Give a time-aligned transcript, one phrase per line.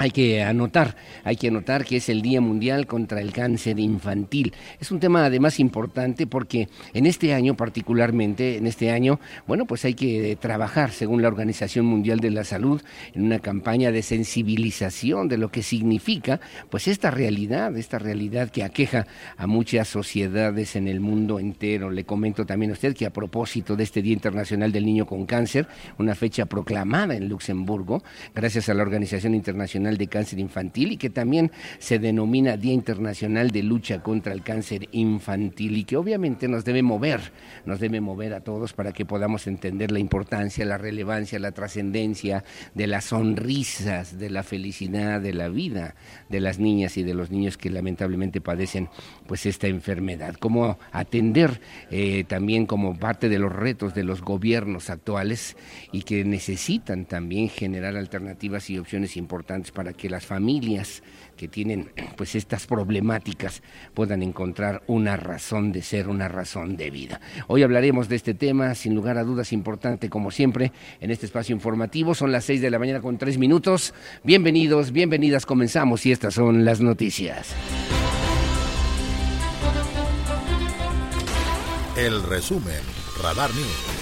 [0.00, 4.54] Hay que anotar, hay que anotar que es el Día Mundial contra el Cáncer Infantil.
[4.80, 9.84] Es un tema además importante porque en este año particularmente, en este año, bueno, pues
[9.84, 12.80] hay que trabajar según la Organización Mundial de la Salud
[13.12, 16.40] en una campaña de sensibilización de lo que significa
[16.70, 19.06] pues esta realidad, esta realidad que aqueja
[19.36, 21.90] a muchas sociedades en el mundo entero.
[21.90, 25.26] Le comento también a usted que a propósito de este Día Internacional del Niño con
[25.26, 28.02] Cáncer, una fecha proclamada en Luxemburgo,
[28.34, 33.50] gracias a la Organización Internacional de Cáncer Infantil y que también se denomina Día Internacional
[33.50, 37.32] de Lucha contra el Cáncer Infantil y que obviamente nos debe mover,
[37.66, 42.44] nos debe mover a todos para que podamos entender la importancia, la relevancia, la trascendencia
[42.74, 45.94] de las sonrisas, de la felicidad, de la vida
[46.28, 48.88] de las niñas y de los niños que lamentablemente padecen
[49.26, 50.34] pues esta enfermedad.
[50.34, 51.60] Cómo atender
[51.90, 55.56] eh, también como parte de los retos de los gobiernos actuales
[55.92, 61.02] y que necesitan también generar alternativas y opciones importantes pues para que las familias
[61.36, 63.62] que tienen pues estas problemáticas
[63.94, 67.20] puedan encontrar una razón de ser, una razón de vida.
[67.46, 71.54] Hoy hablaremos de este tema, sin lugar a dudas importante como siempre en este espacio
[71.54, 72.14] informativo.
[72.14, 73.94] Son las seis de la mañana con tres minutos.
[74.24, 77.54] Bienvenidos, bienvenidas, comenzamos y estas son las noticias.
[81.96, 82.80] El resumen,
[83.22, 83.99] Radar News.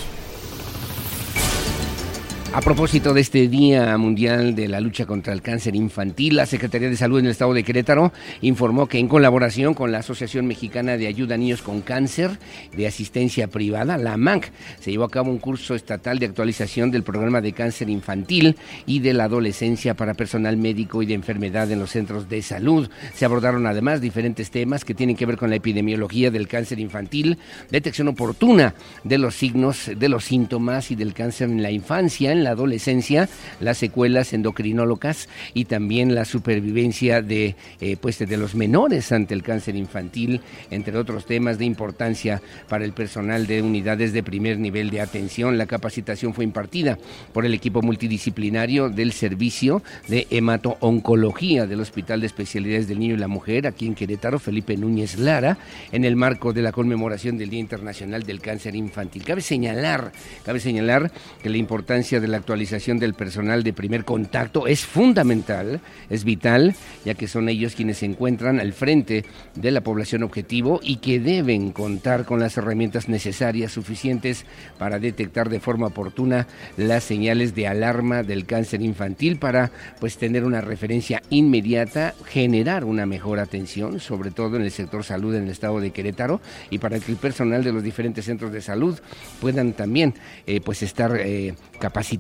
[2.55, 6.89] A propósito de este Día Mundial de la Lucha contra el Cáncer Infantil, la Secretaría
[6.89, 8.11] de Salud en el Estado de Querétaro
[8.41, 12.39] informó que en colaboración con la Asociación Mexicana de Ayuda a Niños con Cáncer
[12.75, 14.47] de Asistencia Privada, la MANC,
[14.81, 18.57] se llevó a cabo un curso estatal de actualización del programa de cáncer infantil
[18.87, 22.89] y de la adolescencia para personal médico y de enfermedad en los centros de salud.
[23.15, 27.39] Se abordaron además diferentes temas que tienen que ver con la epidemiología del cáncer infantil,
[27.71, 28.75] detección oportuna
[29.05, 33.29] de los signos, de los síntomas y del cáncer en la infancia, la adolescencia,
[33.61, 39.43] las secuelas endocrinólogas y también la supervivencia de, eh, pues, de los menores ante el
[39.43, 40.41] cáncer infantil,
[40.71, 45.59] entre otros temas de importancia para el personal de unidades de primer nivel de atención.
[45.59, 46.99] La capacitación fue impartida
[47.33, 53.19] por el equipo multidisciplinario del servicio de hemato-oncología del Hospital de Especialidades del Niño y
[53.19, 55.59] la Mujer, aquí en Querétaro, Felipe Núñez Lara,
[55.93, 59.25] en el marco de la conmemoración del Día Internacional del Cáncer Infantil.
[59.25, 60.13] Cabe señalar,
[60.45, 61.11] cabe señalar
[61.43, 65.81] que la importancia de la actualización del personal de primer contacto es fundamental,
[66.11, 70.81] es vital, ya que son ellos quienes se encuentran al frente de la población objetivo
[70.83, 74.45] y que deben contar con las herramientas necesarias, suficientes
[74.79, 76.47] para detectar de forma oportuna
[76.77, 79.71] las señales de alarma del cáncer infantil para
[80.01, 85.35] pues tener una referencia inmediata, generar una mejor atención, sobre todo en el sector salud
[85.35, 86.41] en el estado de Querétaro
[86.71, 88.99] y para que el personal de los diferentes centros de salud
[89.41, 90.15] puedan también
[90.47, 92.18] eh, pues estar eh, capacitados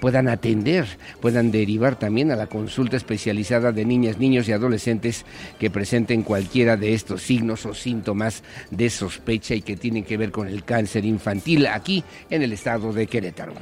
[0.00, 0.86] puedan atender,
[1.20, 5.24] puedan derivar también a la consulta especializada de niñas, niños y adolescentes
[5.58, 10.30] que presenten cualquiera de estos signos o síntomas de sospecha y que tienen que ver
[10.30, 13.54] con el cáncer infantil aquí en el estado de Querétaro.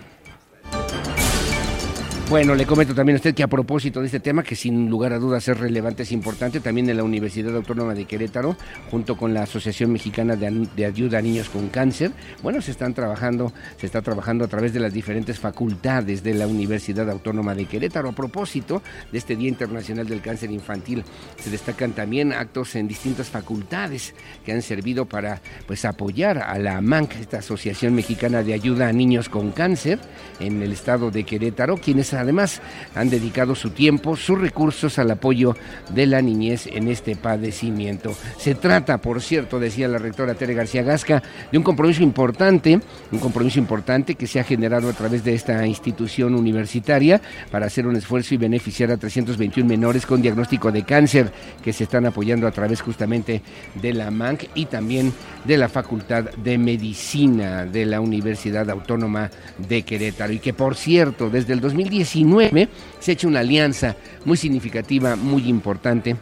[2.34, 5.12] Bueno, le comento también a usted que a propósito de este tema, que sin lugar
[5.12, 8.56] a dudas es relevante, es importante, también en la Universidad Autónoma de Querétaro,
[8.90, 12.10] junto con la Asociación Mexicana de, Ayuda a Niños con Cáncer,
[12.42, 16.48] bueno, se están trabajando, se está trabajando a través de las diferentes facultades de la
[16.48, 18.08] Universidad Autónoma de Querétaro.
[18.08, 18.82] A propósito
[19.12, 21.04] de este Día Internacional del Cáncer Infantil,
[21.38, 24.12] se destacan también actos en distintas facultades
[24.44, 28.92] que han servido para pues apoyar a la MANC, esta Asociación Mexicana de Ayuda a
[28.92, 30.00] Niños con Cáncer,
[30.40, 32.60] en el estado de Querétaro, quienes además
[32.94, 35.56] han dedicado su tiempo, sus recursos al apoyo
[35.90, 38.14] de la niñez en este padecimiento.
[38.38, 42.80] Se trata, por cierto, decía la rectora Tere García Gasca, de un compromiso importante,
[43.10, 47.86] un compromiso importante que se ha generado a través de esta institución universitaria para hacer
[47.86, 51.32] un esfuerzo y beneficiar a 321 menores con diagnóstico de cáncer
[51.62, 53.42] que se están apoyando a través justamente
[53.80, 55.12] de la MANC y también
[55.44, 59.30] de la Facultad de Medicina de la Universidad Autónoma
[59.68, 60.32] de Querétaro.
[60.32, 65.48] Y que, por cierto, desde el 2010 se ha hecho una alianza muy significativa, muy
[65.48, 66.16] importante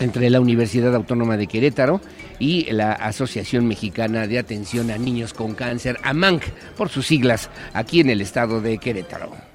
[0.00, 2.00] entre la Universidad Autónoma de Querétaro
[2.38, 6.44] y la Asociación Mexicana de Atención a Niños con Cáncer, AMANC,
[6.76, 9.47] por sus siglas, aquí en el estado de Querétaro.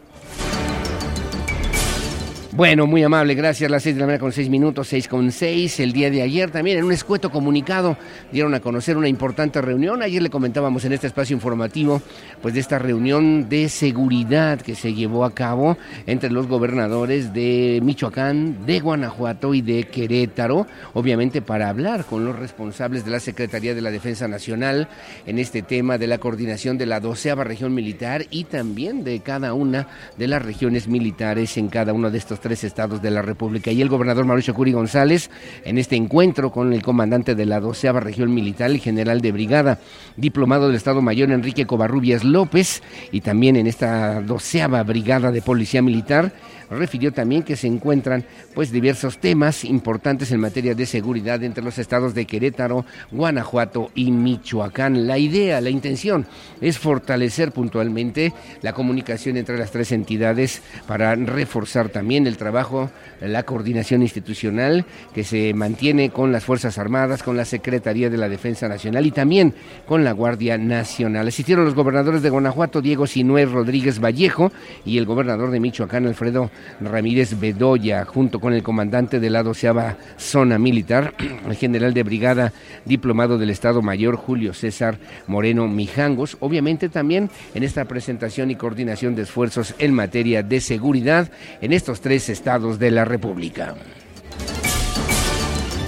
[2.55, 3.71] Bueno, muy amable, gracias.
[3.71, 5.79] Las seis de la mañana con seis minutos, seis con seis.
[5.79, 7.97] El día de ayer también en un escueto comunicado
[8.31, 10.03] dieron a conocer una importante reunión.
[10.03, 12.00] Ayer le comentábamos en este espacio informativo,
[12.43, 17.79] pues de esta reunión de seguridad que se llevó a cabo entre los gobernadores de
[17.81, 23.74] Michoacán, de Guanajuato y de Querétaro, obviamente para hablar con los responsables de la Secretaría
[23.74, 24.89] de la Defensa Nacional
[25.25, 29.55] en este tema de la coordinación de la doceava región militar y también de cada
[29.55, 29.88] una
[30.19, 33.71] de las regiones militares en cada uno de estos tres estados de la República.
[33.71, 35.31] Y el gobernador Mauricio Curi González,
[35.63, 39.79] en este encuentro con el comandante de la doceava región militar, el general de brigada,
[40.17, 45.81] diplomado del Estado Mayor Enrique Covarrubias López, y también en esta doceava brigada de policía
[45.81, 46.33] militar,
[46.70, 51.77] refirió también que se encuentran pues diversos temas importantes en materia de seguridad entre los
[51.77, 55.08] estados de Querétaro, Guanajuato y Michoacán.
[55.08, 56.25] La idea, la intención
[56.62, 62.89] es fortalecer puntualmente la comunicación entre las tres entidades para reforzar también el trabajo,
[63.22, 68.29] la coordinación institucional que se mantiene con las Fuerzas Armadas, con la Secretaría de la
[68.29, 69.53] Defensa Nacional y también
[69.88, 71.27] con la Guardia Nacional.
[71.27, 74.51] Asistieron los gobernadores de Guanajuato, Diego Sinué Rodríguez Vallejo,
[74.86, 76.50] y el gobernador de Michoacán, Alfredo
[76.82, 81.13] Ramírez Bedoya, junto con el comandante de la doceava zona militar,
[81.48, 82.53] el general de brigada
[82.86, 89.15] diplomado del Estado Mayor Julio César Moreno Mijangos, obviamente también en esta presentación y coordinación
[89.15, 93.75] de esfuerzos en materia de seguridad en estos tres estados de la República.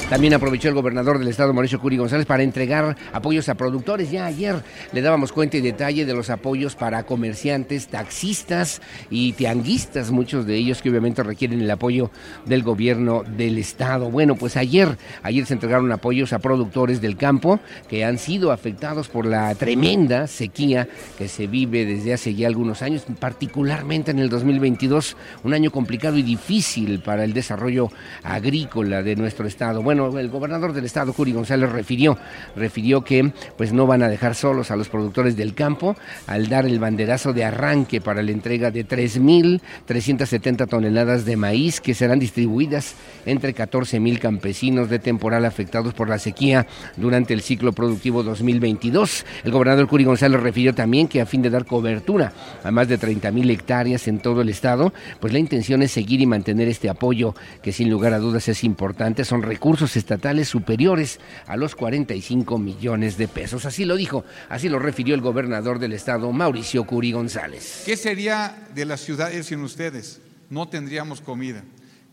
[0.10, 4.12] También aprovechó el gobernador del estado, Mauricio Curi González, para entregar apoyos a productores.
[4.12, 4.56] Ya ayer
[4.94, 10.58] le dábamos cuenta y detalle de los apoyos para comerciantes, taxistas y tianguistas, muchos de
[10.58, 12.12] ellos que obviamente requieren el apoyo
[12.46, 14.12] del gobierno del estado.
[14.12, 17.60] Bueno, pues ayer, ayer se entregaron apoyos a productores del campo
[17.90, 22.84] que han sido afectados por la tremenda sequía que se vive desde hace ya algunos
[22.84, 27.90] años, particularmente en el 2022, un año complicado y difícil para el desarrollo
[28.24, 29.82] agrícola de nuestro estado.
[29.82, 32.18] Bueno, bueno, el gobernador del estado, Curi González, refirió,
[32.56, 35.96] refirió que pues no van a dejar solos a los productores del campo
[36.28, 41.94] al dar el banderazo de arranque para la entrega de 3.370 toneladas de maíz que
[41.94, 48.24] serán distribuidas entre 14.000 campesinos de temporal afectados por la sequía durante el ciclo productivo
[48.24, 49.26] 2022.
[49.44, 52.34] El gobernador Curi González refirió también que a fin de dar cobertura
[52.64, 56.26] a más de 30.000 hectáreas en todo el estado, pues la intención es seguir y
[56.26, 59.26] mantener este apoyo que sin lugar a dudas es importante.
[59.26, 63.66] Son recursos estatales superiores a los 45 millones de pesos.
[63.66, 67.84] Así lo dijo, así lo refirió el gobernador del estado, Mauricio Curi González.
[67.86, 70.22] ¿Qué sería de las ciudades sin ustedes?
[70.50, 71.64] No tendríamos comida.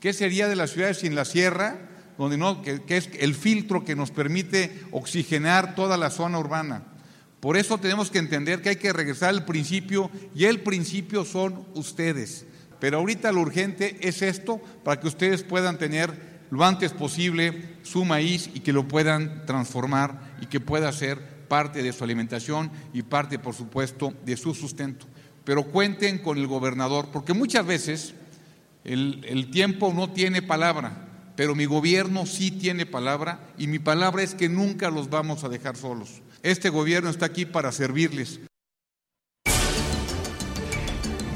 [0.01, 1.89] ¿Qué sería de las ciudades sin la sierra?
[2.19, 6.85] Donde no, que, que es el filtro que nos permite oxigenar toda la zona urbana.
[7.41, 11.67] Por eso tenemos que entender que hay que regresar al principio y el principio son
[11.75, 12.47] ustedes.
[12.83, 18.05] Pero ahorita lo urgente es esto para que ustedes puedan tener lo antes posible su
[18.05, 23.01] maíz y que lo puedan transformar y que pueda ser parte de su alimentación y
[23.01, 25.07] parte, por supuesto, de su sustento.
[25.45, 28.15] Pero cuenten con el gobernador, porque muchas veces
[28.85, 34.23] el, el tiempo no tiene palabra, pero mi gobierno sí tiene palabra y mi palabra
[34.23, 36.21] es que nunca los vamos a dejar solos.
[36.43, 38.41] Este gobierno está aquí para servirles.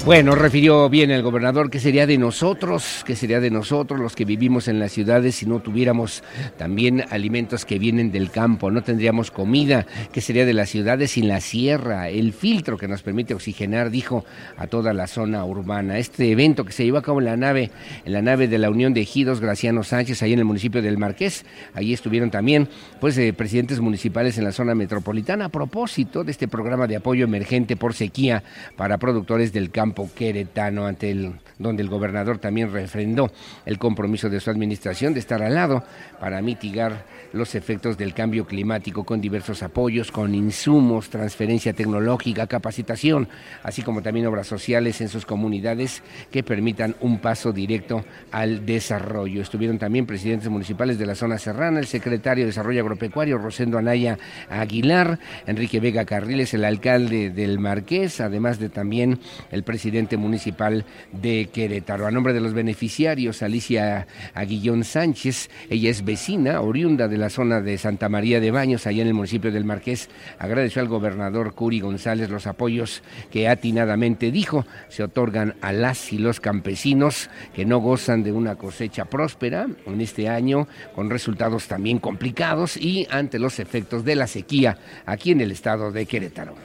[0.07, 4.23] Bueno, refirió bien el gobernador que sería de nosotros, que sería de nosotros los que
[4.23, 6.23] vivimos en las ciudades si no tuviéramos
[6.55, 11.27] también alimentos que vienen del campo, no tendríamos comida, que sería de las ciudades sin
[11.27, 14.23] la sierra, el filtro que nos permite oxigenar, dijo,
[14.55, 15.97] a toda la zona urbana.
[15.97, 17.71] Este evento que se llevó a cabo en la nave,
[18.05, 20.97] en la nave de la Unión de Ejidos Graciano Sánchez, ahí en el municipio del
[20.97, 22.69] Marqués, ahí estuvieron también
[23.01, 27.25] pues eh, presidentes municipales en la zona metropolitana a propósito de este programa de apoyo
[27.25, 28.41] emergente por sequía
[28.77, 33.31] para productores del campo queretano, ante el, donde el gobernador también refrendó
[33.65, 35.83] el compromiso de su administración de estar al lado
[36.19, 43.27] para mitigar los efectos del cambio climático con diversos apoyos, con insumos, transferencia tecnológica, capacitación,
[43.63, 49.41] así como también obras sociales en sus comunidades que permitan un paso directo al desarrollo.
[49.41, 54.17] Estuvieron también presidentes municipales de la zona serrana, el secretario de Desarrollo Agropecuario, Rosendo Anaya
[54.49, 59.19] Aguilar, Enrique Vega Carriles, el alcalde del Marqués, además de también
[59.51, 62.07] el presidente municipal de Querétaro.
[62.07, 67.61] A nombre de los beneficiarios, Alicia Aguillón Sánchez, ella es vecina, oriunda de la zona
[67.61, 71.79] de Santa María de Baños, allá en el municipio del Marqués, agradeció al gobernador Curi
[71.79, 77.79] González los apoyos que atinadamente dijo se otorgan a las y los campesinos que no
[77.79, 83.59] gozan de una cosecha próspera en este año, con resultados también complicados y ante los
[83.59, 86.55] efectos de la sequía aquí en el estado de Querétaro.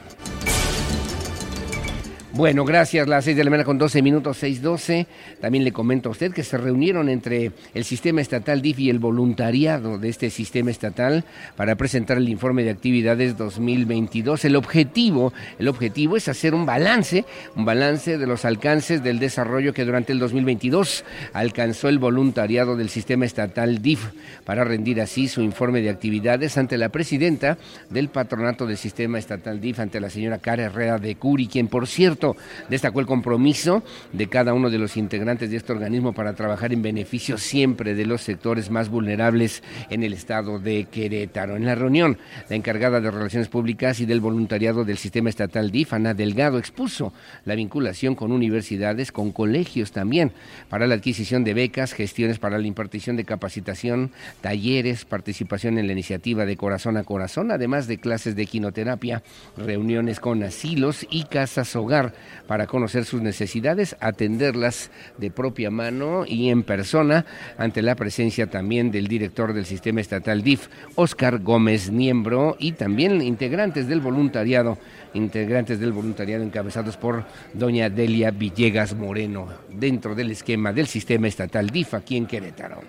[2.34, 3.06] Bueno, gracias.
[3.08, 5.06] Las seis de la mañana con 12 minutos, 6.12.
[5.42, 8.98] También le comento a usted que se reunieron entre el sistema estatal DIF y el
[8.98, 14.46] voluntariado de este sistema estatal para presentar el informe de actividades 2022.
[14.46, 19.74] El objetivo, el objetivo es hacer un balance, un balance de los alcances del desarrollo
[19.74, 24.06] que durante el 2022 alcanzó el voluntariado del sistema estatal DIF
[24.46, 27.58] para rendir así su informe de actividades ante la presidenta
[27.90, 31.86] del patronato del sistema estatal DIF, ante la señora Cara Herrera de Curi, quien por
[31.86, 32.21] cierto
[32.68, 36.82] destacó el compromiso de cada uno de los integrantes de este organismo para trabajar en
[36.82, 41.56] beneficio siempre de los sectores más vulnerables en el estado de Querétaro.
[41.56, 45.92] En la reunión, la encargada de Relaciones Públicas y del Voluntariado del Sistema Estatal DIF,
[45.92, 47.12] Ana Delgado, expuso
[47.44, 50.32] la vinculación con universidades, con colegios también,
[50.68, 55.92] para la adquisición de becas, gestiones para la impartición de capacitación, talleres, participación en la
[55.92, 59.22] iniciativa de Corazón a Corazón, además de clases de quinoterapia,
[59.56, 62.11] reuniones con asilos y casas hogar
[62.46, 67.24] para conocer sus necesidades, atenderlas de propia mano y en persona
[67.58, 73.22] ante la presencia también del director del sistema estatal DIF, Oscar Gómez Niembro, y también
[73.22, 74.78] integrantes del voluntariado,
[75.14, 81.70] integrantes del voluntariado encabezados por doña Delia Villegas Moreno, dentro del esquema del sistema estatal
[81.70, 82.82] DIF aquí en Querétaro.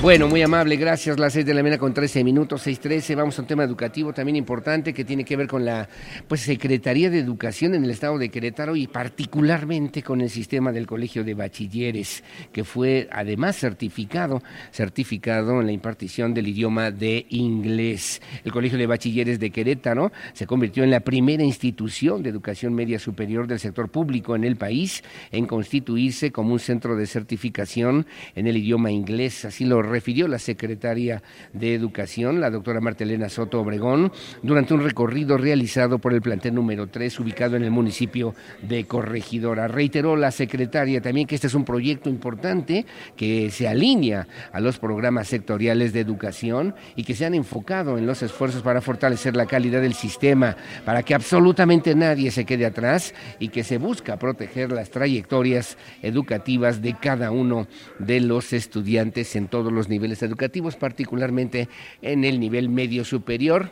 [0.00, 1.18] Bueno, muy amable, gracias.
[1.18, 3.16] Las seis de la mañana con 13 minutos, 6.13.
[3.16, 5.88] Vamos a un tema educativo también importante que tiene que ver con la
[6.28, 10.86] pues, Secretaría de Educación en el estado de Querétaro y particularmente con el sistema del
[10.86, 14.40] Colegio de Bachilleres, que fue además certificado,
[14.70, 18.22] certificado en la impartición del idioma de inglés.
[18.44, 23.00] El Colegio de Bachilleres de Querétaro se convirtió en la primera institución de educación media
[23.00, 25.02] superior del sector público en el país
[25.32, 29.44] en constituirse como un centro de certificación en el idioma inglés.
[29.44, 35.36] Así lo refirió la secretaria de Educación, la doctora Martelena Soto Obregón, durante un recorrido
[35.36, 39.68] realizado por el plantel número 3 ubicado en el municipio de Corregidora.
[39.68, 44.78] Reiteró la secretaria también que este es un proyecto importante que se alinea a los
[44.78, 49.46] programas sectoriales de educación y que se han enfocado en los esfuerzos para fortalecer la
[49.46, 54.72] calidad del sistema, para que absolutamente nadie se quede atrás y que se busca proteger
[54.72, 57.66] las trayectorias educativas de cada uno
[57.98, 61.68] de los estudiantes en todos los niveles educativos, particularmente
[62.02, 63.70] en el nivel medio superior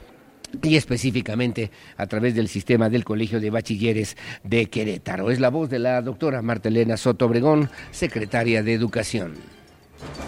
[0.62, 5.30] y específicamente a través del sistema del Colegio de Bachilleres de Querétaro.
[5.30, 9.34] Es la voz de la doctora Martelena Soto Obregón, secretaria de Educación.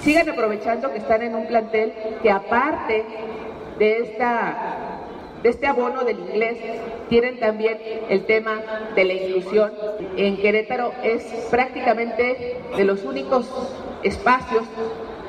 [0.02, 1.92] Sigan aprovechando que están en un plantel
[2.22, 3.04] que aparte
[3.78, 4.94] de esta
[5.42, 6.58] de este abono del inglés
[7.08, 8.60] tienen también el tema
[8.96, 9.72] de la inclusión.
[10.16, 13.46] En Querétaro es prácticamente de los únicos
[14.02, 14.64] espacios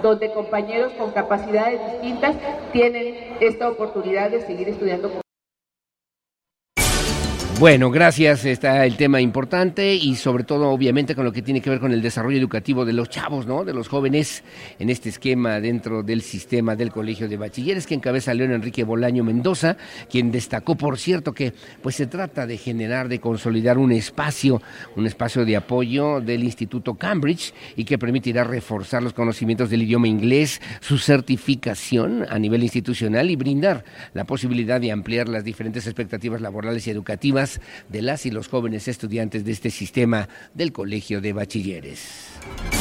[0.01, 2.35] donde compañeros con capacidades distintas
[2.71, 5.28] tienen esta oportunidad de seguir estudiando.
[7.59, 8.45] Bueno, gracias.
[8.45, 11.91] Está el tema importante y sobre todo, obviamente, con lo que tiene que ver con
[11.91, 13.65] el desarrollo educativo de los chavos, ¿no?
[13.65, 14.45] De los jóvenes
[14.79, 19.25] en este esquema dentro del sistema del Colegio de Bachilleres que encabeza León Enrique Bolaño
[19.25, 19.75] Mendoza,
[20.09, 24.61] quien destacó, por cierto, que pues se trata de generar, de consolidar un espacio,
[24.95, 30.07] un espacio de apoyo del Instituto Cambridge y que permitirá reforzar los conocimientos del idioma
[30.07, 36.39] inglés, su certificación a nivel institucional y brindar la posibilidad de ampliar las diferentes expectativas
[36.39, 37.48] laborales y educativas
[37.87, 42.78] de las y los jóvenes estudiantes de este sistema del Colegio de Bachilleres.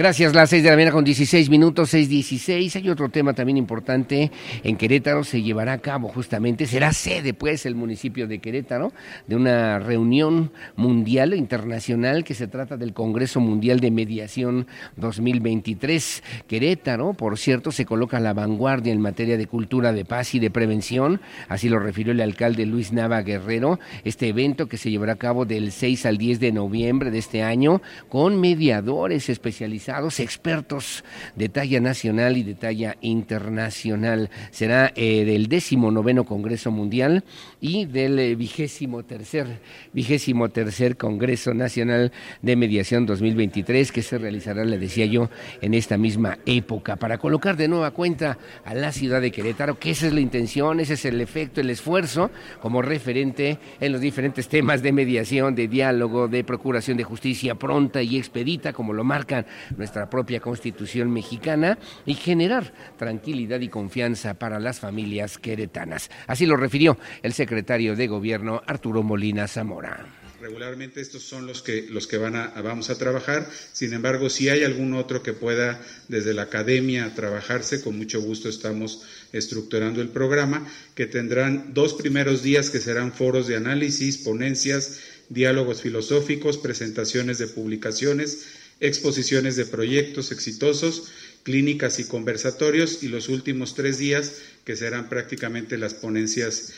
[0.00, 2.74] Gracias, las seis de la mañana con 16 minutos, 6.16.
[2.76, 4.32] Hay otro tema también importante.
[4.64, 8.94] En Querétaro se llevará a cabo justamente, será sede pues el municipio de Querétaro
[9.26, 16.22] de una reunión mundial internacional que se trata del Congreso Mundial de Mediación 2023.
[16.48, 20.38] Querétaro, por cierto, se coloca a la vanguardia en materia de cultura de paz y
[20.38, 21.20] de prevención.
[21.46, 23.78] Así lo refirió el alcalde Luis Nava Guerrero.
[24.04, 27.42] Este evento que se llevará a cabo del 6 al 10 de noviembre de este
[27.42, 29.89] año con mediadores especializados
[30.20, 31.04] expertos
[31.36, 34.30] de talla nacional y de talla internacional.
[34.50, 37.24] Será eh, del décimo noveno Congreso Mundial
[37.60, 39.60] y del eh, vigésimo tercer,
[39.92, 45.98] vigésimo tercer Congreso Nacional de Mediación 2023 que se realizará, le decía yo, en esta
[45.98, 50.12] misma época para colocar de nueva cuenta a la ciudad de Querétaro, que esa es
[50.12, 54.92] la intención, ese es el efecto, el esfuerzo como referente en los diferentes temas de
[54.92, 59.46] mediación, de diálogo, de procuración de justicia pronta y expedita, como lo marcan
[59.76, 66.10] nuestra propia constitución mexicana y generar tranquilidad y confianza para las familias queretanas.
[66.26, 70.06] Así lo refirió el secretario de Gobierno Arturo Molina Zamora
[70.40, 73.48] regularmente estos son los que los que van a, vamos a trabajar.
[73.72, 78.48] Sin embargo, si hay algún otro que pueda desde la academia trabajarse, con mucho gusto
[78.48, 79.02] estamos
[79.32, 85.82] estructurando el programa, que tendrán dos primeros días que serán foros de análisis, ponencias, diálogos
[85.82, 88.46] filosóficos, presentaciones de publicaciones
[88.80, 91.12] exposiciones de proyectos exitosos,
[91.42, 96.72] clínicas y conversatorios y los últimos tres días que serán prácticamente las ponencias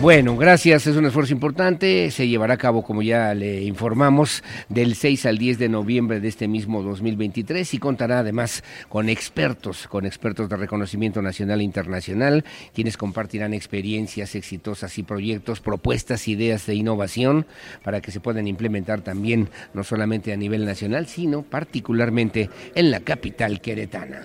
[0.00, 4.96] bueno, gracias, es un esfuerzo importante, se llevará a cabo, como ya le informamos, del
[4.96, 10.04] 6 al 10 de noviembre de este mismo 2023 y contará además con expertos, con
[10.04, 16.74] expertos de reconocimiento nacional e internacional, quienes compartirán experiencias exitosas y proyectos, propuestas, ideas de
[16.74, 17.46] innovación
[17.82, 23.00] para que se puedan implementar también no solamente a nivel nacional, sino particularmente en la
[23.00, 24.22] capital queretana.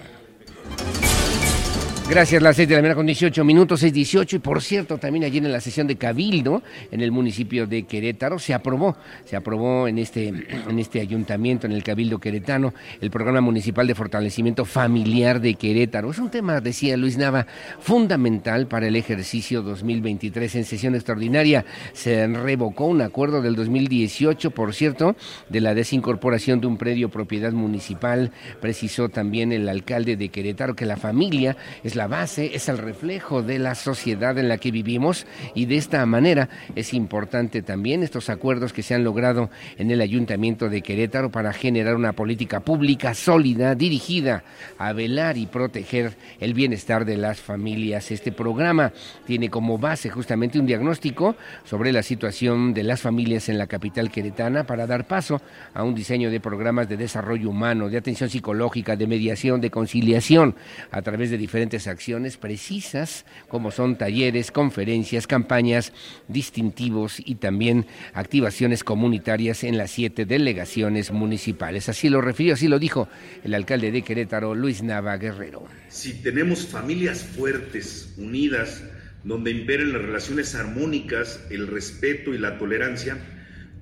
[2.10, 4.34] Gracias, las seis de la mañana con 18 minutos, 6.18.
[4.34, 8.40] Y por cierto, también allí en la sesión de Cabildo, en el municipio de Querétaro,
[8.40, 13.42] se aprobó, se aprobó en este, en este ayuntamiento, en el Cabildo Queretano, el programa
[13.42, 16.10] municipal de fortalecimiento familiar de Querétaro.
[16.10, 17.46] Es un tema, decía Luis Nava,
[17.80, 20.56] fundamental para el ejercicio 2023.
[20.56, 25.16] En sesión extraordinaria se revocó un acuerdo del 2018, por cierto,
[25.48, 28.32] de la desincorporación de un predio propiedad municipal.
[28.60, 33.42] Precisó también el alcalde de Querétaro que la familia es la base, es el reflejo
[33.42, 38.30] de la sociedad en la que vivimos y de esta manera es importante también estos
[38.30, 43.14] acuerdos que se han logrado en el Ayuntamiento de Querétaro para generar una política pública
[43.14, 44.44] sólida dirigida
[44.78, 48.12] a velar y proteger el bienestar de las familias.
[48.12, 48.94] Este programa
[49.26, 54.12] tiene como base justamente un diagnóstico sobre la situación de las familias en la capital
[54.12, 55.42] queretana para dar paso
[55.74, 60.56] a un diseño de programas de desarrollo humano, de atención psicológica, de mediación, de conciliación
[60.92, 65.92] a través de diferentes acciones precisas, como son talleres, conferencias, campañas,
[66.30, 71.90] distintivos y también activaciones comunitarias en las siete delegaciones municipales.
[71.90, 73.10] Así lo refirió, así lo dijo
[73.44, 75.66] el alcalde de Querétaro, Luis Nava Guerrero.
[75.90, 78.82] Si tenemos familias fuertes, unidas,
[79.24, 83.18] donde imperen las relaciones armónicas, el respeto y la tolerancia,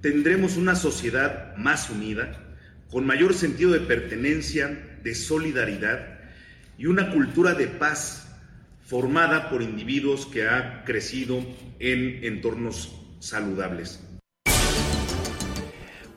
[0.02, 2.44] tendremos una sociedad más unida,
[2.90, 6.17] con mayor sentido de pertenencia, de solidaridad
[6.78, 8.28] y una cultura de paz
[8.86, 11.40] formada por individuos que han crecido
[11.80, 14.07] en entornos saludables.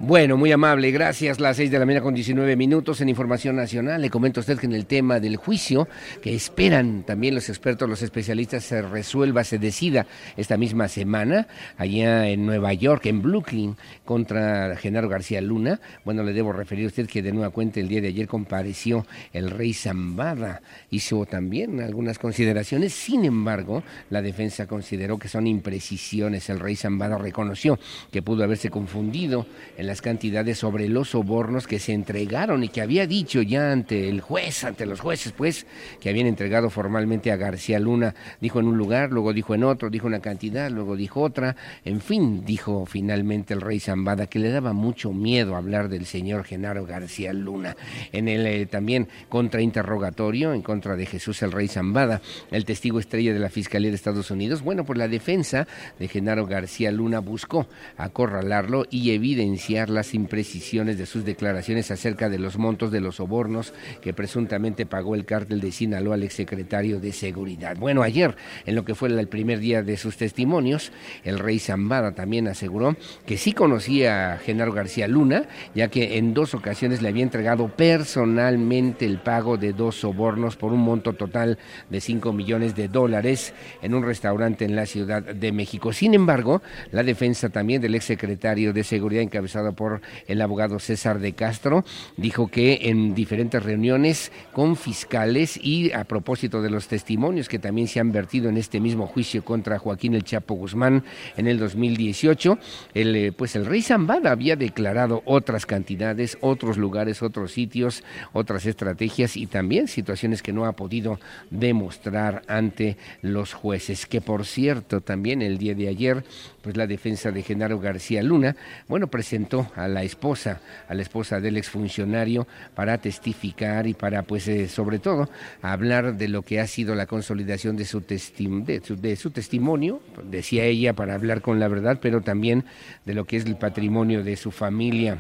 [0.03, 1.41] Bueno, muy amable, gracias.
[1.41, 4.01] Las seis de la mañana con 19 minutos en Información Nacional.
[4.01, 5.89] Le comento a usted que en el tema del juicio,
[6.23, 10.07] que esperan también los expertos, los especialistas, se resuelva, se decida
[10.39, 15.83] esta misma semana, allá en Nueva York, en Brooklyn, contra Genaro García Luna.
[16.03, 19.07] Bueno, le debo referir a usted que de nueva cuenta el día de ayer compareció
[19.35, 20.63] el rey Zambada.
[20.91, 26.49] Hizo también algunas consideraciones, sin embargo, la defensa consideró que son imprecisiones.
[26.49, 27.79] El rey Zambada reconoció
[28.11, 32.81] que pudo haberse confundido en las cantidades sobre los sobornos que se entregaron y que
[32.81, 35.67] había dicho ya ante el juez, ante los jueces, pues,
[35.99, 38.15] que habían entregado formalmente a García Luna.
[38.41, 41.57] Dijo en un lugar, luego dijo en otro, dijo una cantidad, luego dijo otra.
[41.85, 46.45] En fin, dijo finalmente el rey Zambada que le daba mucho miedo hablar del señor
[46.45, 47.77] Genaro García Luna.
[48.13, 52.23] En el eh, también contrainterrogatorio en contra de Jesús el rey Zambada,
[52.53, 55.67] el testigo estrella de la Fiscalía de Estados Unidos, bueno, pues la defensa
[55.99, 62.39] de Genaro García Luna buscó acorralarlo y evidenciar las imprecisiones de sus declaraciones acerca de
[62.39, 67.13] los montos de los sobornos que presuntamente pagó el cártel de Sinaloa al exsecretario de
[67.13, 67.77] Seguridad.
[67.77, 70.93] Bueno, ayer, en lo que fue el primer día de sus testimonios,
[71.25, 76.35] el rey Zambada también aseguró que sí conocía a Genaro García Luna, ya que en
[76.35, 81.59] dos ocasiones le había entregado personalmente el pago de dos sobornos por un monto total
[81.89, 85.93] de 5 millones de dólares en un restaurante en la Ciudad de México.
[85.93, 91.33] Sin embargo, la defensa también del exsecretario de Seguridad encabezado por el abogado César de
[91.33, 91.85] Castro,
[92.17, 97.89] dijo que en diferentes reuniones con fiscales y a propósito de los testimonios que también
[97.89, 101.05] se han vertido en este mismo juicio contra Joaquín El Chapo Guzmán
[101.37, 102.59] en el 2018,
[102.95, 108.03] el, eh, pues el rey Zambada había declarado otras cantidades, otros lugares, otros sitios,
[108.33, 111.19] otras estrategias y también situaciones que no ha podido
[111.51, 116.25] demostrar ante los jueces, que por cierto también el día de ayer
[116.63, 118.57] pues la defensa de Genaro García Luna,
[118.89, 124.49] bueno, presentó a la esposa, a la esposa del exfuncionario para testificar y para, pues,
[124.49, 125.29] eh, sobre todo,
[125.63, 130.93] hablar de lo que ha sido la consolidación de su, de su testimonio, decía ella,
[130.95, 132.65] para hablar con la verdad, pero también
[133.05, 135.19] de lo que es el patrimonio de su familia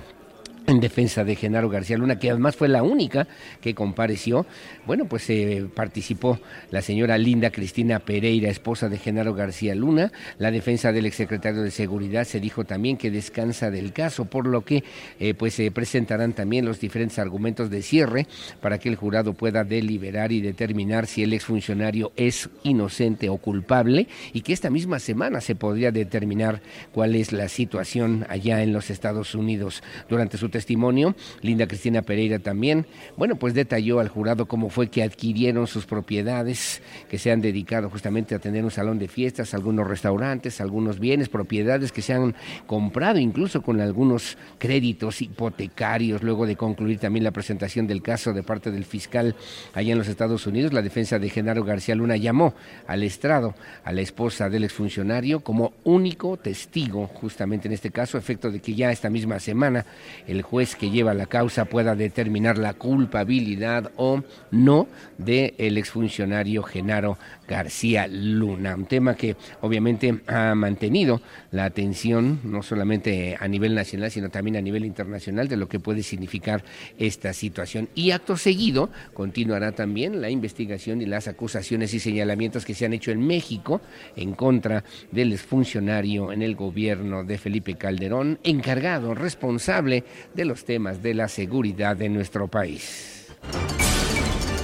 [0.66, 3.26] en defensa de Genaro García Luna, que además fue la única
[3.60, 4.46] que compareció.
[4.86, 6.38] Bueno, pues eh, participó
[6.70, 10.12] la señora Linda Cristina Pereira, esposa de Genaro García Luna.
[10.38, 14.64] La defensa del exsecretario de Seguridad se dijo también que descansa del caso, por lo
[14.64, 14.84] que
[15.18, 18.26] eh, pues se presentarán también los diferentes argumentos de cierre
[18.60, 24.08] para que el jurado pueda deliberar y determinar si el exfuncionario es inocente o culpable
[24.32, 26.60] y que esta misma semana se podría determinar
[26.92, 32.38] cuál es la situación allá en los Estados Unidos durante su testimonio, Linda Cristina Pereira
[32.38, 32.86] también,
[33.16, 37.90] bueno, pues detalló al jurado cómo fue que adquirieron sus propiedades, que se han dedicado
[37.90, 42.34] justamente a tener un salón de fiestas, algunos restaurantes, algunos bienes, propiedades que se han
[42.66, 48.42] comprado incluso con algunos créditos hipotecarios, luego de concluir también la presentación del caso de
[48.42, 49.34] parte del fiscal
[49.74, 52.54] allá en los Estados Unidos, la defensa de Genaro García Luna llamó
[52.86, 58.50] al estrado a la esposa del exfuncionario como único testigo, justamente en este caso, efecto
[58.50, 59.84] de que ya esta misma semana
[60.26, 65.76] el el juez que lleva la causa pueda determinar la culpabilidad o no del el
[65.76, 68.74] exfuncionario Genaro García Luna.
[68.74, 74.56] Un tema que obviamente ha mantenido la atención no solamente a nivel nacional, sino también
[74.56, 76.64] a nivel internacional de lo que puede significar
[76.98, 77.90] esta situación.
[77.94, 82.94] Y acto seguido continuará también la investigación y las acusaciones y señalamientos que se han
[82.94, 83.82] hecho en México
[84.16, 91.02] en contra del exfuncionario en el gobierno de Felipe Calderón, encargado, responsable de los temas
[91.02, 93.28] de la seguridad de nuestro país.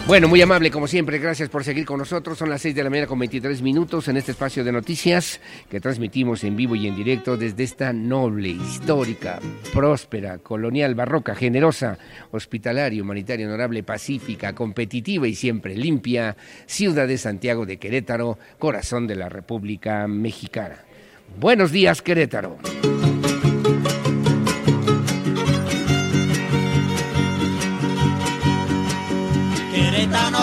[0.07, 2.39] Bueno, muy amable como siempre, gracias por seguir con nosotros.
[2.39, 5.81] Son las 6 de la mañana con 23 minutos en este espacio de noticias que
[5.81, 9.41] transmitimos en vivo y en directo desde esta noble, histórica,
[9.73, 11.99] próspera, colonial, barroca, generosa,
[12.31, 19.17] hospitalaria, humanitaria, honorable, pacífica, competitiva y siempre limpia ciudad de Santiago de Querétaro, corazón de
[19.17, 20.85] la República Mexicana.
[21.37, 22.59] Buenos días, Querétaro.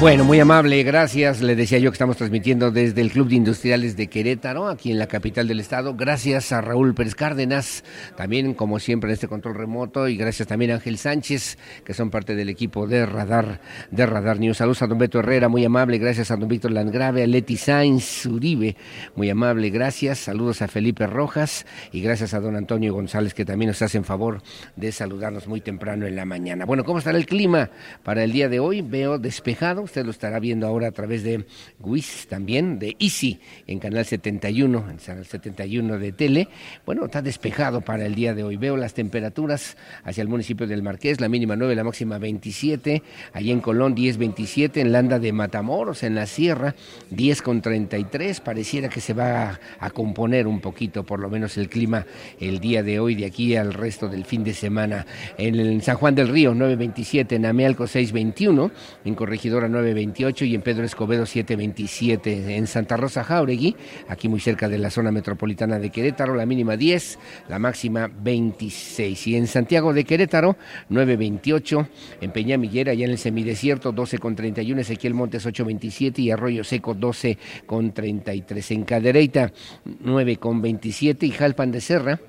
[0.00, 1.42] Bueno, muy amable, gracias.
[1.42, 4.98] Le decía yo que estamos transmitiendo desde el Club de Industriales de Querétaro, aquí en
[4.98, 5.94] la capital del estado.
[5.94, 7.84] Gracias a Raúl Pérez Cárdenas,
[8.16, 12.08] también como siempre en este control remoto, y gracias también a Ángel Sánchez, que son
[12.08, 13.60] parte del equipo de Radar,
[13.90, 14.56] de Radar News.
[14.56, 15.98] Saludos a don Beto Herrera, muy amable.
[15.98, 18.76] Gracias a don Víctor Landgrave, a Leti Sainz Uribe,
[19.16, 19.68] muy amable.
[19.68, 20.20] Gracias.
[20.20, 24.42] Saludos a Felipe Rojas y gracias a don Antonio González, que también nos hacen favor
[24.76, 26.64] de saludarnos muy temprano en la mañana.
[26.64, 27.68] Bueno, ¿cómo estará el clima
[28.02, 28.80] para el día de hoy?
[28.80, 31.44] Veo despejado usted lo estará viendo ahora a través de
[31.80, 36.48] WIS también, de Easy, en Canal 71, en Canal 71 de Tele.
[36.86, 38.56] Bueno, está despejado para el día de hoy.
[38.56, 43.50] Veo las temperaturas hacia el municipio del Marqués, la mínima 9, la máxima 27, allí
[43.50, 46.76] en Colón 10, 27, en Landa de Matamoros, en la Sierra
[47.10, 48.40] 10 con 33.
[48.40, 52.06] Pareciera que se va a, componer un poquito, por lo menos el clima
[52.38, 55.04] el día de hoy, de aquí al resto del fin de semana.
[55.36, 58.70] En, San Juan del Río 9.27, en Amealco 6.21,
[59.04, 62.56] en Corregidora 9 928 y en Pedro Escobedo 727.
[62.56, 63.76] En Santa Rosa Jauregui,
[64.08, 69.26] aquí muy cerca de la zona metropolitana de Querétaro, la mínima 10, la máxima 26.
[69.26, 70.56] Y en Santiago de Querétaro,
[70.88, 71.88] 928.
[72.20, 74.80] En Peñamillera, allá en el semidesierto, 12 con 31.
[74.80, 78.70] Ezequiel Montes 827 y Arroyo Seco 12 con 33.
[78.72, 79.52] En Cadereyta,
[79.84, 82.20] 9 con 27 y Jalpan de Serra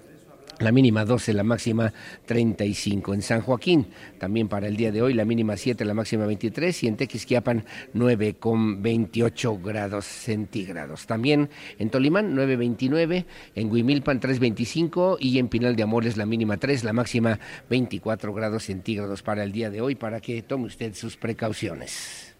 [0.61, 1.93] la mínima 12, la máxima
[2.25, 3.13] 35.
[3.13, 3.87] En San Joaquín,
[4.19, 6.83] también para el día de hoy, la mínima 7, la máxima 23.
[6.83, 11.05] Y en Tequisquiapan, 9 con 28 grados centígrados.
[11.07, 13.25] También en Tolimán, 9.29.
[13.55, 15.17] En Huimilpan, 3.25.
[15.19, 19.51] Y en Pinal de Amores, la mínima 3, la máxima 24 grados centígrados para el
[19.51, 22.30] día de hoy, para que tome usted sus precauciones.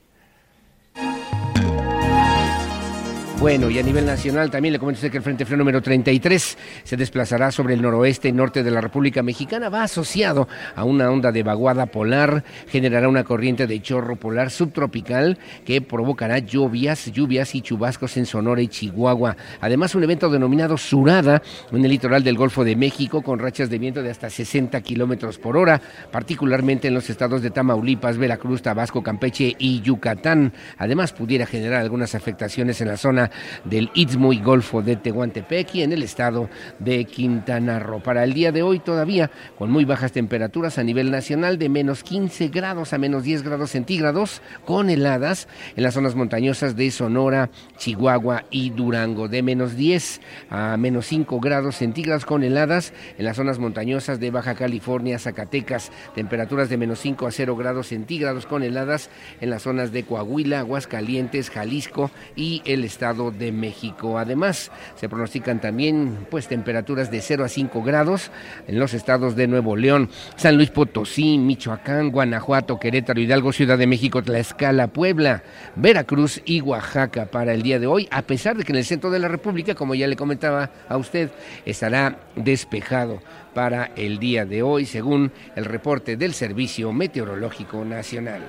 [3.41, 6.57] Bueno, y a nivel nacional también le comento usted que el Frente Frío número 33
[6.83, 9.67] se desplazará sobre el noroeste y norte de la República Mexicana.
[9.67, 15.39] Va asociado a una onda de vaguada polar, generará una corriente de chorro polar subtropical
[15.65, 19.35] que provocará lluvias, lluvias y chubascos en Sonora y Chihuahua.
[19.59, 23.79] Además, un evento denominado Surada en el litoral del Golfo de México con rachas de
[23.79, 29.01] viento de hasta 60 kilómetros por hora, particularmente en los estados de Tamaulipas, Veracruz, Tabasco,
[29.01, 30.53] Campeche y Yucatán.
[30.77, 33.30] Además, pudiera generar algunas afectaciones en la zona
[33.65, 38.01] del Istmo y Golfo de Tehuantepec y en el estado de Quintana Roo.
[38.01, 42.03] Para el día de hoy todavía con muy bajas temperaturas a nivel nacional de menos
[42.03, 47.49] 15 grados a menos 10 grados centígrados con heladas en las zonas montañosas de Sonora,
[47.77, 49.27] Chihuahua y Durango.
[49.27, 54.31] De menos 10 a menos 5 grados centígrados con heladas en las zonas montañosas de
[54.31, 55.91] Baja California, Zacatecas.
[56.15, 60.59] Temperaturas de menos 5 a 0 grados centígrados con heladas en las zonas de Coahuila,
[60.59, 64.17] Aguascalientes, Jalisco y el estado de México.
[64.17, 68.31] Además, se pronostican también pues temperaturas de 0 a 5 grados
[68.67, 73.85] en los estados de Nuevo León, San Luis Potosí, Michoacán, Guanajuato, Querétaro, Hidalgo, Ciudad de
[73.85, 75.43] México, Tlaxcala, Puebla,
[75.75, 79.11] Veracruz y Oaxaca para el día de hoy, a pesar de que en el centro
[79.11, 81.29] de la República, como ya le comentaba a usted,
[81.65, 83.21] estará despejado
[83.53, 88.41] para el día de hoy, según el reporte del Servicio Meteorológico Nacional.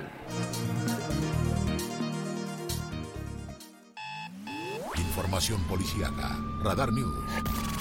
[5.33, 6.37] Información policíaca.
[6.61, 7.72] Radar News.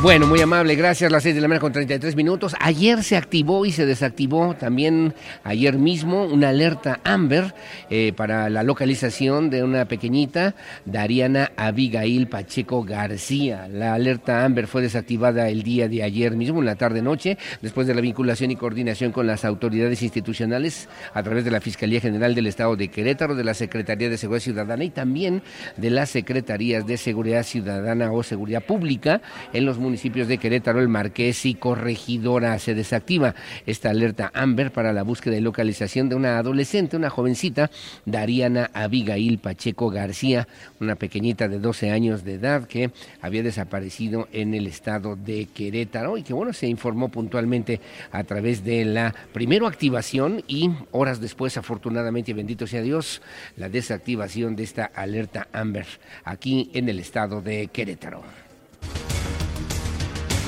[0.00, 1.10] Bueno, muy amable, gracias.
[1.10, 2.54] Las seis de la mañana con 33 minutos.
[2.60, 7.52] Ayer se activó y se desactivó también ayer mismo una alerta Amber
[7.90, 13.66] eh, para la localización de una pequeñita, Dariana Abigail Pacheco García.
[13.66, 17.96] La alerta Amber fue desactivada el día de ayer mismo, en la tarde-noche, después de
[17.96, 22.46] la vinculación y coordinación con las autoridades institucionales a través de la Fiscalía General del
[22.46, 25.42] Estado de Querétaro, de la Secretaría de Seguridad Ciudadana y también
[25.76, 29.20] de las Secretarías de Seguridad Ciudadana o Seguridad Pública
[29.52, 32.58] en los municipios de Querétaro, El Marqués y Corregidora.
[32.58, 37.70] Se desactiva esta alerta Amber para la búsqueda y localización de una adolescente, una jovencita,
[38.04, 40.46] Dariana Abigail Pacheco García,
[40.78, 42.90] una pequeñita de 12 años de edad que
[43.22, 47.80] había desaparecido en el estado de Querétaro y que, bueno, se informó puntualmente
[48.12, 53.22] a través de la primero activación y horas después, afortunadamente, bendito sea Dios,
[53.56, 55.86] la desactivación de esta alerta Amber
[56.24, 58.47] aquí en el estado de Querétaro.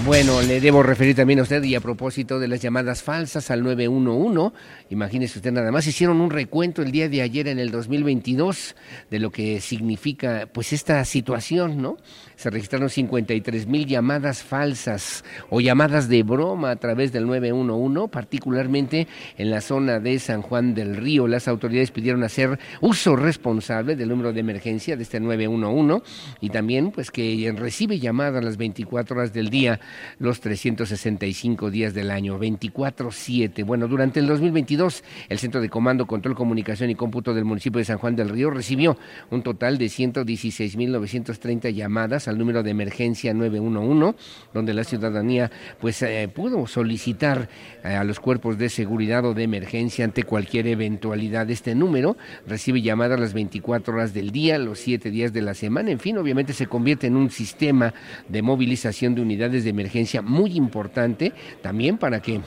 [0.06, 3.62] Bueno, le debo referir también a usted y a propósito de las llamadas falsas al
[3.62, 4.56] 911,
[4.88, 8.76] imagínese usted nada más, hicieron un recuento el día de ayer en el 2022
[9.10, 11.98] de lo que significa pues esta situación, ¿no?
[12.36, 19.06] Se registraron 53 mil llamadas falsas o llamadas de broma a través del 911, particularmente
[19.36, 21.28] en la zona de San Juan del Río.
[21.28, 26.02] Las autoridades pidieron hacer uso responsable del número de emergencia de este 911
[26.40, 29.78] y también pues que recibe llamadas las 24 horas del día
[30.18, 33.64] los 365 días del año, 24-7.
[33.64, 37.84] Bueno, durante el 2022, el Centro de Comando, Control, Comunicación y Cómputo del municipio de
[37.84, 38.96] San Juan del Río recibió
[39.30, 44.16] un total de 116.930 llamadas al número de emergencia 911,
[44.52, 45.50] donde la ciudadanía
[45.80, 47.48] pues eh, pudo solicitar
[47.84, 51.50] eh, a los cuerpos de seguridad o de emergencia ante cualquier eventualidad.
[51.50, 55.90] Este número recibe llamadas las 24 horas del día, los 7 días de la semana,
[55.90, 57.94] en fin, obviamente se convierte en un sistema
[58.28, 59.79] de movilización de unidades de emergencia
[60.22, 62.40] muy importante también para que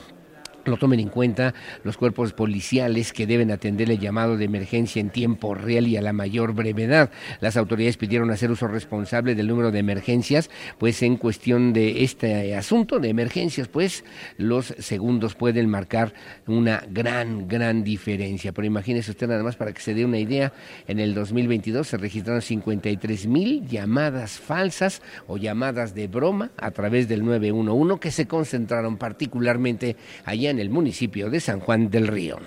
[0.64, 5.10] lo tomen en cuenta los cuerpos policiales que deben atender el llamado de emergencia en
[5.10, 7.10] tiempo real y a la mayor brevedad.
[7.40, 12.54] Las autoridades pidieron hacer uso responsable del número de emergencias, pues en cuestión de este
[12.54, 14.04] asunto de emergencias, pues
[14.36, 16.12] los segundos pueden marcar
[16.46, 18.52] una gran, gran diferencia.
[18.52, 20.52] Pero imagínese usted nada más para que se dé una idea,
[20.86, 27.08] en el 2022 se registraron 53 mil llamadas falsas o llamadas de broma a través
[27.08, 32.38] del 911 que se concentraron particularmente allá en el municipio de San Juan del Río.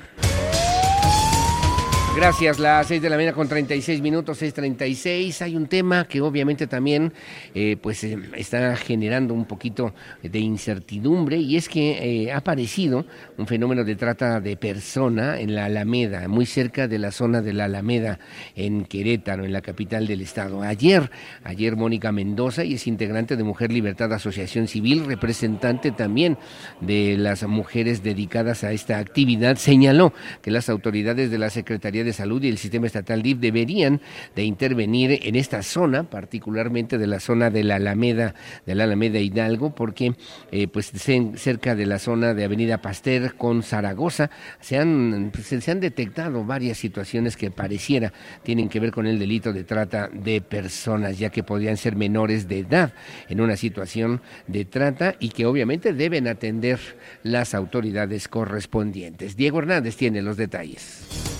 [2.18, 5.40] Gracias, las 6 de la mañana con 36 minutos, 6.36.
[5.44, 7.14] Hay un tema que obviamente también
[7.54, 13.06] eh, pues eh, está generando un poquito de incertidumbre y es que eh, ha aparecido
[13.38, 17.54] un fenómeno de trata de persona en la Alameda, muy cerca de la zona de
[17.54, 18.18] la Alameda
[18.56, 20.64] en Querétaro, en la capital del estado.
[20.64, 21.12] Ayer,
[21.44, 26.40] ayer Mónica Mendoza y es integrante de Mujer Libertad Asociación Civil, representante también
[26.82, 32.07] de las mujeres dedicadas a esta actividad, señaló que las autoridades de la Secretaría de
[32.13, 34.02] Salud y el Sistema Estatal DIF deberían
[34.36, 39.20] de intervenir en esta zona, particularmente de la zona de la Alameda, de la Alameda
[39.20, 40.13] Hidalgo, porque
[40.52, 40.91] eh, pues
[41.36, 46.43] cerca de la zona de Avenida Pasteur con Zaragoza se han, pues, se han detectado
[46.43, 51.30] varias situaciones que pareciera tienen que ver con el delito de trata de personas, ya
[51.30, 52.93] que podrían ser menores de edad
[53.30, 56.80] en una situación de trata y que obviamente deben atender
[57.24, 59.36] las autoridades correspondientes.
[59.36, 61.37] Diego Hernández tiene los detalles.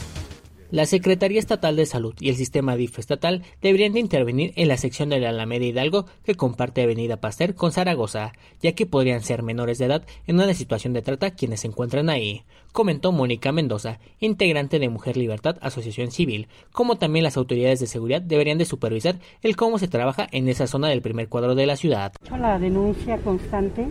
[0.70, 4.76] La Secretaría Estatal de Salud y el sistema DIF estatal deberían de intervenir en la
[4.76, 9.44] sección de la Alameda Hidalgo que comparte Avenida Pasteur con Zaragoza, ya que podrían ser
[9.44, 14.00] menores de edad en una situación de trata quienes se encuentran ahí, comentó Mónica Mendoza,
[14.20, 19.20] integrante de Mujer Libertad Asociación Civil, como también las autoridades de seguridad deberían de supervisar
[19.44, 22.12] el cómo se trabaja en esa zona del primer cuadro de la ciudad.
[22.30, 23.88] La denuncia constante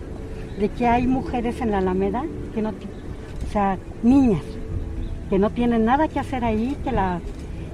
[0.61, 4.43] de que hay mujeres en la Alameda que no, o sea, niñas
[5.29, 7.21] que no tienen nada que hacer ahí, que, la,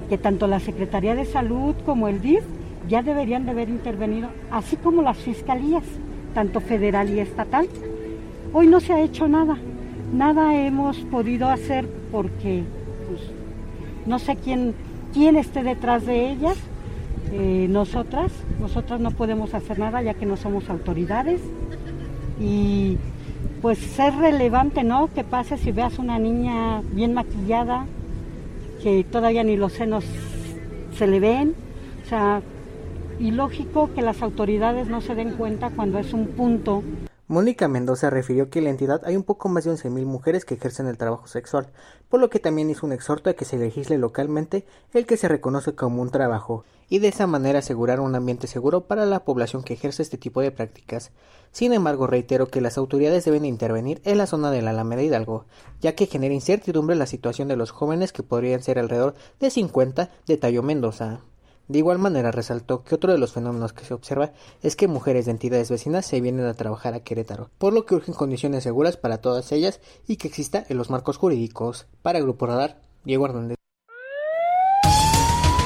[0.09, 2.43] que tanto la Secretaría de Salud como el DIF
[2.87, 5.83] ya deberían de haber intervenido, así como las fiscalías,
[6.33, 7.67] tanto federal y estatal.
[8.51, 9.57] Hoy no se ha hecho nada,
[10.13, 12.63] nada hemos podido hacer porque
[13.07, 13.21] pues,
[14.05, 14.73] no sé quién,
[15.13, 16.57] quién esté detrás de ellas.
[17.31, 21.41] Eh, nosotras, nosotras no podemos hacer nada ya que no somos autoridades
[22.39, 22.97] y
[23.63, 25.07] pues ser relevante, ¿no?
[25.13, 27.85] Que pase si veas una niña bien maquillada,
[28.83, 30.03] que todavía ni los senos
[30.97, 31.55] se le ven,
[32.05, 32.41] o sea,
[33.21, 36.83] y lógico que las autoridades no se den cuenta cuando es un punto.
[37.29, 40.55] Mónica Mendoza refirió que en la entidad hay un poco más de 11.000 mujeres que
[40.55, 41.67] ejercen el trabajo sexual,
[42.09, 45.29] por lo que también hizo un exhorto a que se legisle localmente el que se
[45.29, 49.63] reconoce como un trabajo, y de esa manera asegurar un ambiente seguro para la población
[49.63, 51.09] que ejerce este tipo de prácticas.
[51.51, 55.47] Sin embargo, reitero que las autoridades deben intervenir en la zona de la Alameda Hidalgo,
[55.81, 60.11] ya que genera incertidumbre la situación de los jóvenes que podrían ser alrededor de 50,
[60.27, 61.21] detalló Mendoza.
[61.67, 65.25] De igual manera resaltó que otro de los fenómenos que se observa es que mujeres
[65.25, 68.97] de entidades vecinas se vienen a trabajar a Querétaro, por lo que urgen condiciones seguras
[68.97, 71.87] para todas ellas y que exista en los marcos jurídicos.
[72.03, 73.57] Para Grupo Radar, Diego Hernández.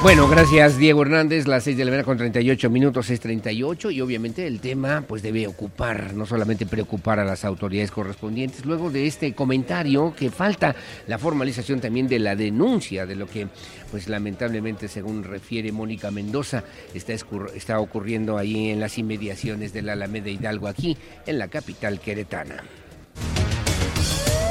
[0.07, 3.99] Bueno, gracias Diego Hernández, las 6 de la mañana con 38 minutos, es 38 y
[3.99, 8.65] obviamente el tema pues debe ocupar, no solamente preocupar a las autoridades correspondientes.
[8.65, 10.77] Luego de este comentario que falta
[11.07, 13.49] la formalización también de la denuncia de lo que
[13.91, 17.11] pues lamentablemente según refiere Mónica Mendoza está,
[17.53, 22.63] está ocurriendo ahí en las inmediaciones de la Alameda Hidalgo aquí en la capital queretana.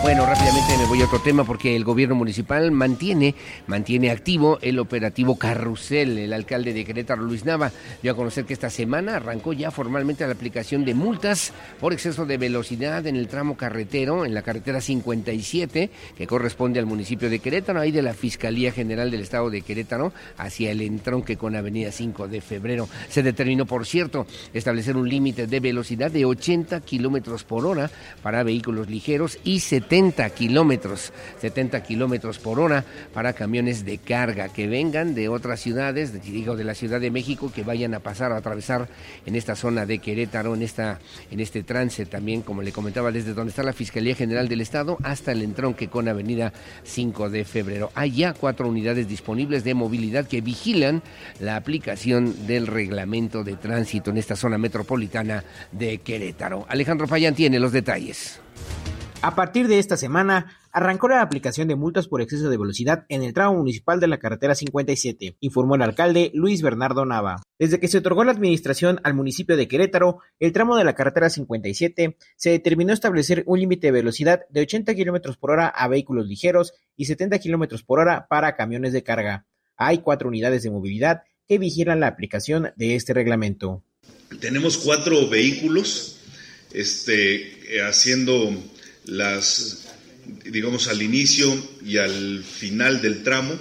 [0.02, 3.34] Bueno, rápidamente me voy a otro tema porque el gobierno municipal mantiene,
[3.66, 6.18] mantiene activo el operativo Carrusel.
[6.18, 7.72] El alcalde de Querétaro, Luis Nava,
[8.02, 12.24] dio a conocer que esta semana arrancó ya formalmente la aplicación de multas por exceso
[12.24, 17.40] de velocidad en el tramo carretero, en la carretera 57, que corresponde al municipio de
[17.40, 21.90] Querétaro, ahí de la Fiscalía General del Estado de Querétaro, hacia el entronque con Avenida
[21.90, 22.88] 5 de Febrero.
[23.08, 27.90] Se determinó, por cierto, establecer un límite de velocidad de 80 kilómetros por hora
[28.22, 32.84] para vehículos ligeros y 70 70 kilómetros, 70 kilómetros por hora
[33.14, 37.52] para camiones de carga que vengan de otras ciudades, digo de la Ciudad de México,
[37.54, 38.88] que vayan a pasar a atravesar
[39.26, 40.98] en esta zona de Querétaro, en esta,
[41.30, 44.98] en este trance también, como le comentaba, desde donde está la Fiscalía General del Estado
[45.04, 47.92] hasta el entronque con Avenida 5 de Febrero.
[47.94, 51.00] Hay ya cuatro unidades disponibles de movilidad que vigilan
[51.38, 56.66] la aplicación del reglamento de tránsito en esta zona metropolitana de Querétaro.
[56.68, 58.40] Alejandro Fayán tiene los detalles.
[59.22, 63.22] A partir de esta semana, arrancó la aplicación de multas por exceso de velocidad en
[63.22, 67.42] el tramo municipal de la carretera 57, informó el alcalde Luis Bernardo Nava.
[67.58, 71.30] Desde que se otorgó la administración al municipio de Querétaro, el tramo de la carretera
[71.30, 76.26] 57 se determinó establecer un límite de velocidad de 80 km por hora a vehículos
[76.26, 79.46] ligeros y 70 km por hora para camiones de carga.
[79.78, 83.82] Hay cuatro unidades de movilidad que vigilan la aplicación de este reglamento.
[84.40, 86.20] Tenemos cuatro vehículos
[86.72, 88.50] este, haciendo
[89.06, 89.86] las,
[90.44, 93.58] digamos, al inicio y al final del tramo.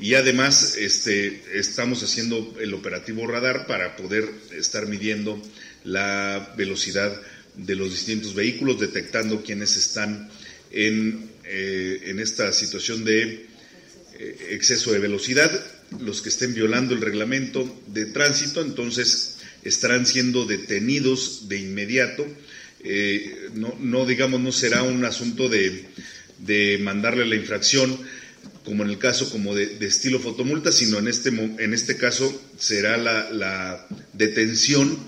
[0.00, 5.40] Y además este, estamos haciendo el operativo radar para poder estar midiendo
[5.84, 7.20] la velocidad
[7.54, 10.30] de los distintos vehículos, detectando quienes están
[10.70, 13.46] en, eh, en esta situación de
[14.18, 15.50] eh, exceso de velocidad,
[16.00, 22.26] los que estén violando el reglamento de tránsito, entonces estarán siendo detenidos de inmediato
[22.84, 25.86] eh, no, no, digamos, no será un asunto de,
[26.38, 27.98] de, mandarle la infracción
[28.64, 32.96] como en el caso como de, estilo fotomulta, sino en este, en este caso será
[32.96, 34.98] la, detención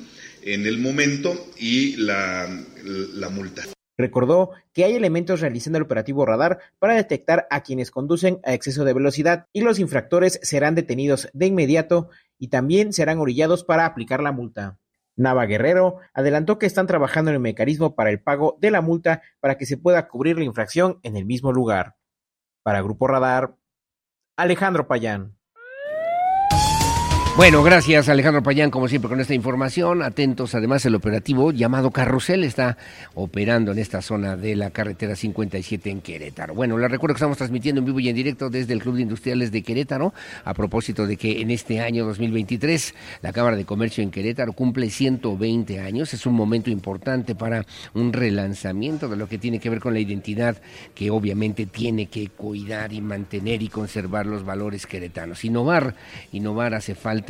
[0.43, 2.49] en el momento y la,
[2.85, 3.65] la multa.
[3.97, 8.85] Recordó que hay elementos realizando el operativo radar para detectar a quienes conducen a exceso
[8.85, 14.21] de velocidad y los infractores serán detenidos de inmediato y también serán orillados para aplicar
[14.21, 14.79] la multa.
[15.17, 19.23] Nava Guerrero adelantó que están trabajando en el mecanismo para el pago de la multa
[19.41, 21.97] para que se pueda cubrir la infracción en el mismo lugar.
[22.63, 23.57] Para Grupo Radar,
[24.37, 25.37] Alejandro Payán.
[27.37, 30.03] Bueno, gracias Alejandro Payán, como siempre, con esta información.
[30.03, 32.79] Atentos, además, el operativo llamado Carrusel está
[33.15, 36.55] operando en esta zona de la carretera 57 en Querétaro.
[36.55, 39.03] Bueno, les recuerdo que estamos transmitiendo en vivo y en directo desde el Club de
[39.03, 40.15] Industriales de Querétaro,
[40.45, 44.89] a propósito de que en este año 2023 la Cámara de Comercio en Querétaro cumple
[44.89, 46.15] 120 años.
[46.15, 49.99] Es un momento importante para un relanzamiento de lo que tiene que ver con la
[49.99, 50.59] identidad
[50.95, 55.45] que obviamente tiene que cuidar y mantener y conservar los valores queretanos.
[55.45, 55.97] Innovar,
[56.31, 57.24] innovar hace falta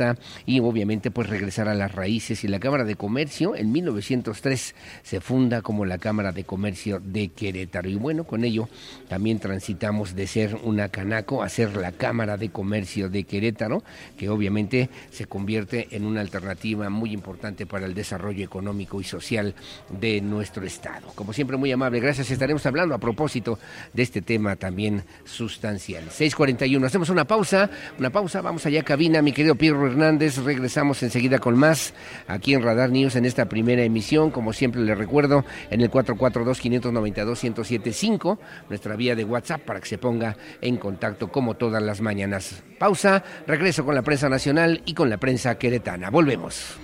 [0.45, 5.21] y obviamente pues regresar a las raíces y la Cámara de Comercio en 1903 se
[5.21, 8.67] funda como la Cámara de Comercio de Querétaro y bueno con ello
[9.07, 13.83] también transitamos de ser una canaco a ser la Cámara de Comercio de Querétaro
[14.17, 19.55] que obviamente se convierte en una alternativa muy importante para el desarrollo económico y social
[19.89, 21.07] de nuestro estado.
[21.15, 23.59] Como siempre muy amable, gracias, estaremos hablando a propósito
[23.93, 26.09] de este tema también sustancial.
[26.09, 27.69] 6:41, hacemos una pausa,
[27.99, 30.37] una pausa, vamos allá cabina, mi querido Pirro Hernández.
[30.37, 31.93] Regresamos enseguida con más
[32.27, 34.31] aquí en Radar News en esta primera emisión.
[34.31, 38.37] Como siempre les recuerdo, en el 442-592-1075,
[38.69, 42.63] nuestra vía de WhatsApp para que se ponga en contacto como todas las mañanas.
[42.79, 46.09] Pausa, regreso con la prensa nacional y con la prensa queretana.
[46.09, 46.77] Volvemos.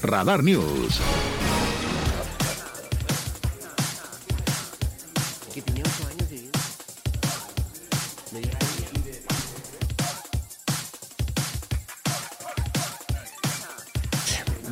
[0.00, 1.00] Radar News.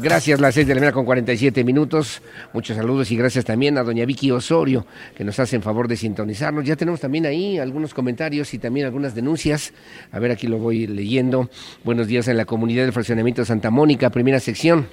[0.03, 2.22] Gracias, las seis de la mañana con 47 minutos.
[2.53, 4.84] Muchos saludos y gracias también a doña Vicky Osorio,
[5.14, 6.64] que nos hace en favor de sintonizarnos.
[6.64, 9.72] Ya tenemos también ahí algunos comentarios y también algunas denuncias.
[10.11, 11.48] A ver, aquí lo voy leyendo.
[11.84, 14.88] Buenos días en la comunidad de fraccionamiento Santa Mónica, primera sección.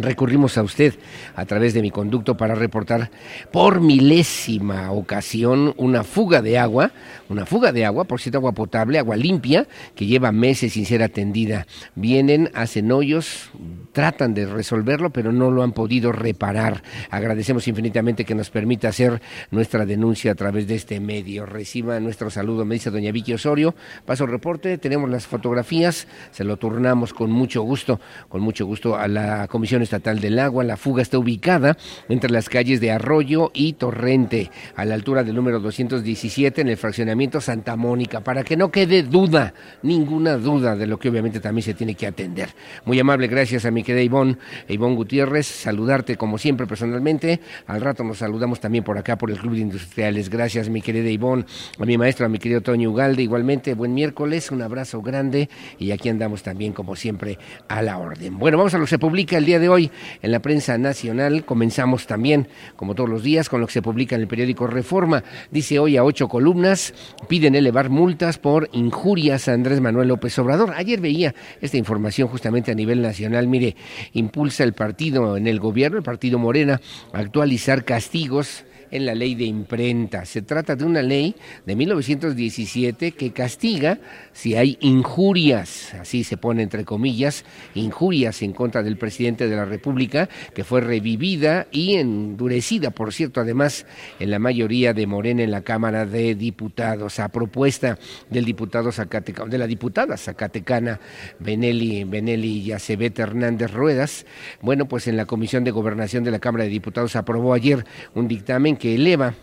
[0.00, 0.94] Recurrimos a usted
[1.36, 3.10] a través de mi conducto para reportar
[3.52, 6.90] por milésima ocasión una fuga de agua,
[7.28, 11.02] una fuga de agua, por cierto, agua potable, agua limpia, que lleva meses sin ser
[11.02, 11.66] atendida.
[11.94, 13.50] Vienen, hacen hoyos,
[13.92, 16.82] tratan de resolverlo, pero no lo han podido reparar.
[17.10, 19.20] Agradecemos infinitamente que nos permita hacer
[19.50, 21.46] nuestra denuncia a través de este medio.
[21.46, 23.74] Reciba nuestro saludo, me dice doña Vicky Osorio.
[24.04, 28.96] Paso el reporte, tenemos las fotografías, se lo turnamos con mucho gusto, con mucho gusto
[28.96, 30.64] a la Comisión Estatal del Agua.
[30.64, 31.76] La fuga está ubicada
[32.08, 36.76] entre las calles de Arroyo y Torrente, a la altura del número 217 en el
[36.76, 41.64] fraccionamiento Santa Mónica, para que no quede duda, ninguna duda de lo que obviamente también
[41.64, 42.50] se tiene que atender.
[42.84, 44.36] Muy amable, gracias a mi querida Ivonne,
[44.68, 47.40] Ivonne Gutiérrez, saludarte como siempre personalmente.
[47.66, 50.30] Al rato nos saludamos también por acá por el Club de Industriales.
[50.30, 51.44] Gracias, mi querida Ivonne,
[51.78, 55.90] a mi maestro, a mi querido Toño Ugalde, igualmente, buen miércoles, un abrazo grande y
[55.92, 58.38] aquí andamos también como siempre a la orden.
[58.38, 59.90] Bueno, vamos a lo que se publica el día de hoy
[60.22, 61.44] en la prensa nacional.
[61.44, 65.22] Comenzamos también, como todos los días, con lo que se publica en el periódico Reforma.
[65.50, 66.94] Dice hoy a ocho columnas,
[67.28, 70.72] piden elevar multas por injurias a Andrés Manuel López Obrador.
[70.76, 73.48] Ayer veía esta información justamente a nivel nacional.
[73.48, 73.69] Mire,
[74.12, 76.80] impulsa el partido en el gobierno, el partido Morena,
[77.12, 80.24] actualizar castigos en la ley de imprenta.
[80.24, 81.34] Se trata de una ley
[81.66, 83.98] de 1917 que castiga
[84.32, 89.64] si hay injurias, así se pone entre comillas, injurias en contra del presidente de la
[89.64, 93.86] República, que fue revivida y endurecida, por cierto, además
[94.18, 99.48] en la mayoría de Morena en la Cámara de Diputados, a propuesta del diputado Zacatecano,
[99.48, 101.00] de la diputada zacatecana
[101.38, 104.26] Benelli, Benelli Yacebet Hernández Ruedas.
[104.60, 107.84] Bueno, pues en la Comisión de Gobernación de la Cámara de Diputados aprobó ayer
[108.14, 109.34] un dictamen que eleva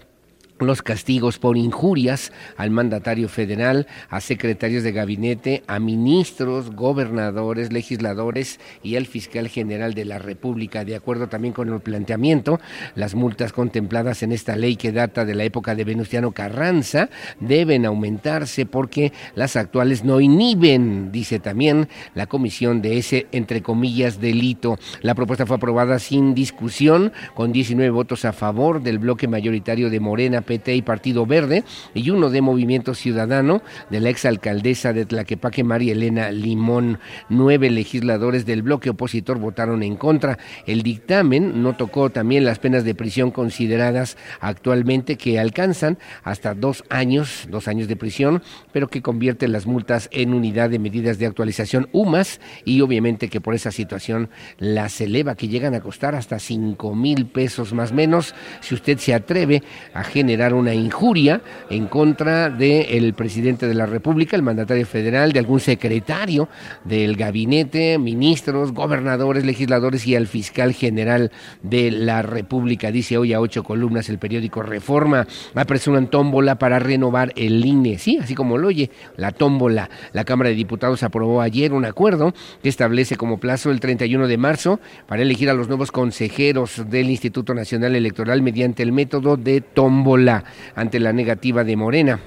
[0.60, 8.60] los castigos por injurias al mandatario federal, a secretarios de gabinete, a ministros, gobernadores, legisladores
[8.84, 10.86] y al fiscal general de la República.
[10.86, 12.60] De acuerdo también con el planteamiento,
[12.96, 17.86] las multas contempladas en esta ley que data de la época de Venustiano Carranza deben
[17.86, 24.78] aumentarse porque las actuales no inhiben, dice también la comisión de ese, entre comillas, delito.
[25.02, 30.00] La propuesta fue aprobada sin discusión, con 19 votos a favor del bloque mayoritario de
[30.00, 35.64] Morena PT y Partido Verde, y uno de Movimiento Ciudadano de la exalcaldesa de Tlaquepaque,
[35.64, 36.98] María Elena Limón.
[37.30, 40.40] Nueve legisladores del bloque opositor votaron en contra.
[40.66, 46.84] El dictamen no tocó también las penas de prisión consideradas actualmente que alcanzan hasta dos
[46.90, 48.42] años, dos años de prisión,
[48.72, 53.42] pero que convierte las multas en unidad de medidas de actualización UMAS y obviamente que
[53.42, 58.34] por esa situación las eleva, que llegan a costar hasta cinco mil pesos más menos
[58.62, 64.36] si usted se atreve a generar una injuria en contra del presidente de la República,
[64.36, 66.48] el mandatario federal, de algún secretario
[66.84, 71.32] del gabinete, ministros, gobernadores, legisladores y al fiscal general
[71.64, 72.92] de la República.
[72.92, 75.26] Dice hoy a ocho columnas el periódico Reforma.
[75.56, 77.98] Apresuran tómbola para renovar el INE.
[77.98, 79.90] Sí, así como lo oye, la tómbola.
[80.14, 84.38] La Cámara de Diputados aprobó ayer un acuerdo que establece como plazo el 31 de
[84.38, 89.62] marzo para elegir a los nuevos consejeros del Instituto Nacional Electoral mediante el método de
[89.62, 90.27] tómbola
[90.76, 92.20] ante la negativa de Morena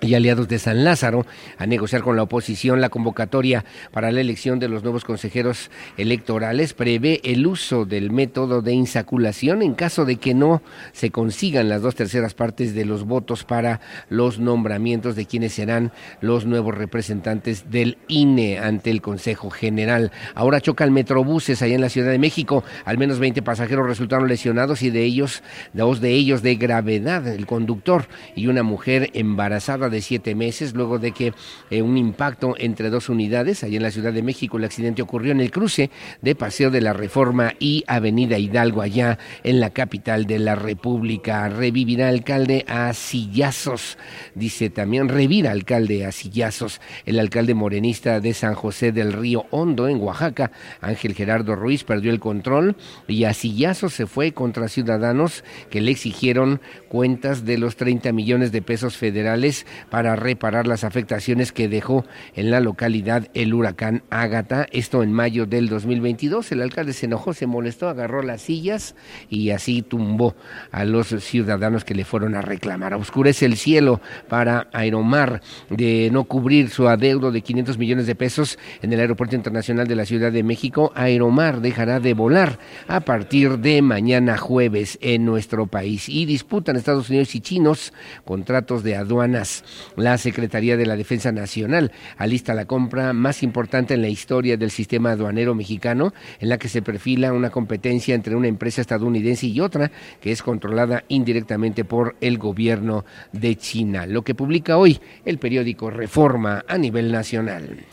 [0.00, 1.26] y aliados de San Lázaro
[1.58, 6.74] a negociar con la oposición la convocatoria para la elección de los nuevos consejeros electorales
[6.74, 11.82] prevé el uso del método de insaculación en caso de que no se consigan las
[11.82, 17.70] dos terceras partes de los votos para los nombramientos de quienes serán los nuevos representantes
[17.70, 20.12] del INE ante el Consejo General.
[20.34, 22.64] Ahora chocan metrobuses allá en la Ciudad de México.
[22.84, 25.42] Al menos 20 pasajeros resultaron lesionados y de ellos,
[25.72, 30.98] dos de ellos de gravedad, el conductor y una mujer embarazada de siete meses, luego
[30.98, 31.32] de que
[31.70, 35.32] eh, un impacto entre dos unidades, allá en la Ciudad de México, el accidente ocurrió
[35.32, 35.90] en el cruce
[36.22, 41.48] de Paseo de la Reforma y Avenida Hidalgo, allá en la capital de la República.
[41.48, 43.98] Revivirá alcalde a sillazos,
[44.34, 49.88] dice también, revira alcalde a sillazos, el alcalde morenista de San José del Río Hondo,
[49.88, 52.76] en Oaxaca, Ángel Gerardo Ruiz, perdió el control
[53.08, 58.52] y a sillazos se fue contra ciudadanos que le exigieron cuentas de los 30 millones
[58.52, 62.04] de pesos federales para reparar las afectaciones que dejó
[62.34, 64.66] en la localidad el huracán Ágata.
[64.72, 66.52] Esto en mayo del 2022.
[66.52, 68.94] El alcalde se enojó, se molestó, agarró las sillas
[69.28, 70.34] y así tumbó
[70.72, 72.94] a los ciudadanos que le fueron a reclamar.
[72.94, 78.58] Oscurece el cielo para Aeromar de no cubrir su adeudo de 500 millones de pesos
[78.82, 80.92] en el Aeropuerto Internacional de la Ciudad de México.
[80.94, 82.58] Aeromar dejará de volar
[82.88, 87.92] a partir de mañana jueves en nuestro país y disputan Estados Unidos y chinos
[88.24, 89.64] contratos de aduanas.
[89.96, 94.70] La Secretaría de la Defensa Nacional alista la compra más importante en la historia del
[94.70, 99.60] sistema aduanero mexicano, en la que se perfila una competencia entre una empresa estadounidense y
[99.60, 99.90] otra
[100.20, 104.06] que es controlada indirectamente por el gobierno de China.
[104.06, 107.84] Lo que publica hoy el periódico Reforma a nivel nacional.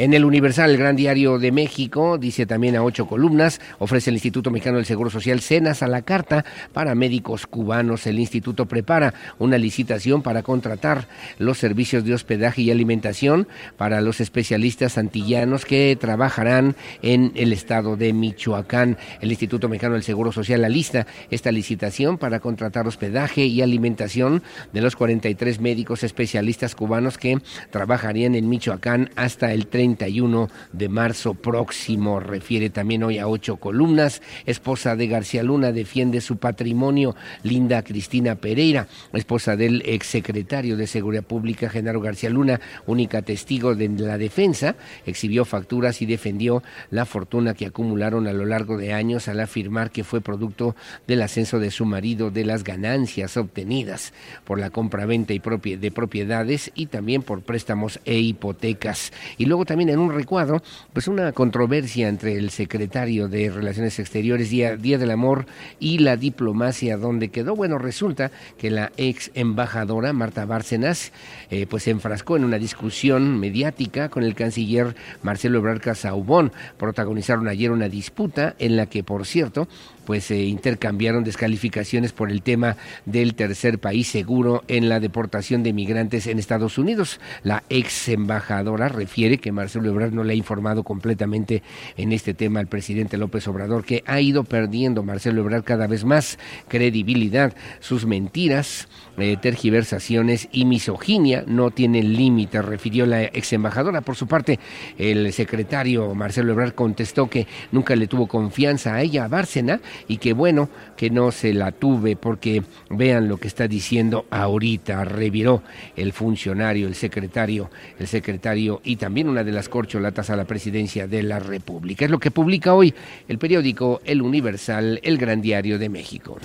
[0.00, 4.16] En el Universal, el Gran Diario de México, dice también a ocho columnas, ofrece el
[4.16, 8.06] Instituto Mexicano del Seguro Social cenas a la carta para médicos cubanos.
[8.06, 13.46] El instituto prepara una licitación para contratar los servicios de hospedaje y alimentación
[13.76, 18.96] para los especialistas antillanos que trabajarán en el estado de Michoacán.
[19.20, 24.42] El Instituto Mexicano del Seguro Social alista esta licitación para contratar hospedaje y alimentación
[24.72, 27.38] de los 43 médicos especialistas cubanos que
[27.70, 32.20] trabajarían en Michoacán hasta el 30 31 de marzo próximo.
[32.20, 34.22] Refiere también hoy a ocho columnas.
[34.46, 37.16] Esposa de García Luna defiende su patrimonio.
[37.42, 43.88] Linda Cristina Pereira, esposa del exsecretario de Seguridad Pública, Genaro García Luna, única testigo de
[43.88, 44.76] la defensa,
[45.06, 49.90] exhibió facturas y defendió la fortuna que acumularon a lo largo de años al afirmar
[49.90, 50.76] que fue producto
[51.06, 54.12] del ascenso de su marido, de las ganancias obtenidas
[54.44, 59.12] por la compra-venta de propiedades y también por préstamos e hipotecas.
[59.38, 60.62] Y luego también en un recuadro,
[60.92, 65.46] pues una controversia entre el secretario de Relaciones Exteriores, Día, Día del Amor,
[65.78, 71.12] y la diplomacia, donde quedó, bueno, resulta que la ex embajadora Marta Bárcenas,
[71.50, 76.52] eh, pues se enfrascó en una discusión mediática con el canciller Marcelo Ebrard Casaubón.
[76.76, 79.68] Protagonizaron ayer una disputa en la que, por cierto,
[80.10, 85.72] pues se intercambiaron descalificaciones por el tema del tercer país seguro en la deportación de
[85.72, 87.20] migrantes en Estados Unidos.
[87.44, 91.62] La ex embajadora refiere que Marcelo Ebrard no le ha informado completamente
[91.96, 96.04] en este tema al presidente López Obrador, que ha ido perdiendo Marcelo Ebrard cada vez
[96.04, 97.54] más credibilidad.
[97.78, 104.00] Sus mentiras, eh, tergiversaciones y misoginia no tienen límite, refirió la ex embajadora.
[104.00, 104.58] Por su parte,
[104.98, 110.18] el secretario Marcelo Ebrard contestó que nunca le tuvo confianza a ella, a Bárcena, y
[110.18, 115.62] que bueno que no se la tuve porque vean lo que está diciendo ahorita, reviró
[115.96, 121.06] el funcionario, el secretario, el secretario y también una de las corcholatas a la presidencia
[121.06, 122.04] de la República.
[122.04, 122.94] Es lo que publica hoy
[123.28, 126.38] el periódico El Universal, el Gran Diario de México.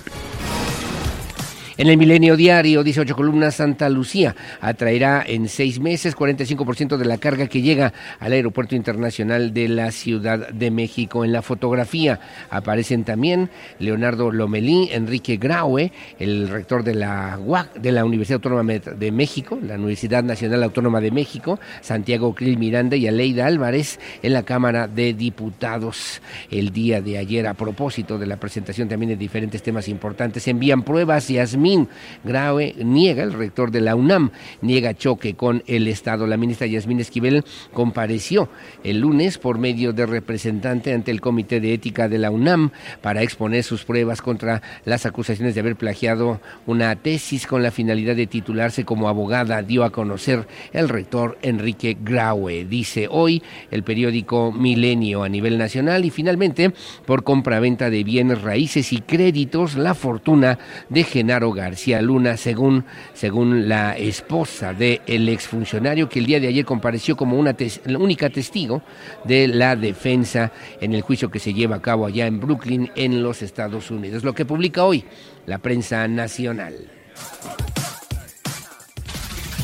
[1.78, 7.18] En el Milenio Diario, 18 columnas, Santa Lucía atraerá en seis meses 45% de la
[7.18, 11.22] carga que llega al Aeropuerto Internacional de la Ciudad de México.
[11.22, 12.18] En la fotografía
[12.48, 18.72] aparecen también Leonardo Lomelí, Enrique Graue, el rector de la UAC, de la Universidad Autónoma
[18.72, 24.32] de México, la Universidad Nacional Autónoma de México, Santiago Krill Miranda y Aleida Álvarez en
[24.32, 26.22] la Cámara de Diputados.
[26.50, 30.82] El día de ayer, a propósito de la presentación también de diferentes temas importantes, envían
[30.82, 31.36] pruebas y
[31.66, 31.88] Yasmín
[32.24, 36.26] Graue niega, el rector de la UNAM, niega choque con el Estado.
[36.26, 38.48] La ministra Yasmín Esquivel compareció
[38.84, 42.70] el lunes por medio de representante ante el Comité de Ética de la UNAM
[43.02, 48.14] para exponer sus pruebas contra las acusaciones de haber plagiado una tesis con la finalidad
[48.14, 52.64] de titularse como abogada, dio a conocer el rector Enrique Graue.
[52.64, 56.72] Dice hoy el periódico Milenio a nivel nacional y finalmente
[57.04, 60.58] por compraventa de bienes raíces y créditos la fortuna
[60.88, 62.84] de Genaro García Luna, según,
[63.14, 67.56] según la esposa del el exfuncionario que el día de ayer compareció como una
[67.98, 68.82] única testigo
[69.24, 73.22] de la defensa en el juicio que se lleva a cabo allá en Brooklyn, en
[73.22, 74.22] los Estados Unidos.
[74.22, 75.04] Lo que publica hoy
[75.46, 76.74] la prensa nacional.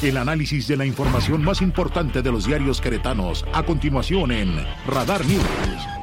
[0.02, 5.24] El análisis de la información más importante de los diarios queretanos, a continuación en Radar
[5.24, 6.01] News.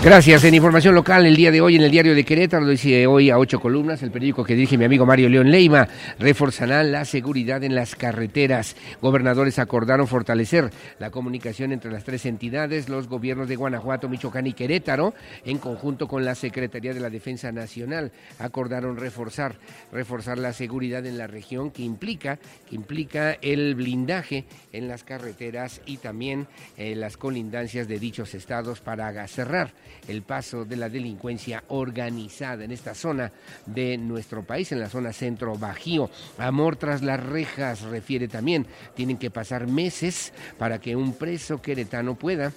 [0.00, 0.44] Gracias.
[0.44, 3.30] En información local, el día de hoy en el diario de Querétaro, lo dice hoy
[3.30, 5.88] a ocho columnas, el periódico que dirige mi amigo Mario León Leima,
[6.20, 8.76] reforzarán la seguridad en las carreteras.
[9.02, 10.70] Gobernadores acordaron fortalecer
[11.00, 16.06] la comunicación entre las tres entidades, los gobiernos de Guanajuato, Michoacán y Querétaro, en conjunto
[16.06, 19.56] con la Secretaría de la Defensa Nacional, acordaron reforzar,
[19.92, 22.38] reforzar la seguridad en la región que implica,
[22.70, 26.46] que implica el blindaje en las carreteras y también
[26.76, 29.72] eh, las colindancias de dichos estados para cerrar
[30.06, 33.32] el paso de la delincuencia organizada en esta zona
[33.66, 36.10] de nuestro país, en la zona centro bajío.
[36.38, 42.14] Amor tras las rejas, refiere también, tienen que pasar meses para que un preso queretano
[42.14, 42.52] pueda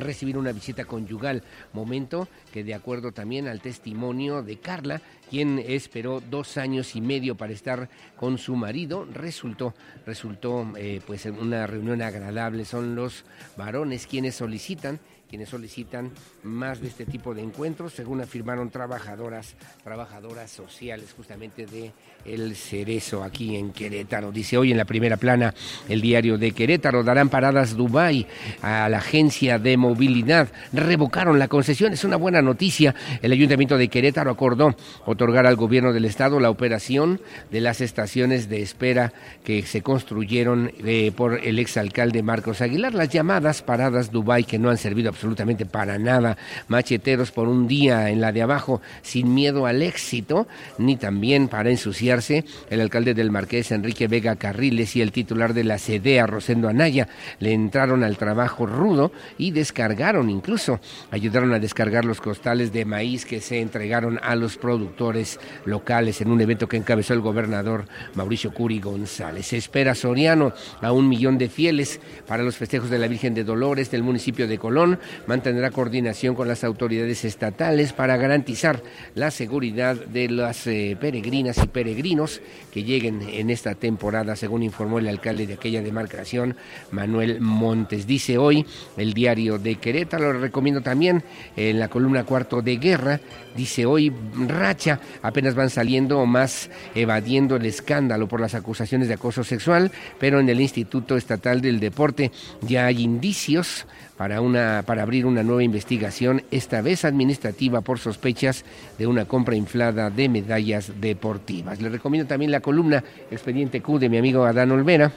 [0.00, 1.42] recibir una visita conyugal,
[1.72, 5.00] momento que de acuerdo también al testimonio de Carla,
[5.30, 9.74] quien esperó dos años y medio para estar con su marido, resultó,
[10.06, 12.64] resultó eh, pues una reunión agradable.
[12.64, 13.24] Son los
[13.56, 16.12] varones quienes solicitan quienes solicitan
[16.42, 21.92] más de este tipo de encuentros, según afirmaron trabajadoras, trabajadoras sociales justamente de
[22.24, 24.32] El Cerezo aquí en Querétaro.
[24.32, 25.54] Dice hoy en la primera plana
[25.88, 28.26] el diario de Querétaro, darán paradas Dubai
[28.62, 32.94] a la agencia de movilidad, revocaron la concesión, es una buena noticia.
[33.20, 37.20] El ayuntamiento de Querétaro acordó otorgar al gobierno del estado la operación
[37.50, 39.12] de las estaciones de espera
[39.44, 44.70] que se construyeron eh, por el exalcalde Marcos Aguilar, las llamadas paradas Dubai que no
[44.70, 49.66] han servido absolutamente para nada, macheteros por un día en la de abajo sin miedo
[49.66, 50.46] al éxito,
[50.78, 51.70] ni también para
[52.70, 57.08] El alcalde del Marqués, Enrique Vega Carriles, y el titular de la CEDEA, Rosendo Anaya,
[57.40, 60.78] le entraron al trabajo rudo y descargaron incluso,
[61.10, 66.30] ayudaron a descargar los costales de maíz que se entregaron a los productores locales en
[66.30, 69.46] un evento que encabezó el gobernador Mauricio Curi González.
[69.46, 73.44] Se espera Soriano a un millón de fieles para los festejos de la Virgen de
[73.44, 75.00] Dolores del municipio de Colón.
[75.26, 78.82] Mantendrá coordinación con las autoridades estatales para garantizar
[79.14, 82.03] la seguridad de las eh, peregrinas y peregrinos
[82.72, 86.54] que lleguen en esta temporada, según informó el alcalde de aquella demarcación,
[86.90, 88.06] Manuel Montes.
[88.06, 88.66] Dice hoy
[88.98, 91.24] el diario de Querétaro, lo recomiendo también
[91.56, 93.20] en la columna cuarto de guerra,
[93.56, 94.12] dice hoy
[94.46, 99.90] Racha, apenas van saliendo o más evadiendo el escándalo por las acusaciones de acoso sexual,
[100.18, 103.86] pero en el Instituto Estatal del Deporte ya hay indicios
[104.16, 108.64] para, una, para abrir una nueva investigación, esta vez administrativa por sospechas
[108.98, 111.80] de una compra inflada de medallas deportivas.
[111.80, 115.12] Le recomiendo también la columna Expediente Q de mi amigo Adán Olvera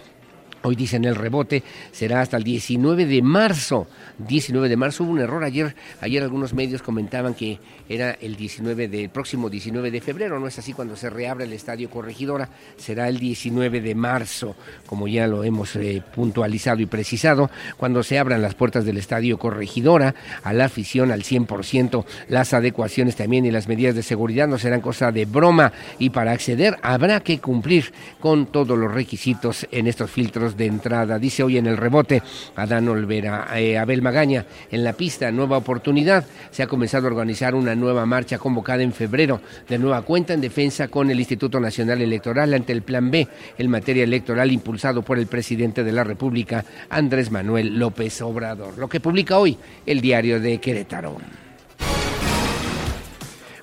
[0.67, 1.63] Hoy dicen el rebote
[1.93, 3.87] será hasta el 19 de marzo.
[4.17, 5.73] 19 de marzo hubo un error ayer.
[6.01, 7.57] Ayer algunos medios comentaban que
[7.87, 10.41] era el 19 del próximo 19 de febrero.
[10.41, 12.49] No es así cuando se reabre el Estadio Corregidora.
[12.75, 18.19] Será el 19 de marzo, como ya lo hemos eh, puntualizado y precisado, cuando se
[18.19, 22.03] abran las puertas del Estadio Corregidora a la afición al 100%.
[22.27, 26.33] Las adecuaciones también y las medidas de seguridad no serán cosa de broma y para
[26.33, 31.19] acceder habrá que cumplir con todos los requisitos en estos filtros de entrada.
[31.19, 32.21] Dice hoy en el rebote
[32.55, 36.25] Adán Olvera, eh, Abel Magaña, en la pista, nueva oportunidad.
[36.51, 40.41] Se ha comenzado a organizar una nueva marcha convocada en febrero, de nueva cuenta en
[40.41, 43.27] defensa con el Instituto Nacional Electoral ante el Plan B,
[43.57, 48.77] el materia electoral impulsado por el presidente de la República, Andrés Manuel López Obrador.
[48.77, 51.46] Lo que publica hoy el diario de Querétaro.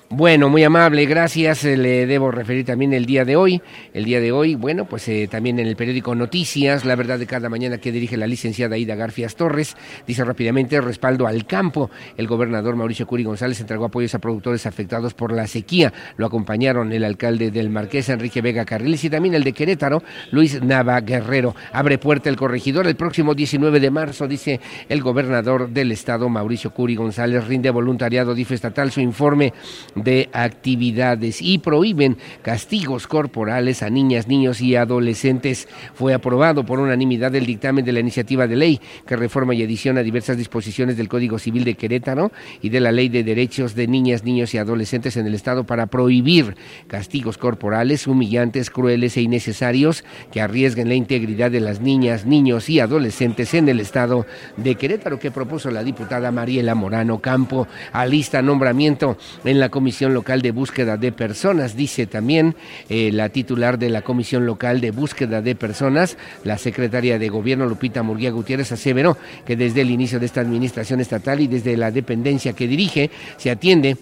[0.09, 1.65] Bueno, muy amable, gracias.
[1.65, 3.63] Eh, le debo referir también el día de hoy.
[3.91, 7.25] El día de hoy, bueno, pues eh, también en el periódico Noticias, la verdad de
[7.25, 9.75] cada mañana que dirige la licenciada Ida Garfias Torres,
[10.05, 11.89] dice rápidamente respaldo al campo.
[12.17, 15.91] El gobernador Mauricio Curi González entregó apoyos a productores afectados por la sequía.
[16.17, 20.61] Lo acompañaron el alcalde del Marqués, Enrique Vega Carriles, y también el de Querétaro, Luis
[20.61, 21.55] Nava Guerrero.
[21.73, 26.69] Abre puerta el corregidor el próximo 19 de marzo, dice el gobernador del estado, Mauricio
[26.69, 29.51] Curi González, rinde voluntariado, dice estatal, su informe
[29.95, 35.67] de actividades y prohíben castigos corporales a niñas, niños y adolescentes.
[35.93, 40.03] Fue aprobado por unanimidad el dictamen de la iniciativa de ley que reforma y adiciona
[40.03, 42.31] diversas disposiciones del Código Civil de Querétaro
[42.61, 45.87] y de la Ley de Derechos de Niñas, Niños y Adolescentes en el Estado para
[45.87, 46.55] prohibir
[46.87, 52.79] castigos corporales humillantes, crueles e innecesarios que arriesguen la integridad de las niñas, niños y
[52.79, 54.25] adolescentes en el Estado
[54.57, 57.67] de Querétaro que propuso la diputada Mariela Morano Campo.
[57.93, 61.75] a lista nombramiento en la Comisión Local de Búsqueda de Personas.
[61.75, 62.55] Dice también
[62.89, 67.65] eh, la titular de la Comisión Local de Búsqueda de Personas, la secretaria de Gobierno
[67.65, 71.91] Lupita Murguía Gutiérrez aseveró que desde el inicio de esta administración estatal y desde la
[71.91, 73.97] dependencia que dirige se atiende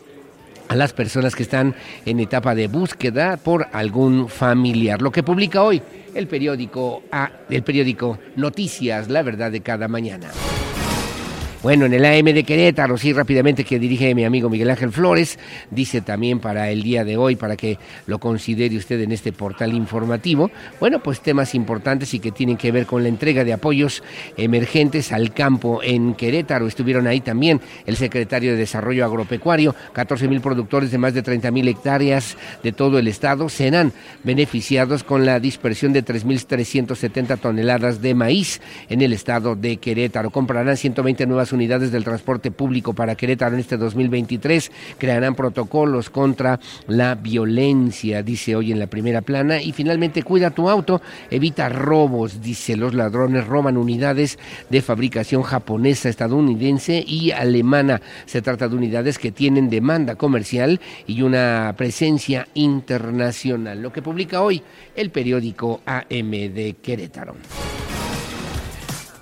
[0.69, 1.75] a las personas que están
[2.05, 5.01] en etapa de búsqueda por algún familiar.
[5.01, 5.81] Lo que publica hoy
[6.15, 10.31] el periódico, A, el periódico Noticias, la verdad de cada mañana.
[11.63, 15.39] Bueno, en el AM de Querétaro, sí, rápidamente que dirige mi amigo Miguel Ángel Flores,
[15.71, 19.73] dice también para el día de hoy, para que lo considere usted en este portal
[19.73, 20.51] informativo,
[20.81, 24.03] bueno, pues temas importantes y que tienen que ver con la entrega de apoyos
[24.35, 26.67] emergentes al campo en Querétaro.
[26.67, 31.49] Estuvieron ahí también el secretario de Desarrollo Agropecuario, 14 mil productores de más de 30
[31.51, 33.93] mil hectáreas de todo el estado serán
[34.25, 38.59] beneficiados con la dispersión de 3.370 toneladas de maíz
[38.89, 40.29] en el estado de Querétaro.
[40.29, 44.71] Comprarán 120 nuevas unidades del transporte público para Querétaro en este 2023.
[44.97, 49.61] Crearán protocolos contra la violencia, dice hoy en la primera plana.
[49.61, 54.37] Y finalmente, cuida tu auto, evita robos, dice los ladrones roban unidades
[54.69, 58.01] de fabricación japonesa, estadounidense y alemana.
[58.25, 63.81] Se trata de unidades que tienen demanda comercial y una presencia internacional.
[63.81, 64.61] Lo que publica hoy
[64.95, 67.35] el periódico AM de Querétaro.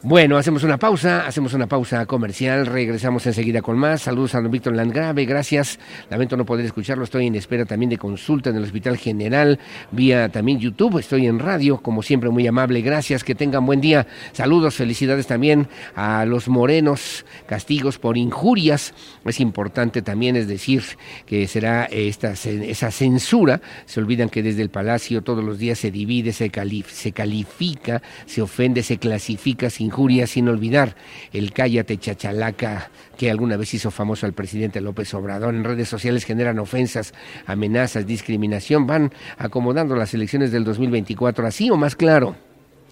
[0.03, 4.01] Bueno, hacemos una pausa, hacemos una pausa comercial, regresamos enseguida con más.
[4.01, 5.77] Saludos a don Víctor Landgrave, gracias.
[6.09, 9.59] Lamento no poder escucharlo, estoy en espera también de consulta en el Hospital General,
[9.91, 14.07] vía también YouTube, estoy en radio, como siempre muy amable, gracias, que tengan buen día.
[14.31, 18.95] Saludos, felicidades también a los morenos, castigos por injurias.
[19.23, 20.83] Es importante también, es decir,
[21.27, 23.61] que será esta, esa censura.
[23.85, 26.49] Se olvidan que desde el Palacio todos los días se divide, se,
[26.87, 30.95] se califica, se ofende, se clasifica sin injuria, sin olvidar
[31.33, 35.53] el cállate chachalaca que alguna vez hizo famoso al presidente López Obrador.
[35.53, 37.13] En redes sociales generan ofensas,
[37.45, 38.87] amenazas, discriminación.
[38.87, 42.35] Van acomodando las elecciones del 2024 así o más claro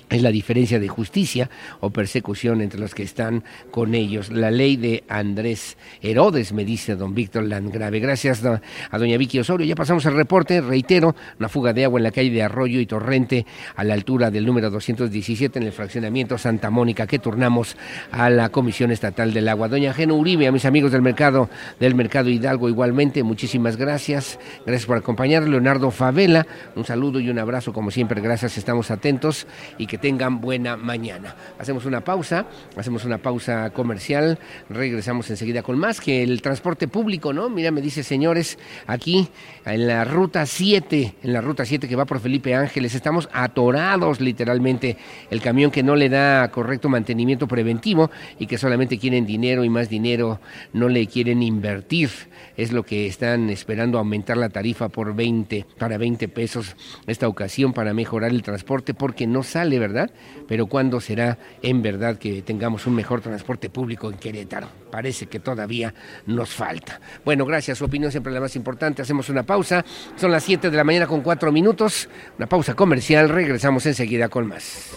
[0.09, 1.49] es la diferencia de justicia
[1.79, 4.31] o persecución entre los que están con ellos.
[4.31, 7.99] La ley de Andrés Herodes, me dice don Víctor Landgrave.
[7.99, 9.65] Gracias a doña Vicky Osorio.
[9.65, 10.61] Ya pasamos el reporte.
[10.61, 13.45] Reitero, una fuga de agua en la calle de Arroyo y Torrente
[13.75, 17.77] a la altura del número 217 en el fraccionamiento Santa Mónica que turnamos
[18.11, 19.67] a la Comisión Estatal del Agua.
[19.67, 21.49] Doña Geno Uribe, a mis amigos del mercado,
[21.79, 24.39] del mercado Hidalgo igualmente, muchísimas gracias.
[24.65, 25.47] Gracias por acompañar.
[25.47, 28.21] Leonardo Favela, un saludo y un abrazo como siempre.
[28.21, 29.45] Gracias, estamos atentos
[29.77, 31.35] y que tengan buena mañana.
[31.57, 32.45] Hacemos una pausa,
[32.75, 34.39] hacemos una pausa comercial,
[34.69, 37.49] regresamos enseguida con más que el transporte público, ¿no?
[37.49, 39.29] Mira, me dice señores, aquí
[39.65, 44.21] en la ruta 7, en la ruta 7 que va por Felipe Ángeles, estamos atorados
[44.21, 44.97] literalmente,
[45.29, 49.69] el camión que no le da correcto mantenimiento preventivo y que solamente quieren dinero y
[49.69, 50.39] más dinero,
[50.73, 52.09] no le quieren invertir,
[52.57, 56.75] es lo que están esperando aumentar la tarifa por 20, para 20 pesos
[57.07, 59.88] esta ocasión para mejorar el transporte porque no sale, ¿verdad?
[59.89, 60.11] ¿Verdad?
[60.47, 64.69] Pero ¿cuándo será en verdad que tengamos un mejor transporte público en Querétaro?
[64.91, 65.93] Parece que todavía
[66.25, 66.99] nos falta.
[67.25, 67.77] Bueno, gracias.
[67.77, 69.01] Su opinión siempre la más importante.
[69.01, 69.83] Hacemos una pausa.
[70.15, 72.09] Son las 7 de la mañana con 4 minutos.
[72.37, 73.29] Una pausa comercial.
[73.29, 74.91] Regresamos enseguida con más.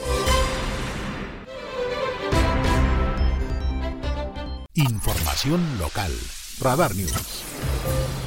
[4.74, 6.12] Información local.
[6.60, 8.21] Radar News.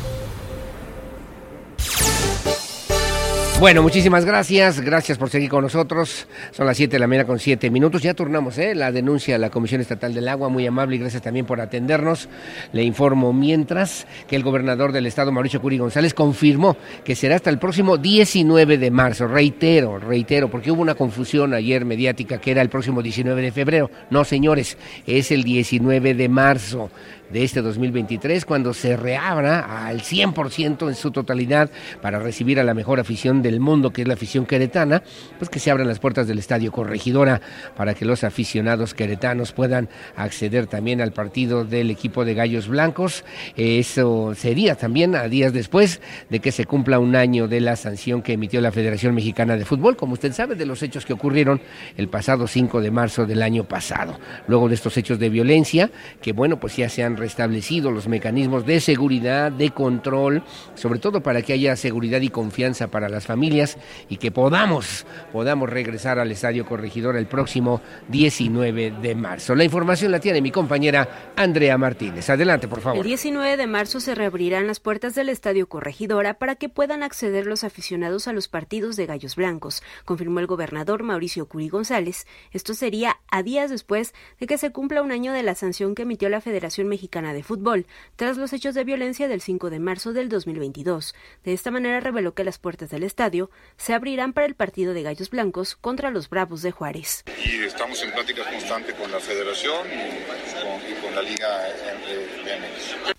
[3.57, 4.81] Bueno, muchísimas gracias.
[4.81, 6.27] Gracias por seguir con nosotros.
[6.51, 8.03] Son las 7 de la mañana con 7 minutos.
[8.03, 8.75] Ya turnamos ¿eh?
[8.75, 10.49] la denuncia a la Comisión Estatal del Agua.
[10.49, 12.27] Muy amable y gracias también por atendernos.
[12.73, 16.75] Le informo mientras que el gobernador del estado, Mauricio Curi González, confirmó
[17.05, 19.25] que será hasta el próximo 19 de marzo.
[19.25, 23.89] Reitero, reitero, porque hubo una confusión ayer mediática que era el próximo 19 de febrero.
[24.09, 24.77] No, señores,
[25.07, 26.91] es el 19 de marzo
[27.35, 31.69] de este 2023, cuando se reabra al 100% en su totalidad
[32.01, 35.03] para recibir a la mejor afición del mundo, que es la afición queretana,
[35.37, 37.41] pues que se abran las puertas del Estadio Corregidora
[37.75, 43.25] para que los aficionados queretanos puedan acceder también al partido del equipo de Gallos Blancos.
[43.57, 48.21] Eso sería también a días después de que se cumpla un año de la sanción
[48.21, 51.59] que emitió la Federación Mexicana de Fútbol, como usted sabe, de los hechos que ocurrieron
[51.97, 54.17] el pasado 5 de marzo del año pasado.
[54.47, 58.67] Luego de estos hechos de violencia, que bueno, pues ya se han restablecido los mecanismos
[58.67, 60.43] de seguridad, de control,
[60.75, 65.67] sobre todo para que haya seguridad y confianza para las familias y que podamos, podamos
[65.67, 69.55] regresar al Estadio Corregidor el próximo 19 de marzo.
[69.55, 72.29] La información la tiene mi compañera Andrea Martínez.
[72.29, 72.99] Adelante, por favor.
[72.99, 77.47] El 19 de marzo se reabrirán las puertas del Estadio Corregidora para que puedan acceder
[77.47, 82.27] los aficionados a los partidos de Gallos Blancos, confirmó el gobernador Mauricio Curi González.
[82.51, 86.03] Esto sería a días después de que se cumpla un año de la sanción que
[86.03, 87.85] emitió la Federación Mexicana de Fútbol,
[88.15, 91.13] tras los hechos de violencia del 5 de marzo del 2022.
[91.43, 95.03] De esta manera reveló que las puertas del estadio se abrirán para el partido de
[95.03, 97.23] Gallos Blancos contra los Bravos de Juárez.
[97.43, 101.47] Y estamos en pláticas constantes con la federación y con, la Liga
[102.01, 102.44] MX.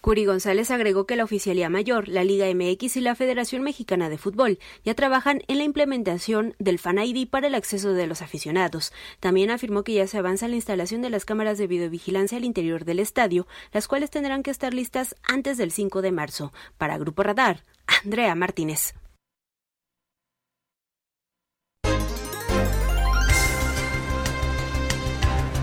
[0.00, 4.18] Curi González agregó que la Oficialía Mayor, la Liga MX y la Federación Mexicana de
[4.18, 8.92] Fútbol ya trabajan en la implementación del Fan ID para el acceso de los aficionados.
[9.20, 12.84] También afirmó que ya se avanza la instalación de las cámaras de videovigilancia al interior
[12.84, 16.52] del estadio, las cuales tendrán que estar listas antes del 5 de marzo.
[16.78, 17.62] Para Grupo Radar,
[18.04, 18.94] Andrea Martínez.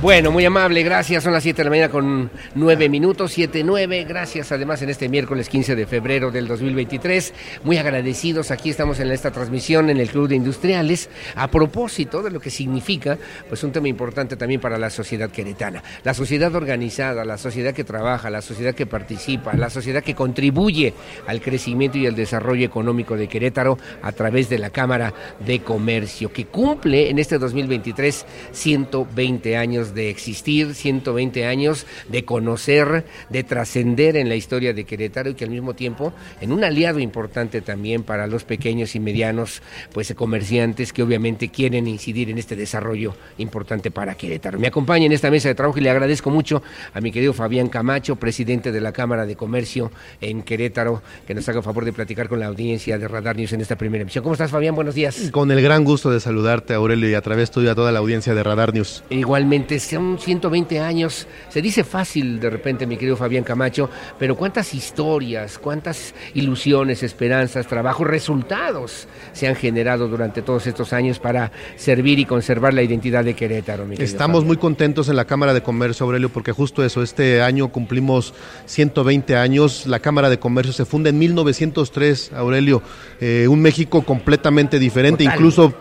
[0.03, 1.23] Bueno, muy amable, gracias.
[1.23, 4.03] Son las 7 de la mañana con 9 minutos, 7, 9.
[4.03, 7.33] Gracias además en este miércoles 15 de febrero del 2023.
[7.63, 8.51] Muy agradecidos.
[8.51, 12.49] Aquí estamos en esta transmisión en el Club de Industriales a propósito de lo que
[12.49, 15.81] significa pues un tema importante también para la sociedad queretana.
[16.03, 20.93] La sociedad organizada, la sociedad que trabaja, la sociedad que participa, la sociedad que contribuye
[21.27, 26.29] al crecimiento y al desarrollo económico de Querétaro a través de la Cámara de Comercio,
[26.33, 34.17] que cumple en este 2023 120 años de existir, 120 años de conocer, de trascender
[34.17, 38.03] en la historia de Querétaro y que al mismo tiempo en un aliado importante también
[38.03, 39.61] para los pequeños y medianos
[39.93, 44.59] pues comerciantes que obviamente quieren incidir en este desarrollo importante para Querétaro.
[44.59, 46.61] Me acompaña en esta mesa de trabajo y le agradezco mucho
[46.93, 49.91] a mi querido Fabián Camacho, presidente de la Cámara de Comercio
[50.21, 53.61] en Querétaro, que nos haga favor de platicar con la audiencia de Radar News en
[53.61, 54.23] esta primera emisión.
[54.23, 54.75] ¿Cómo estás, Fabián?
[54.75, 55.29] Buenos días.
[55.31, 58.33] Con el gran gusto de saludarte, Aurelio, y a través tuyo a toda la audiencia
[58.33, 59.03] de Radar News.
[59.09, 61.27] Igualmente, son 120 años.
[61.49, 67.67] Se dice fácil de repente, mi querido Fabián Camacho, pero cuántas historias, cuántas ilusiones, esperanzas,
[67.67, 73.23] trabajos, resultados se han generado durante todos estos años para servir y conservar la identidad
[73.23, 73.85] de Querétaro.
[73.85, 77.69] Mi Estamos muy contentos en la Cámara de Comercio, Aurelio, porque justo eso, este año
[77.69, 78.33] cumplimos
[78.65, 79.87] 120 años.
[79.87, 82.81] La Cámara de Comercio se funda en 1903, Aurelio,
[83.19, 85.73] eh, un México completamente diferente, incluso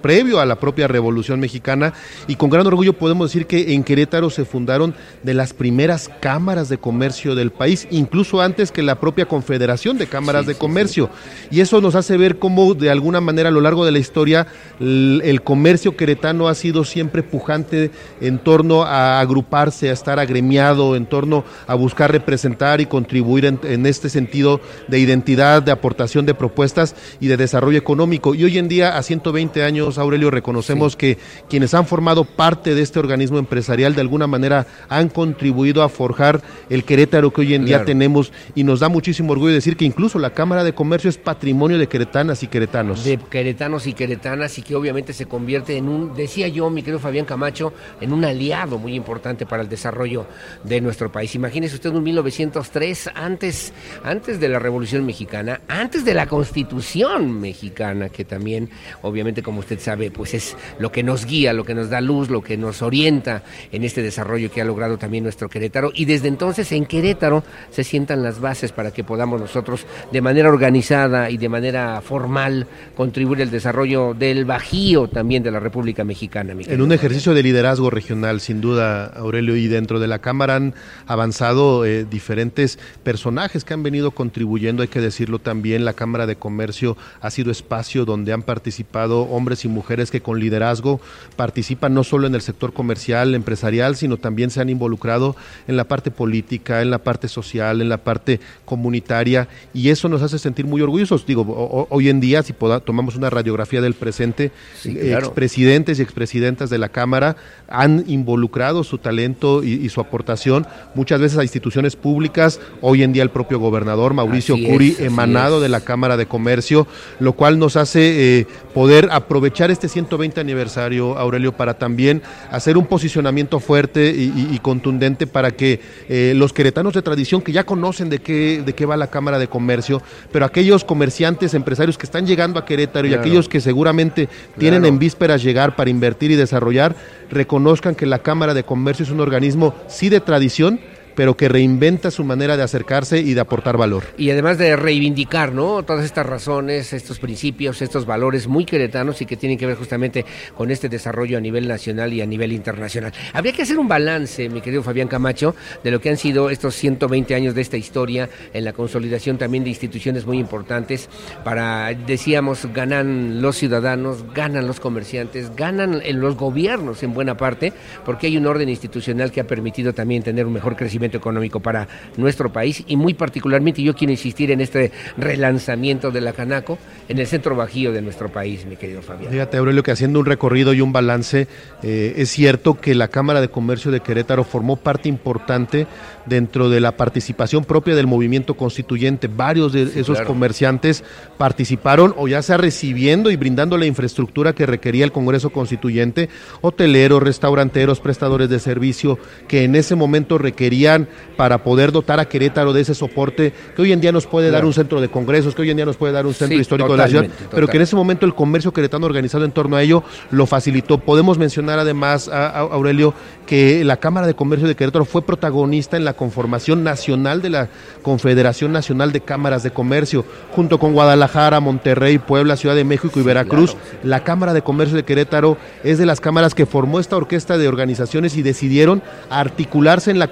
[0.00, 1.92] previo a la propia Revolución Mexicana,
[2.26, 6.68] y con gran orgullo podemos decir que en Querétaro se fundaron de las primeras cámaras
[6.68, 11.10] de comercio del país, incluso antes que la propia Confederación de Cámaras de Comercio.
[11.50, 14.46] Y eso nos hace ver cómo de alguna manera a lo largo de la historia
[14.80, 21.06] el, comercio queretano ha sido siempre pujante en torno a agruparse, a estar agremiado, en
[21.06, 26.34] torno a buscar representar y contribuir en, en este sentido de identidad, de aportación de
[26.34, 28.34] propuestas y de desarrollo económico.
[28.34, 31.18] Y hoy en día, a 120 años, Aurelio, reconocemos que
[31.48, 36.42] quienes han formado parte de este organismo empresarial de alguna manera han contribuido a forjar
[36.70, 40.18] el Querétaro que hoy en día tenemos y nos da muchísimo orgullo decir que incluso
[40.18, 43.04] la Cámara de Comercio es patrimonio de queretanas y queretanos.
[43.04, 46.98] De queretanos y queretanas y que obviamente se convierte en un, decía yo, mi querido
[46.98, 50.26] Fabián Camacho, en un aliado muy importante para el desarrollo
[50.64, 51.34] de nuestro país.
[51.34, 53.72] Imagínese usted un 1903, antes,
[54.04, 58.70] antes de la Revolución Mexicana, antes de la Constitución Mexicana, que también,
[59.02, 62.30] obviamente, como usted sabe, pues es lo que nos guía, lo que nos da luz,
[62.30, 65.90] lo que nos orienta en este desarrollo que ha logrado también nuestro Querétaro.
[65.94, 70.48] Y desde entonces en Querétaro se sientan las bases para que podamos nosotros de manera
[70.48, 76.52] organizada y de manera formal contribuir al desarrollo del Bajío también de la República Mexicana.
[76.52, 80.74] en un ejercicio de liderazgo regional, sin duda, Aurelio, y dentro de la Cámara han
[81.06, 86.36] avanzado eh, diferentes personajes que han venido contribuyendo, hay que decirlo también, la Cámara de
[86.36, 91.00] Comercio ha sido espacio donde han participado hombres y mujeres que con liderazgo
[91.36, 95.36] participan no solo en el sector comercial, empresarial, sino también se han involucrado
[95.68, 100.22] en la parte política, en la parte social, en la parte comunitaria, y eso nos
[100.22, 101.26] hace sentir muy orgullosos.
[101.26, 102.52] Digo, hoy en día, si
[102.84, 104.52] tomamos una radiografía del presente,
[104.84, 107.36] expresidentes y expresidentas de la Cámara
[107.68, 113.22] han involucrado su talento y, su aportación muchas veces a instituciones públicas, hoy en día
[113.22, 116.86] el propio gobernador Mauricio Curi, emanado de la Cámara de Comercio,
[117.18, 122.86] lo cual nos hace eh, poder aprovechar este 120 aniversario, Aurelio, para también hacer un
[122.86, 128.20] posicionamiento fuerte y, contundente para que eh, los queretanos de tradición que ya conocen de
[128.20, 132.58] qué, de qué va la Cámara de Comercio, pero aquellos comerciantes, empresarios que están llegando
[132.58, 136.94] a Querétaro y aquellos que seguramente tienen en vísperas llegar para invertir y desarrollar,
[137.30, 140.80] reconozcan que la Cámara de Comercio es un organismo sí de tradición,
[141.14, 144.04] pero que reinventa su manera de acercarse y de aportar valor.
[144.16, 145.82] Y además de reivindicar, ¿no?
[145.82, 150.24] Todas estas razones, estos principios, estos valores muy queretanos y que tienen que ver justamente
[150.56, 153.12] con este desarrollo a nivel nacional y a nivel internacional.
[153.32, 156.74] Habría que hacer un balance, mi querido Fabián Camacho, de lo que han sido estos
[156.74, 161.08] 120 años de esta historia en la consolidación también de instituciones muy importantes
[161.44, 167.72] para, decíamos, ganan los ciudadanos, ganan los comerciantes, ganan los gobiernos en buena parte,
[168.04, 171.88] porque hay un orden institucional que ha permitido también tener un mejor crecimiento económico para
[172.16, 176.78] nuestro país y muy particularmente yo quiero insistir en este relanzamiento de la Canaco
[177.08, 179.32] en el centro bajío de nuestro país, mi querido Fabián.
[179.32, 181.48] Fíjate, Aurelio, que haciendo un recorrido y un balance,
[181.82, 185.86] eh, es cierto que la Cámara de Comercio de Querétaro formó parte importante
[186.26, 189.28] dentro de la participación propia del movimiento constituyente.
[189.28, 191.04] Varios de esos comerciantes
[191.38, 196.28] participaron o ya sea recibiendo y brindando la infraestructura que requería el Congreso Constituyente,
[196.60, 200.91] hoteleros, restauranteros, prestadores de servicio, que en ese momento requería
[201.36, 204.64] para poder dotar a Querétaro de ese soporte que hoy en día nos puede dar
[204.64, 206.92] un centro de congresos, que hoy en día nos puede dar un centro Sí, histórico
[206.92, 209.82] de la ciudad, pero que en ese momento el comercio queretano organizado en torno a
[209.82, 210.98] ello lo facilitó.
[210.98, 213.14] Podemos mencionar además, a, a Aurelio,
[213.46, 217.68] que la Cámara de Comercio de Querétaro fue protagonista en la conformación nacional de la
[218.02, 220.24] Confederación Nacional de Cámaras de Comercio,
[220.54, 223.76] junto con Guadalajara, Monterrey, Puebla, Ciudad de México y Veracruz.
[224.02, 227.68] La Cámara de Comercio de Querétaro es de las cámaras que formó esta orquesta de
[227.68, 230.28] organizaciones y decidieron articularse en la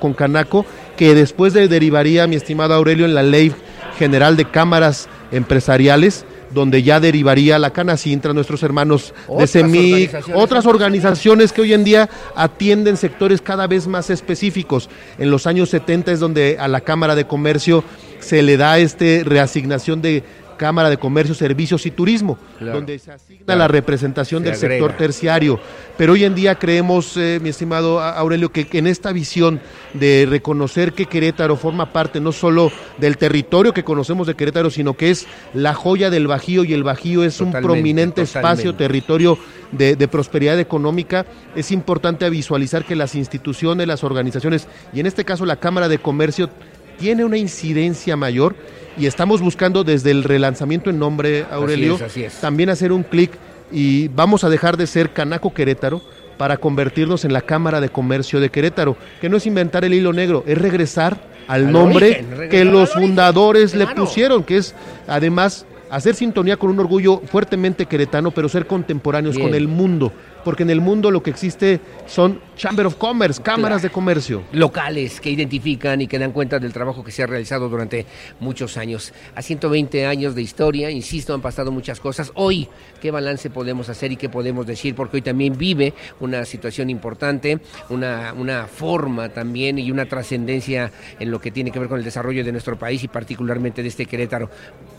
[0.97, 3.53] Que después de derivaría, mi estimado Aurelio, en la Ley
[3.99, 10.43] General de Cámaras Empresariales, donde ya derivaría la Canacintra, nuestros hermanos de CEMIC, organizaciones.
[10.43, 14.89] otras organizaciones que hoy en día atienden sectores cada vez más específicos.
[15.19, 17.85] En los años 70 es donde a la Cámara de Comercio
[18.19, 20.25] se le da este reasignación de
[20.61, 22.75] Cámara de Comercio, Servicios y Turismo, Claro.
[22.75, 23.59] donde se asigna Claro.
[23.61, 25.59] la representación Se del sector terciario.
[25.97, 29.59] Pero hoy en día creemos, eh, mi estimado Aurelio, que en esta visión
[29.95, 34.93] de reconocer que Querétaro forma parte no solo del territorio que conocemos de Querétaro, sino
[34.93, 39.39] que es la joya del Bajío y el Bajío es un Totalmente, prominente espacio, territorio
[39.73, 41.25] de, de prosperidad económica,
[41.57, 45.97] es importante visualizar que las instituciones, las organizaciones, y en este caso la Cámara de
[45.99, 46.51] Comercio,
[46.99, 48.55] tiene una incidencia mayor
[48.97, 52.41] y estamos buscando desde el relanzamiento en nombre, Aurelio, es, así es.
[52.41, 53.33] también hacer un clic
[53.73, 56.03] y vamos a dejar de ser Canaco Querétaro
[56.37, 60.13] para convertirnos en la Cámara de Comercio de Querétaro, que no es inventar el hilo
[60.13, 64.57] negro, es regresar al, Al nombre origen, regresar que los origen, fundadores le pusieron, que
[64.57, 64.75] es
[65.07, 69.49] además hacer sintonía con un orgullo fuertemente queretano, pero ser contemporáneos Bien.
[69.49, 70.13] con el mundo,
[70.45, 73.83] porque en el mundo lo que existe son Chamber of Commerce, cámaras Claro.
[73.83, 74.43] de comercio.
[74.53, 78.07] locales que identifican y que dan cuenta del trabajo que se ha realizado durante
[78.41, 79.13] muchos años.
[79.35, 82.33] A 120 años de historia, insisto, han pasado muchas cosas.
[82.35, 82.69] Hoy,
[83.01, 84.95] ¿qué balance podemos hacer y qué podemos decir?
[84.95, 91.31] Porque hoy también vive una situación importante, una, una forma también y una trascendencia en
[91.31, 94.07] lo que tiene que ver con el desarrollo de nuestro país y particularmente de este
[94.07, 94.51] Querétaro.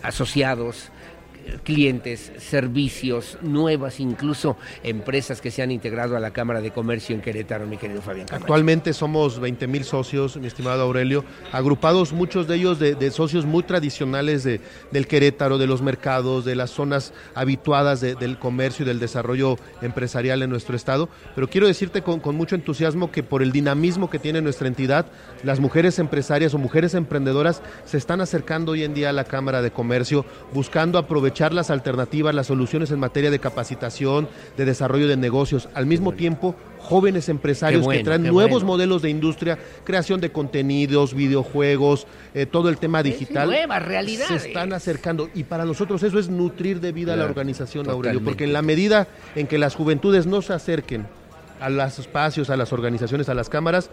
[0.04, 0.90] Asociados,
[1.64, 7.22] clientes, servicios, nuevas incluso empresas que se han integrado a la Cámara de Comercio en
[7.22, 8.44] Querétaro, mi querido Fabián Camacho.
[8.44, 13.64] Actualmente somos 20 mil socios, mi estimado Aurelio, agrupados muchos de ellos de, socios muy
[13.64, 14.62] tradicionales de,
[14.92, 19.58] del Querétaro, de los mercados, de las zonas habituadas de- del comercio y del desarrollo
[19.82, 21.10] empresarial en nuestro estado.
[21.36, 25.08] Pero quiero decirte con mucho entusiasmo que por el dinamismo que tiene nuestra entidad,
[25.44, 29.62] las mujeres empresarias o mujeres emprendedoras se están acercando hoy en día a la Cámara
[29.62, 34.28] de Comercio buscando aprovechar las alternativas, las soluciones en materia de capacitación,
[34.58, 35.70] de desarrollo de negocios.
[35.74, 38.68] Al mismo tiempo, jóvenes empresarios bueno, que traen nuevos bueno.
[38.68, 43.50] modelos de industria, creación de contenidos, videojuegos, eh, todo el tema digital.
[43.50, 44.42] nuevas realidades.
[44.42, 48.20] Se están acercando y para nosotros eso es nutrir de vida a la organización, Aurelio,
[48.20, 48.30] totalmente.
[48.30, 51.08] porque en la medida en que las juventudes no se acerquen
[51.60, 53.90] a los espacios, a las organizaciones, a las cámaras,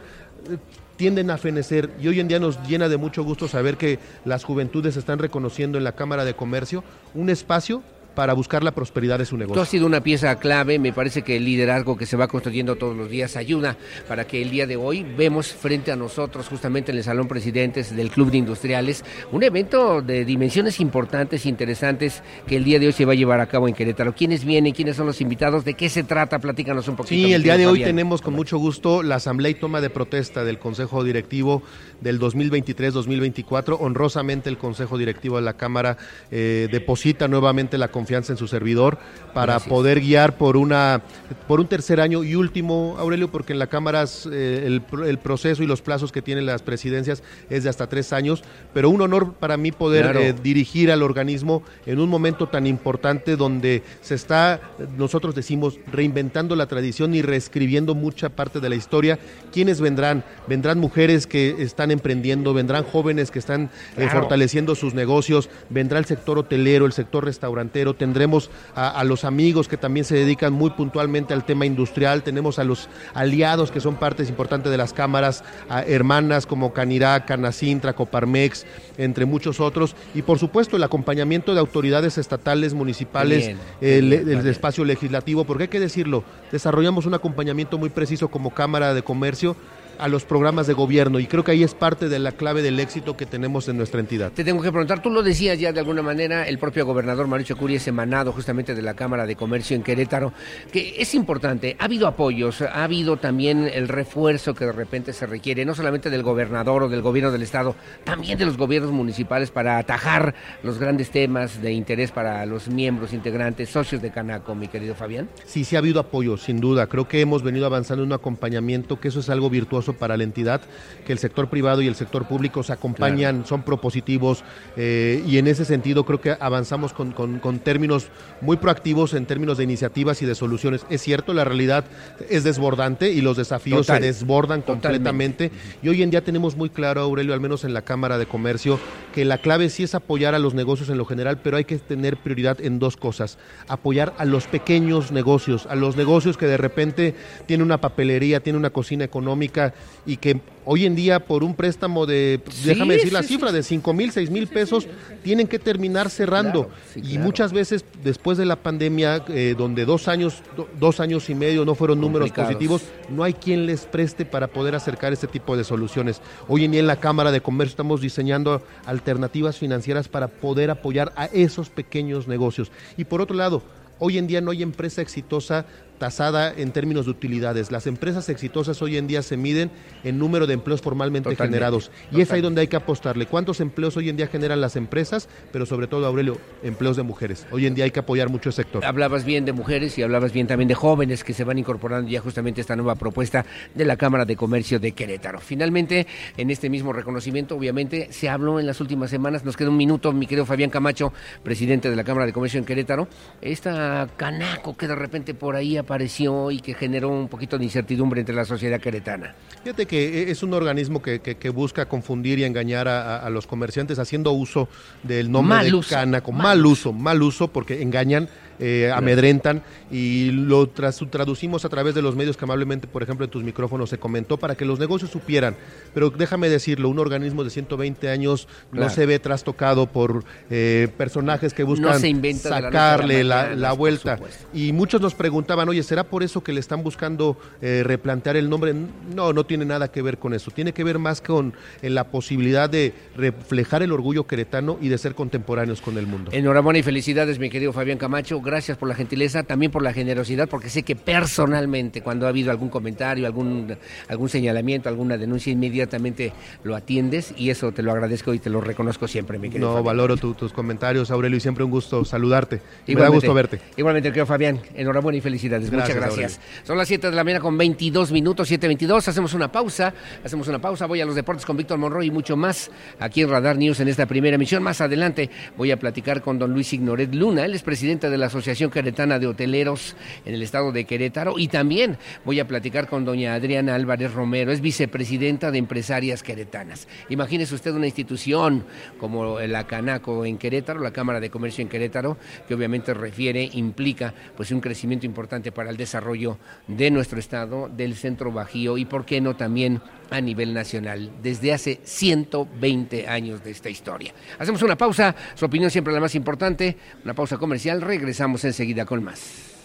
[0.50, 0.56] eh,
[0.98, 4.44] tienden a fenecer y hoy en día nos llena de mucho gusto saber que las
[4.44, 6.84] juventudes están reconociendo en la Cámara de Comercio
[7.14, 7.82] un espacio
[8.18, 9.62] para buscar la prosperidad de su Tú negocio.
[9.62, 12.96] has sido una pieza clave, me parece que el liderazgo que se va construyendo todos
[12.96, 13.76] los días ayuda
[14.08, 17.94] para que el día de hoy vemos frente a nosotros, justamente en el Salón Presidentes
[17.94, 22.92] del Club de Industriales, un evento de dimensiones importantes, interesantes, que el día de hoy
[22.92, 24.12] se va a llevar a cabo en Querétaro.
[24.16, 24.72] ¿Quiénes vienen?
[24.72, 25.64] ¿Quiénes son los invitados?
[25.64, 26.40] ¿De qué se trata?
[26.40, 27.14] Platícanos un poquito.
[27.14, 27.90] Sí, el día de hoy Fabián.
[27.90, 31.62] tenemos con mucho gusto la asamblea y toma de protesta del Consejo Directivo
[32.00, 33.76] del 2023-2024.
[33.78, 35.96] Honrosamente el Consejo Directivo de la Cámara
[36.32, 38.98] eh, deposita nuevamente la confianza en su servidor
[39.34, 39.68] para Gracias.
[39.68, 41.02] poder guiar por una
[41.46, 45.18] por un tercer año y último, Aurelio, porque en la Cámara eh, el, pro- el
[45.18, 48.42] proceso y los plazos que tienen las presidencias es de hasta tres años,
[48.72, 50.20] pero un honor para mí poder Claro.
[50.20, 54.60] eh, dirigir al organismo en un momento tan importante donde se está,
[54.96, 59.18] nosotros decimos, reinventando la tradición y reescribiendo mucha parte de la historia.
[59.52, 60.24] ¿Quiénes vendrán?
[60.46, 66.04] Vendrán mujeres que están emprendiendo, vendrán jóvenes que están eh, fortaleciendo sus negocios, vendrá el
[66.06, 70.70] sector hotelero, el sector restaurantero, tendremos a, a los amigos que también se dedican muy
[70.70, 75.44] puntualmente al tema industrial, tenemos a los aliados que son partes importantes de las cámaras,
[75.68, 78.64] a hermanas como Canirá, Canacintra, Coparmex,
[78.96, 84.20] entre muchos otros, y por supuesto el acompañamiento de autoridades estatales, municipales, Bien, el, bien,
[84.20, 84.46] el bien.
[84.46, 89.56] espacio legislativo, porque hay que decirlo, desarrollamos un acompañamiento muy preciso como Cámara de Comercio
[89.98, 92.80] a los programas de gobierno y creo que ahí es parte de la clave del
[92.80, 94.32] éxito que tenemos en nuestra entidad.
[94.32, 97.56] Te tengo que preguntar, tú lo decías ya de alguna manera, el propio gobernador Mauricio
[97.56, 100.32] Curi es emanado justamente de la Cámara de Comercio en Querétaro,
[100.72, 105.26] que es importante, ha habido apoyos, ha habido también el refuerzo que de repente se
[105.26, 107.74] requiere, no solamente del gobernador o del gobierno del Estado,
[108.04, 113.12] también de los gobiernos municipales para atajar los grandes temas de interés para los miembros,
[113.12, 115.28] integrantes, socios de Canaco, mi querido Fabián.
[115.44, 116.86] Sí, sí ha habido apoyo, sin duda.
[116.86, 120.24] Creo que hemos venido avanzando en un acompañamiento, que eso es algo virtuoso para la
[120.24, 120.60] entidad,
[121.06, 124.44] que el sector privado y el sector público se acompañan, son propositivos
[124.76, 128.08] eh, y en ese sentido creo que avanzamos con, con, términos
[128.40, 130.86] muy proactivos en términos de iniciativas y de soluciones.
[130.90, 131.84] Es cierto, la realidad
[132.28, 135.50] es desbordante y los desafíos se desbordan completamente
[135.82, 138.78] y hoy en día tenemos muy claro, Aurelio, al menos en la Cámara de Comercio,
[139.14, 141.78] que la clave sí es apoyar a los negocios en lo general, pero hay que
[141.78, 143.38] tener prioridad en dos cosas.
[143.66, 147.14] Apoyar a los pequeños negocios, a los negocios que de repente
[147.46, 149.74] tienen una papelería, tienen una cocina económica
[150.08, 153.92] y que hoy en día por un préstamo de, déjame decir la cifra, de 5
[153.92, 154.86] mil, 6 mil pesos,
[155.22, 156.70] tienen que terminar cerrando.
[156.96, 160.42] y muchas veces después de la pandemia, eh, donde dos años,
[160.80, 164.74] dos años y medio no fueron números positivos, no hay quien les preste para poder
[164.74, 166.22] acercar este tipo de soluciones.
[166.48, 171.12] Hoy en día en la Cámara de Comercio estamos diseñando alternativas financieras para poder apoyar
[171.16, 172.72] a esos pequeños negocios.
[172.96, 173.62] Y por otro lado,
[173.98, 175.66] hoy en día no hay empresa exitosa
[175.98, 177.70] tasada en términos de utilidades.
[177.70, 179.70] Las empresas exitosas hoy en día se miden
[180.04, 181.90] en número de empleos formalmente generados.
[182.10, 183.26] Y es ahí donde hay que apostarle.
[183.26, 185.28] ¿Cuántos empleos hoy en día generan las empresas?
[185.52, 187.46] Pero sobre todo, Aurelio, empleos de mujeres.
[187.50, 188.84] Hoy en día hay que apoyar mucho el sector.
[188.84, 192.20] Hablabas bien de mujeres y hablabas bien también de jóvenes que se van incorporando ya
[192.20, 193.44] justamente a esta nueva propuesta
[193.74, 195.40] de la Cámara de Comercio de Querétaro.
[195.40, 196.06] Finalmente,
[196.36, 200.12] en este mismo reconocimiento, obviamente, se habló en las últimas semanas, nos queda un minuto,
[200.12, 201.12] mi querido Fabián Camacho,
[201.42, 203.08] presidente de la Cámara de Comercio en Querétaro,
[203.40, 208.20] esta canaco que de repente por ahí apareció y que generó un poquito de incertidumbre
[208.20, 209.34] entre la sociedad queretana.
[209.64, 214.32] Fíjate que e-, es un organismo que, busca confundir y engañar a, los comerciantes haciendo
[214.32, 214.68] uso
[215.02, 218.28] del nombre de Canaco, mal uso, mal uso porque engañan
[218.58, 223.30] eh, amedrentan y lo traducimos a través de los medios que amablemente, por ejemplo, en
[223.30, 225.56] tus micrófonos se comentó para que los negocios supieran.
[225.94, 231.54] Pero déjame decirlo, un organismo de 120 años no se ve trastocado por eh, personajes
[231.54, 232.00] que buscan
[232.34, 234.18] sacarle la, vuelta.
[234.52, 238.48] Y muchos nos preguntaban, oye, ¿será por eso que le están buscando eh, replantear el
[238.50, 238.74] nombre?
[239.14, 240.50] No, no tiene nada que ver con eso.
[240.50, 245.14] Tiene que ver más con la posibilidad de reflejar el orgullo queretano y de ser
[245.14, 246.30] contemporáneos con el mundo.
[246.32, 250.48] Enhorabuena y felicidades, mi querido Fabián Camacho gracias por la gentileza, también por la generosidad,
[250.48, 253.76] porque sé que personalmente cuando ha habido algún comentario, algún,
[254.08, 256.32] algún señalamiento, alguna denuncia, inmediatamente
[256.64, 259.74] lo atiendes y eso te lo agradezco y te lo reconozco siempre, mi querido.
[259.74, 262.60] No, valoro tus comentarios, Aurelio, y siempre un gusto saludarte.
[262.86, 263.60] Y me da gusto verte.
[263.76, 265.70] Igualmente, querido Fabián, enhorabuena y felicidades.
[265.70, 266.40] Muchas gracias.
[266.64, 269.92] Son las 7 de la mañana con 22 minutos, 7.22, hacemos una pausa,
[270.24, 273.28] hacemos una pausa, voy a los deportes con Víctor Monroy y mucho más aquí en
[273.28, 274.62] Radar News en esta primera emisión.
[274.62, 278.26] Más adelante voy a platicar con don Luis Ignoret Luna, él es presidente de la
[278.26, 278.37] Asociación
[278.70, 281.38] Queretana de Hoteleros en el estado de Querétaro.
[281.38, 286.88] Y también voy a platicar con doña Adriana Álvarez Romero, es vicepresidenta de Empresarias Queretanas.
[287.08, 288.64] Imagínese usted una institución
[288.98, 292.16] como la Canaco en Querétaro, la Cámara de Comercio en Querétaro,
[292.46, 297.94] que obviamente refiere, implica pues un crecimiento importante para el desarrollo de nuestro estado, del
[297.94, 303.50] centro bajío y, por qué no, también a nivel nacional desde hace 120 años de
[303.50, 304.14] esta historia.
[304.38, 309.04] Hacemos una pausa, su opinión siempre la más importante, una pausa comercial, regresamos enseguida con
[309.04, 309.56] más.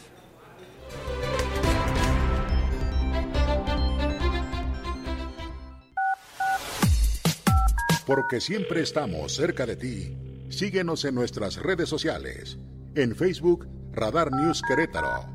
[8.05, 10.17] Porque siempre estamos cerca de ti.
[10.49, 12.57] Síguenos en nuestras redes sociales.
[12.95, 15.25] En Facebook, Radar News Querétaro.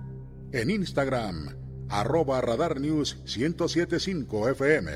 [0.52, 1.56] En Instagram,
[1.88, 4.88] arroba Radar News 1075 FM.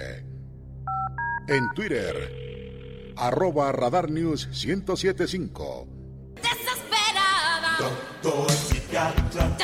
[1.49, 5.87] En Twitter, arroba Radar News 1075.
[6.37, 7.79] Desesperada.
[7.79, 9.57] Doctor psiquiatra.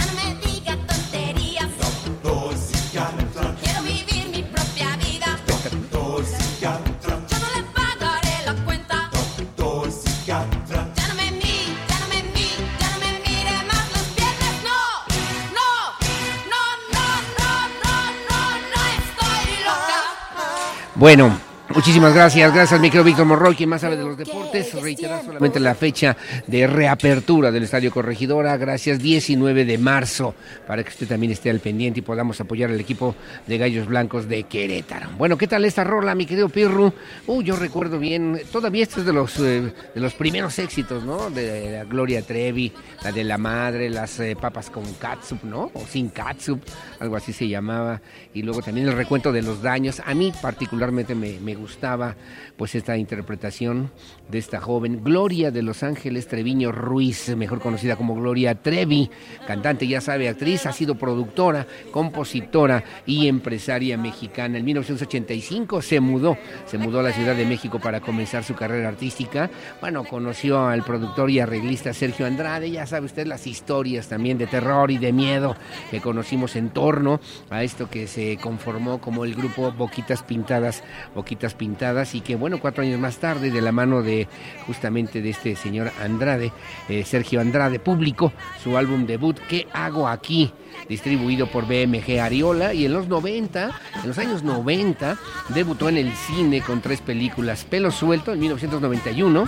[20.99, 21.39] Bueno,
[21.79, 24.75] Muchísimas gracias, gracias mi querido Víctor Morroy, quien más sabe de los deportes.
[24.83, 26.17] Reiterar solamente la fecha
[26.49, 30.35] de reapertura del Estadio Corregidora, gracias, 19 de marzo,
[30.67, 33.15] para que usted también esté al pendiente y podamos apoyar al equipo
[33.47, 35.11] de Gallos Blancos de Querétaro.
[35.17, 36.93] Bueno, ¿qué tal esta rola, mi querido Pirru?
[37.29, 41.31] Uh, yo recuerdo bien, todavía este es de los, eh, de los primeros éxitos, ¿no?
[41.31, 42.73] De la Gloria Trevi,
[43.05, 45.71] la de la madre, las eh, papas con catsup, ¿no?
[45.75, 46.61] O sin catsup,
[46.99, 48.03] algo así se llamaba.
[48.35, 50.03] Y luego también el recuento de los daños.
[50.05, 52.17] A mí particularmente me, me gustaba
[52.57, 53.91] pues esta interpretación
[54.31, 59.11] de esta joven Gloria de Los Ángeles Treviño Ruiz, mejor conocida como Gloria Trevi,
[59.47, 64.57] cantante, ya sabe, actriz, ha sido productora, compositora y empresaria mexicana.
[64.59, 68.89] En 1985 se mudó, se mudó a la Ciudad de México para comenzar su carrera
[68.89, 69.51] artística.
[69.83, 74.47] Bueno, conoció al productor y arreglista Sergio Andrade, ya sabe usted las historias también de
[74.47, 75.55] terror y de miedo
[75.91, 77.21] que conocimos en torno
[77.51, 80.83] a esto que se conformó como el grupo Boquitas Pintadas,
[81.15, 84.29] Boquitas Pintadas y que bueno, cuatro años más tarde, de la mano de
[84.67, 86.53] justamente de este señor Andrade,
[86.89, 88.33] eh, Sergio Andrade, publicó
[88.63, 90.53] su álbum debut, ¿Qué hago aquí?
[90.89, 93.71] distribuido por BMG Ariola y en los 90,
[94.03, 95.19] en los años 90,
[95.51, 99.45] debutó en el cine con tres películas, Pelo Suelto en 1991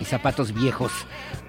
[0.00, 0.92] y Zapatos Viejos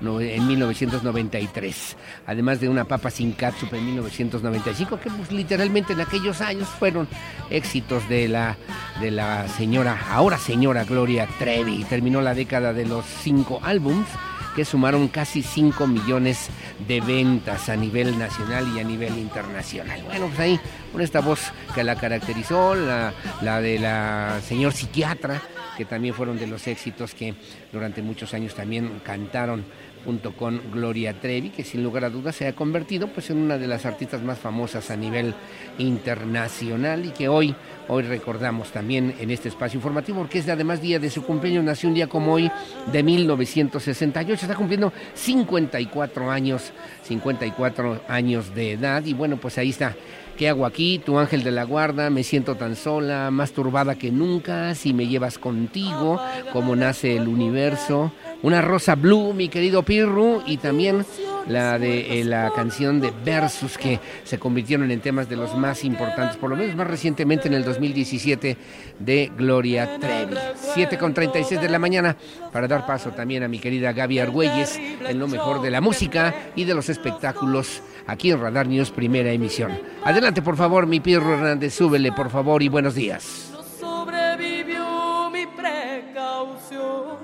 [0.01, 6.41] en 1993, además de una papa sin catsup en 1995, que pues, literalmente en aquellos
[6.41, 7.07] años fueron
[7.49, 8.57] éxitos de la,
[9.01, 11.83] de la señora, ahora señora Gloria Trevi.
[11.83, 14.07] Terminó la década de los cinco álbums
[14.55, 16.49] que sumaron casi 5 millones
[16.87, 20.01] de ventas a nivel nacional y a nivel internacional.
[20.03, 20.59] Bueno, pues ahí
[20.91, 25.41] con esta voz que la caracterizó, la, la de la señor psiquiatra,
[25.77, 27.33] que también fueron de los éxitos que
[27.71, 29.63] durante muchos años también cantaron
[30.05, 33.57] junto con Gloria Trevi, que sin lugar a dudas se ha convertido pues, en una
[33.57, 35.33] de las artistas más famosas a nivel
[35.77, 37.55] internacional y que hoy,
[37.87, 41.89] hoy recordamos también en este espacio informativo, porque es además día de su cumpleaños, nació
[41.89, 42.49] un día como hoy
[42.91, 46.71] de 1968, está cumpliendo 54 años,
[47.03, 49.95] 54 años de edad y bueno, pues ahí está
[50.39, 50.99] ¿Qué hago aquí?
[50.99, 55.05] Tu ángel de la guarda, me siento tan sola, más turbada que nunca, si me
[55.05, 56.17] llevas contigo,
[56.53, 58.13] cómo nace el universo.
[58.41, 61.05] Una rosa blue, mi querido Pirru, y también
[61.49, 65.83] la de eh, la canción de Versus que se convirtieron en temas de los más
[65.83, 68.55] importantes, por lo menos más recientemente en el 2017
[68.97, 70.35] de Gloria Trevi.
[70.55, 72.15] 7 con 36 de la mañana
[72.53, 76.33] para dar paso también a mi querida Gaby Argüelles en lo mejor de la música
[76.55, 79.79] y de los espectáculos aquí en Radar News, primera emisión.
[80.03, 83.51] Adelante, por favor, mi Pirro Hernández, súbele, por favor, y buenos días.
[83.51, 87.17] No sobrevivió mi precaución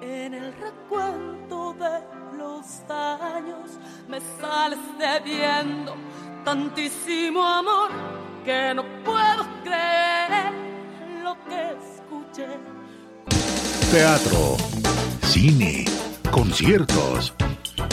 [0.00, 3.78] en el recuento de los años.
[4.08, 5.96] Me sales debiendo
[6.44, 7.90] tantísimo amor
[8.44, 10.52] que no puedo creer
[11.22, 12.46] lo que escuché.
[13.90, 14.56] Teatro,
[15.22, 15.84] cine,
[16.30, 17.34] conciertos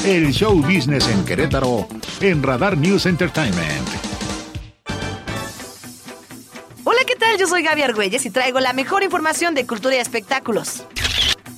[0.05, 1.87] el show business en Querétaro
[2.21, 3.87] en Radar News Entertainment.
[6.83, 7.37] Hola, ¿qué tal?
[7.37, 10.83] Yo soy Gaby Argüelles y traigo la mejor información de cultura y espectáculos.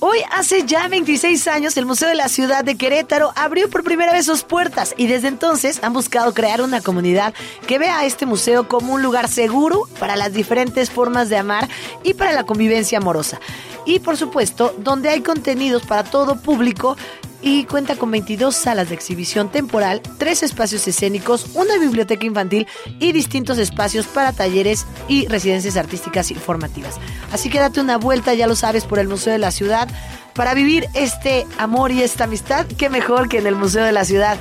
[0.00, 4.12] Hoy, hace ya 26 años, el Museo de la Ciudad de Querétaro abrió por primera
[4.12, 7.34] vez sus puertas y desde entonces han buscado crear una comunidad
[7.66, 11.68] que vea a este museo como un lugar seguro para las diferentes formas de amar
[12.04, 13.40] y para la convivencia amorosa.
[13.88, 16.98] Y por supuesto, donde hay contenidos para todo público
[17.40, 22.66] y cuenta con 22 salas de exhibición temporal, tres espacios escénicos, una biblioteca infantil
[23.00, 26.96] y distintos espacios para talleres y residencias artísticas informativas.
[27.32, 29.88] Así que date una vuelta, ya lo sabes, por el Museo de la Ciudad
[30.34, 32.66] para vivir este amor y esta amistad.
[32.66, 34.36] Qué mejor que en el Museo de la Ciudad.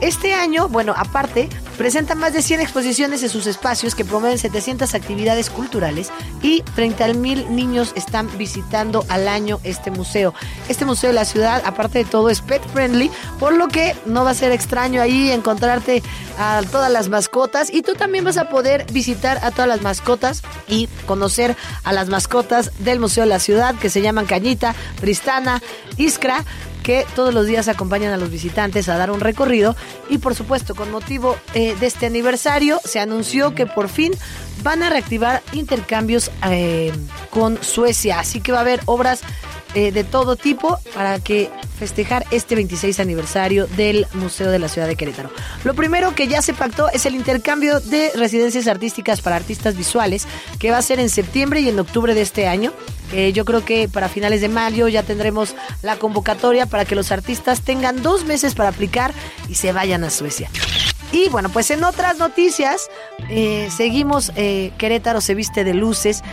[0.00, 4.94] Este año, bueno, aparte, presenta más de 100 exposiciones en sus espacios que promueven 700
[4.94, 6.10] actividades culturales
[6.42, 10.34] y 30 mil niños están visitando al año este museo.
[10.68, 14.24] Este museo de la ciudad, aparte de todo, es pet friendly, por lo que no
[14.24, 16.02] va a ser extraño ahí encontrarte
[16.38, 20.42] a todas las mascotas y tú también vas a poder visitar a todas las mascotas
[20.68, 25.62] y conocer a las mascotas del Museo de la Ciudad que se llaman Cañita, Tristana,
[25.96, 26.44] Iskra
[26.84, 29.74] que todos los días acompañan a los visitantes a dar un recorrido
[30.08, 34.12] y por supuesto con motivo eh, de este aniversario se anunció que por fin
[34.62, 36.92] van a reactivar intercambios eh,
[37.30, 39.22] con Suecia, así que va a haber obras
[39.74, 44.86] eh, de todo tipo para que festejar este 26 aniversario del Museo de la Ciudad
[44.86, 45.30] de Querétaro.
[45.64, 50.26] Lo primero que ya se pactó es el intercambio de residencias artísticas para artistas visuales,
[50.58, 52.72] que va a ser en septiembre y en octubre de este año.
[53.32, 57.60] yo creo que para finales de mayo ya tendremos la convocatoria para que los artistas
[57.60, 59.12] tengan dos meses para aplicar
[59.48, 60.50] y se vayan a Suecia.
[61.14, 62.90] Y bueno, pues en otras noticias,
[63.30, 66.24] eh, seguimos, eh, Querétaro se viste de luces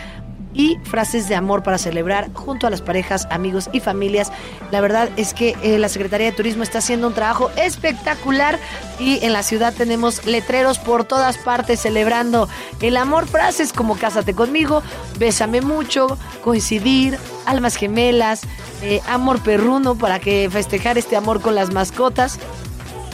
[0.54, 4.32] y frases de amor para celebrar junto a las parejas, amigos y familias.
[4.70, 8.58] La verdad es que eh, la Secretaría de Turismo está haciendo un trabajo espectacular
[8.98, 12.48] y en la ciudad tenemos letreros por todas partes celebrando
[12.80, 14.82] el amor, frases como cásate conmigo,
[15.18, 18.42] bésame mucho, coincidir, almas gemelas,
[18.82, 22.38] eh, amor perruno para que festejar este amor con las mascotas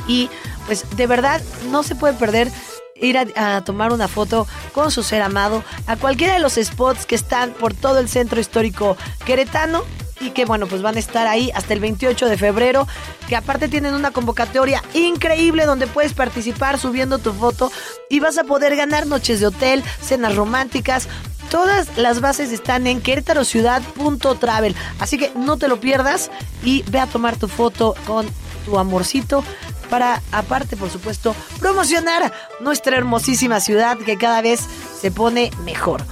[0.06, 0.30] y
[0.66, 1.40] pues de verdad
[1.70, 2.50] no se puede perder
[3.00, 7.14] ir a, tomar una foto con su ser amado a cualquiera de los spots que
[7.14, 9.84] están por todo el centro histórico queretano
[10.20, 12.88] y que bueno, pues van a estar ahí hasta el 28 de febrero,
[13.28, 17.70] que aparte tienen una convocatoria increíble donde puedes participar subiendo tu foto
[18.10, 21.08] y vas a poder ganar noches de hotel, cenas románticas.
[21.50, 26.30] Todas las bases están en querétarociudad.travel, así que no te lo pierdas
[26.62, 28.26] y ve a tomar tu foto con
[28.66, 29.42] tu amorcito
[29.88, 34.60] para, aparte, por supuesto, promocionar nuestra hermosísima ciudad que cada vez
[35.00, 36.04] se pone mejor.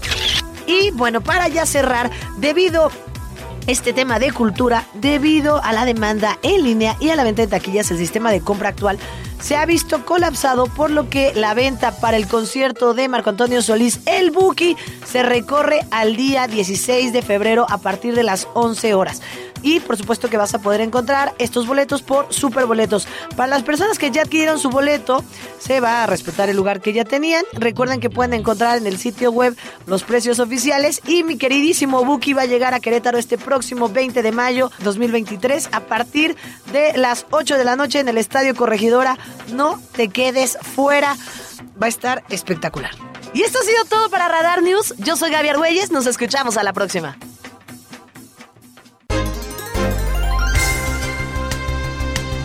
[0.66, 2.90] Y bueno, para ya cerrar, debido
[3.66, 7.48] este tema de cultura debido a la demanda en línea y a la venta de
[7.48, 8.98] taquillas, el sistema de compra actual
[9.40, 13.60] se ha visto colapsado, por lo que la venta para el concierto de Marco Antonio
[13.62, 18.94] Solís, el Buki, se recorre al día 16 de febrero a partir de las 11
[18.94, 19.20] horas.
[19.62, 23.06] Y por supuesto que vas a poder encontrar estos boletos por superboletos.
[23.36, 25.24] Para las personas que ya adquirieron su boleto,
[25.58, 27.44] se va a respetar el lugar que ya tenían.
[27.52, 29.56] Recuerden que pueden encontrar en el sitio web
[29.86, 31.00] los precios oficiales.
[31.06, 35.70] Y mi queridísimo Buki va a llegar a Querétaro este próximo 20 de mayo 2023
[35.72, 36.36] a partir
[36.72, 39.18] de las 8 de la noche en el Estadio Corregidora.
[39.52, 41.16] No te quedes fuera.
[41.80, 42.92] Va a estar espectacular.
[43.34, 44.94] Y esto ha sido todo para Radar News.
[44.98, 45.90] Yo soy Gaby Argüelles.
[45.90, 47.18] Nos escuchamos a la próxima.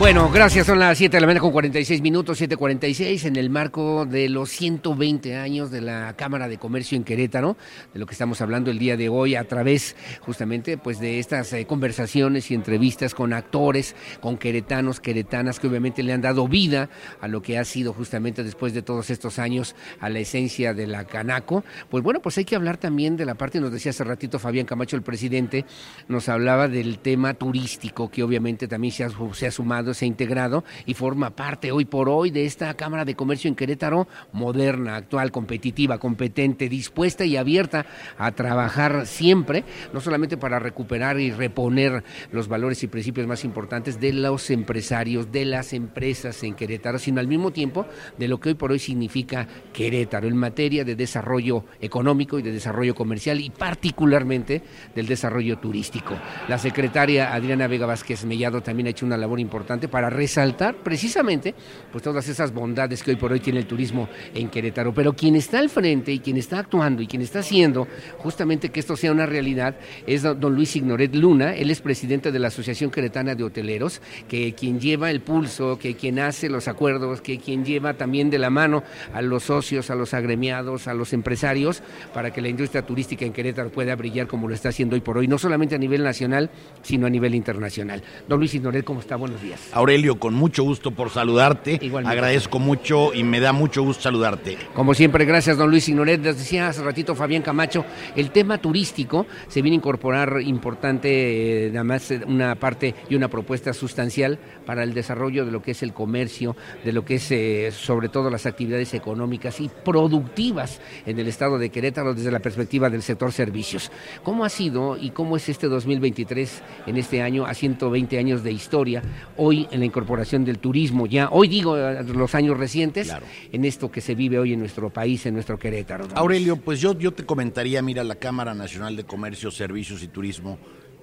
[0.01, 0.65] Bueno, gracias.
[0.65, 4.49] Son las 7 de la mañana con 46 minutos, 7.46, en el marco de los
[4.49, 7.55] 120 años de la Cámara de Comercio en Querétaro,
[7.93, 11.53] de lo que estamos hablando el día de hoy, a través justamente pues de estas
[11.53, 16.89] eh, conversaciones y entrevistas con actores, con queretanos, queretanas, que obviamente le han dado vida
[17.21, 20.87] a lo que ha sido justamente después de todos estos años a la esencia de
[20.87, 21.63] la Canaco.
[21.91, 24.65] Pues bueno, pues hay que hablar también de la parte, nos decía hace ratito Fabián
[24.65, 25.63] Camacho, el presidente,
[26.07, 30.07] nos hablaba del tema turístico, que obviamente también se ha, se ha sumado se ha
[30.07, 34.95] integrado y forma parte hoy por hoy de esta Cámara de Comercio en Querétaro, moderna,
[34.95, 37.85] actual, competitiva, competente, dispuesta y abierta
[38.17, 39.63] a trabajar siempre,
[39.93, 45.31] no solamente para recuperar y reponer los valores y principios más importantes de los empresarios,
[45.31, 47.85] de las empresas en Querétaro, sino al mismo tiempo
[48.17, 52.51] de lo que hoy por hoy significa Querétaro en materia de desarrollo económico y de
[52.51, 54.61] desarrollo comercial y particularmente
[54.95, 56.15] del desarrollo turístico.
[56.47, 61.55] La secretaria Adriana Vega Vázquez Mellado también ha hecho una labor importante para resaltar precisamente
[61.91, 64.93] pues todas esas bondades que hoy por hoy tiene el turismo en Querétaro.
[64.93, 67.87] Pero quien está al frente y quien está actuando y quien está haciendo
[68.17, 69.75] justamente que esto sea una realidad
[70.07, 71.55] es don Luis Ignoret Luna.
[71.55, 75.95] Él es presidente de la Asociación Queretana de Hoteleros, que quien lleva el pulso, que
[75.95, 78.83] quien hace los acuerdos, que quien lleva también de la mano
[79.13, 81.83] a los socios, a los agremiados, a los empresarios,
[82.13, 85.17] para que la industria turística en Querétaro pueda brillar como lo está haciendo hoy por
[85.17, 86.49] hoy, no solamente a nivel nacional,
[86.81, 88.03] sino a nivel internacional.
[88.27, 89.15] Don Luis Ignoret, ¿cómo está?
[89.15, 89.59] Buenos días.
[89.73, 91.79] Aurelio, con mucho gusto por saludarte.
[92.05, 94.57] Agradezco mucho y me da mucho gusto saludarte.
[94.73, 96.21] Como siempre, gracias, don Luis Ignoret.
[96.21, 97.85] Les decía hace ratito Fabián Camacho,
[98.15, 103.15] el tema turístico se viene a incorporar importante, eh, nada más eh, una parte y
[103.15, 107.15] una propuesta sustancial para el desarrollo de lo que es el comercio, de lo que
[107.15, 112.31] es eh, sobre todo las actividades económicas y productivas en el estado de Querétaro desde
[112.31, 113.91] la perspectiva del sector servicios.
[114.23, 118.51] ¿Cómo ha sido y cómo es este 2023 en este año, a 120 años de
[118.51, 119.01] historia,
[119.37, 123.13] hoy en la incorporación del turismo, ya hoy digo eh, los años recientes,
[123.51, 126.07] en esto que se vive hoy en nuestro país, en nuestro Querétaro?
[126.15, 130.57] Aurelio, pues yo, yo te comentaría, mira, la Cámara Nacional de Comercio, Servicios y Turismo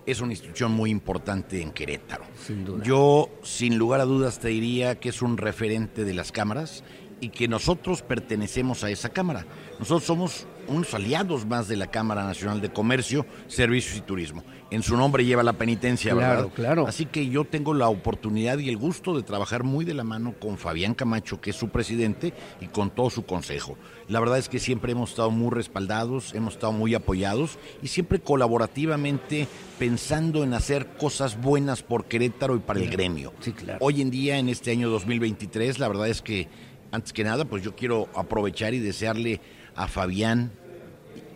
[0.07, 2.25] es una institución muy importante en Querétaro.
[2.47, 2.83] Sin duda.
[2.83, 6.83] Yo, sin lugar a dudas, te diría que es un referente de las cámaras
[7.21, 9.45] y que nosotros pertenecemos a esa Cámara.
[9.79, 14.43] Nosotros somos unos aliados más de la Cámara Nacional de Comercio, Servicios y Turismo.
[14.71, 16.53] En su nombre lleva la penitencia, Claro, ¿verdad?
[16.55, 16.87] claro.
[16.87, 20.35] Así que yo tengo la oportunidad y el gusto de trabajar muy de la mano
[20.39, 23.79] con Fabián Camacho, que es su presidente, y con todo su consejo.
[24.09, 28.21] La verdad es que siempre hemos estado muy respaldados, hemos estado muy apoyados y siempre
[28.21, 33.33] colaborativamente pensando en hacer cosas buenas por Querétaro y para el gremio.
[33.41, 33.79] Sí, claro.
[33.81, 36.49] Hoy en día, en este año 2023, la verdad es que,
[36.91, 39.41] antes que nada, pues yo quiero aprovechar y desearle
[39.79, 40.53] a Fabián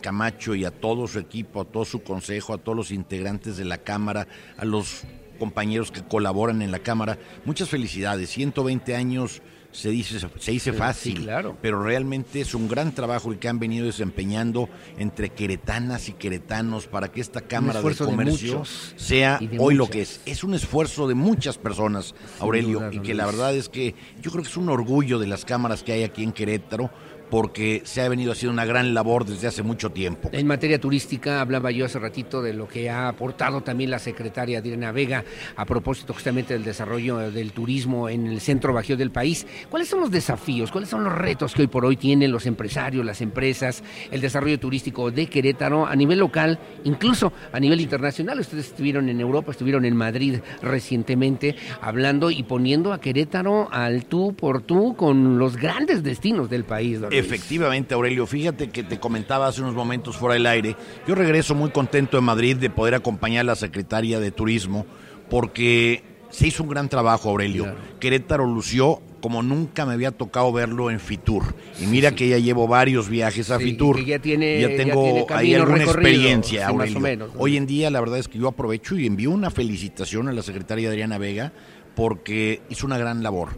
[0.01, 3.63] Camacho y a todo su equipo, a todo su consejo, a todos los integrantes de
[3.63, 5.03] la Cámara, a los
[5.39, 8.29] compañeros que colaboran en la Cámara, muchas felicidades.
[8.29, 9.41] 120 años
[9.71, 11.57] se dice, se dice fácil, sí, claro.
[11.61, 16.85] pero realmente es un gran trabajo el que han venido desempeñando entre queretanas y queretanos
[16.85, 20.21] para que esta Cámara de Comercio muchos sea de hoy lo que es.
[20.25, 24.31] Es un esfuerzo de muchas personas, Aurelio, duda, y que la verdad es que yo
[24.31, 26.91] creo que es un orgullo de las cámaras que hay aquí en Querétaro
[27.33, 30.29] porque se ha venido haciendo una gran labor desde hace mucho tiempo.
[30.31, 34.59] En materia turística, hablaba yo hace ratito de lo que ha aportado también la secretaria
[34.59, 39.47] Adriana Vega a propósito justamente del desarrollo del turismo en el centro bajío del país,
[39.71, 43.03] ¿Cuáles son los desafíos, cuáles son los retos que hoy por hoy tienen los empresarios,
[43.03, 48.39] las empresas, el desarrollo turístico de Querétaro a nivel local, incluso a nivel internacional?
[48.39, 54.35] Ustedes estuvieron en Europa, estuvieron en Madrid recientemente hablando y poniendo a Querétaro al tú
[54.35, 57.01] por tú con los grandes destinos del país.
[57.01, 57.22] don.
[57.25, 60.75] Efectivamente, Aurelio, fíjate que te comentaba hace unos momentos fuera del aire,
[61.07, 64.85] yo regreso muy contento de Madrid de poder acompañar a la secretaria de Turismo
[65.29, 67.75] porque se hizo un gran trabajo, Aurelio.
[67.99, 71.55] Querétaro lució como nunca me había tocado verlo en Fitur.
[71.81, 73.95] Y mira que ya llevo varios viajes a Sí, Fitur.
[73.95, 76.99] que ya tiene- ya ya tengo tiene ahí alguna experiencia, sí, más o Aurelio.
[76.99, 77.39] menos, ¿no?
[77.39, 80.41] Hoy en día la verdad es que yo aprovecho y envío una felicitación a la
[80.41, 81.53] secretaria Adriana Vega
[81.95, 83.49] porque hizo una gran labor.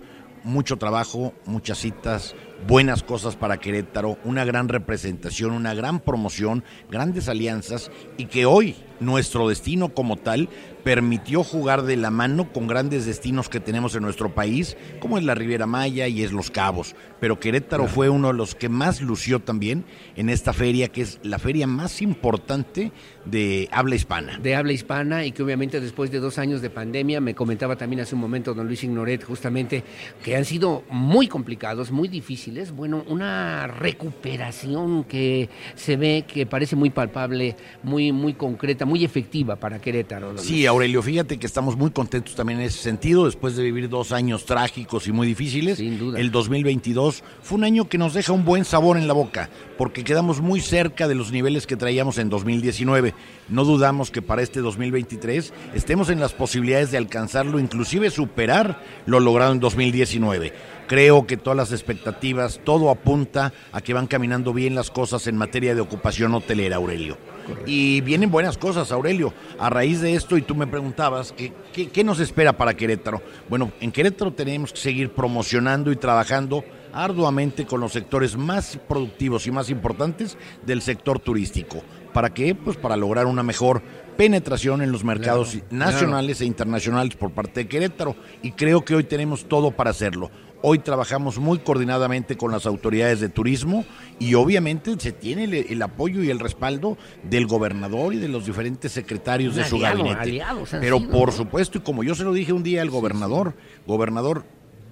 [0.43, 2.35] Mucho trabajo, muchas citas,
[2.67, 8.75] buenas cosas para Querétaro, una gran representación, una gran promoción, grandes alianzas y que hoy
[8.99, 10.49] nuestro destino como tal
[10.83, 15.23] permitió jugar de la mano con grandes destinos que tenemos en nuestro país, como es
[15.23, 16.95] la Riviera Maya y es Los Cabos.
[17.25, 19.83] Pero Querétaro fue uno de los que más lució también
[20.15, 22.91] en esta feria, que es la feria más importante
[23.25, 24.37] de habla hispana.
[24.37, 28.01] de habla hispana y que obviamente después de dos años de pandemia, me comentaba también
[28.01, 29.83] hace un momento don Luis Ignoret justamente
[30.23, 36.75] que han sido muy complicados, muy difíciles, bueno, una recuperación que se ve que parece
[36.75, 40.37] muy palpable, muy, muy concreta, muy efectiva para Querétaro.
[40.37, 40.67] Sí.
[40.67, 44.45] Aurelio, fíjate que estamos muy contentos también en ese sentido, después de vivir dos años
[44.45, 45.79] trágicos y muy difíciles.
[45.79, 50.03] El 2022 fue un año que nos deja un buen sabor en la boca, porque
[50.03, 53.13] quedamos muy cerca de los niveles que traíamos en 2019.
[53.49, 59.19] No dudamos que para este 2023 estemos en las posibilidades de alcanzarlo, inclusive superar lo
[59.19, 60.53] logrado en 2019.
[60.87, 65.35] Creo que todas las expectativas, todo apunta a que van caminando bien las cosas en
[65.35, 67.17] materia de ocupación hotelera, Aurelio.
[67.65, 69.33] Y vienen buenas cosas, Aurelio.
[69.57, 73.21] A raíz de esto, y tú me preguntabas, ¿qué, qué, qué nos espera para Querétaro?
[73.49, 76.63] Bueno, en Querétaro tenemos que seguir promocionando y trabajando
[76.95, 81.83] arduamente con los sectores más productivos y más importantes del sector turístico.
[82.13, 82.55] ¿Para qué?
[82.55, 83.81] Pues para lograr una mejor
[84.15, 88.15] penetración en los mercados Claro, nacionales e internacionales por parte de Querétaro.
[88.41, 90.31] Y creo que hoy tenemos todo para hacerlo.
[90.61, 93.85] Hoy trabajamos muy coordinadamente con las autoridades de turismo
[94.17, 98.45] y obviamente se tiene el, el apoyo y el respaldo del gobernador y de los
[98.45, 100.21] diferentes secretarios de su aliado, gabinete.
[100.21, 101.31] aliados han Pero por ¿no?
[101.33, 103.53] supuesto, y como yo se lo dije un día al gobernador,
[103.85, 104.45] gobernador,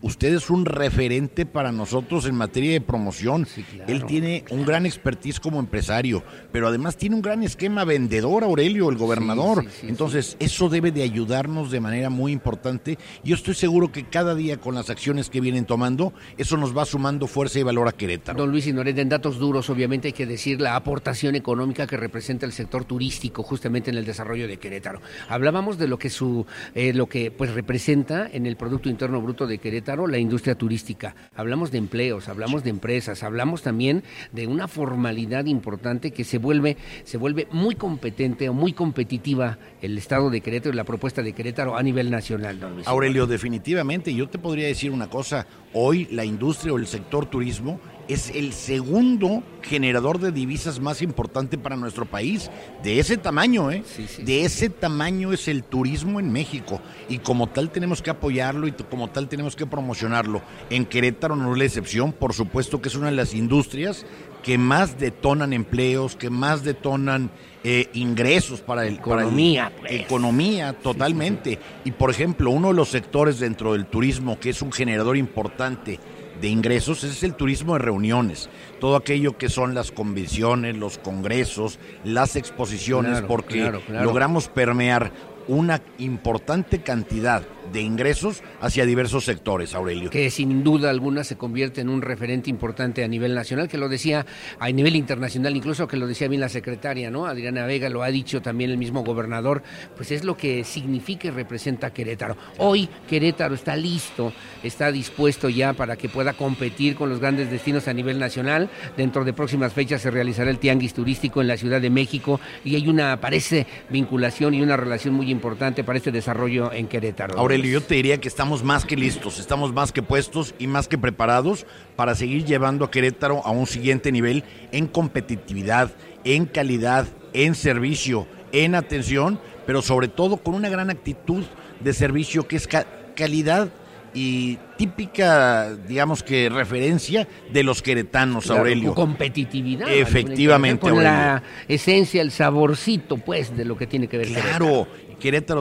[0.03, 3.47] usted es un referente para nosotros en materia de promoción.
[3.87, 8.89] Él tiene un gran expertise como empresario, pero además tiene un gran esquema vendedor, Aurelio,
[8.89, 9.65] el gobernador.
[9.81, 12.99] Entonces, eso debe de ayudarnos de manera muy importante.
[13.23, 16.85] Yo estoy seguro que cada día con las acciones que vienen tomando, eso nos va
[16.85, 18.37] sumando fuerza y valor a Querétaro.
[18.37, 22.45] Don Luis Ignoret, en datos duros, obviamente hay que decir la aportación económica que representa
[22.45, 25.01] el sector turístico justamente en el desarrollo de Querétaro.
[25.29, 29.47] Hablábamos de lo que su, eh, lo que pues representa en el Producto Interno Bruto
[29.47, 31.15] de Querétaro la industria turística.
[31.35, 36.77] Hablamos de empleos, hablamos de empresas, hablamos también de una formalidad importante que se vuelve,
[37.03, 41.33] se vuelve muy competente o muy competitiva el Estado de Querétaro y la propuesta de
[41.33, 42.59] Querétaro a nivel nacional.
[42.85, 47.79] Aurelio, definitivamente, yo te podría decir una cosa, hoy la industria o el sector turismo
[48.07, 52.49] es el segundo generador de divisas más importante para nuestro país,
[52.83, 53.83] de ese tamaño, ¿eh?
[54.19, 58.71] de ese tamaño es el turismo en México y como tal tenemos que apoyarlo y
[58.73, 60.41] como tal tenemos que promocionarlo.
[60.69, 64.05] En Querétaro no es la excepción, por supuesto que es una de las industrias
[64.43, 67.31] que más detonan empleos, que más detonan
[67.63, 69.91] eh, ingresos para el para el- Economía, pues.
[69.93, 71.57] economía totalmente.
[71.85, 75.97] Y por ejemplo, uno de los sectores dentro del turismo que es un generador importante
[76.43, 78.49] de ingresos es el turismo de reuniones,
[78.81, 84.03] todo aquello que son las convenciones, los congresos, las exposiciones, Claro, porque claro, claro.
[84.03, 85.13] logramos permear
[85.47, 90.09] una importante cantidad de ingresos hacia diversos sectores, Aurelio.
[90.09, 93.89] que sin duda alguna se convierte en un referente importante a nivel nacional, que lo
[93.89, 94.25] decía
[94.59, 97.25] a nivel internacional, incluso que lo decía bien la secretaria, ¿no?
[97.25, 99.63] Adriana Vega, lo ha dicho también el mismo gobernador,
[99.95, 102.35] pues es lo que significa y representa Querétaro.
[102.57, 104.33] Hoy Querétaro está listo,
[104.63, 108.69] está dispuesto ya para que pueda competir con los grandes destinos a nivel nacional.
[108.97, 112.75] Dentro de próximas fechas se realizará el Tianguis Turístico en la Ciudad de México y
[112.75, 117.39] hay una, parece, vinculación y una relación muy importante para este desarrollo en Querétaro.
[117.53, 120.87] Aurelio, yo te diría que estamos más que listos, estamos más que puestos y más
[120.87, 125.91] que preparados para seguir llevando a Querétaro a un siguiente nivel en competitividad,
[126.23, 131.43] en calidad, en servicio, en atención, pero sobre todo con una gran actitud
[131.79, 133.69] de servicio que es ca- calidad
[134.15, 138.93] y típica, digamos que referencia de los queretanos, Claro, Aurelio.
[138.95, 139.91] con competitividad.
[139.91, 141.11] Efectivamente, Con Aurelio.
[141.11, 144.27] la esencia, el saborcito, pues, de lo que tiene que ver.
[144.27, 144.87] Claro, Querétaro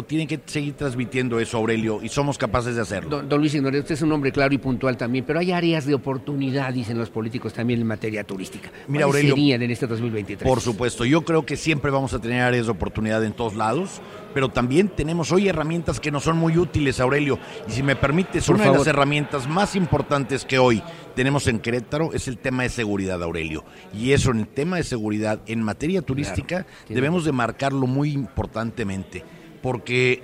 [0.04, 3.10] tiene que seguir transmitiendo eso, Aurelio, y somos capaces de hacerlo.
[3.10, 5.86] Don, don Luis Ignoret, usted es un hombre claro y puntual también, pero hay áreas
[5.86, 8.70] de oportunidad, dicen los políticos también en materia turística.
[8.88, 10.48] Mira, ¿Cuáles Aurelio, en este 2023?
[10.48, 14.00] Por supuesto, yo creo que siempre vamos a tener áreas de oportunidad en todos lados,
[14.34, 17.38] pero también tenemos hoy herramientas que nos son muy útiles, Aurelio.
[17.68, 20.82] Y si me permites, Por una de las herramientas más importantes que hoy
[21.14, 23.64] tenemos en Querétaro es el tema de seguridad, Aurelio.
[23.92, 29.24] Y eso en el tema de seguridad, en materia turística, debemos de marcarlo muy importantemente,
[29.62, 30.22] porque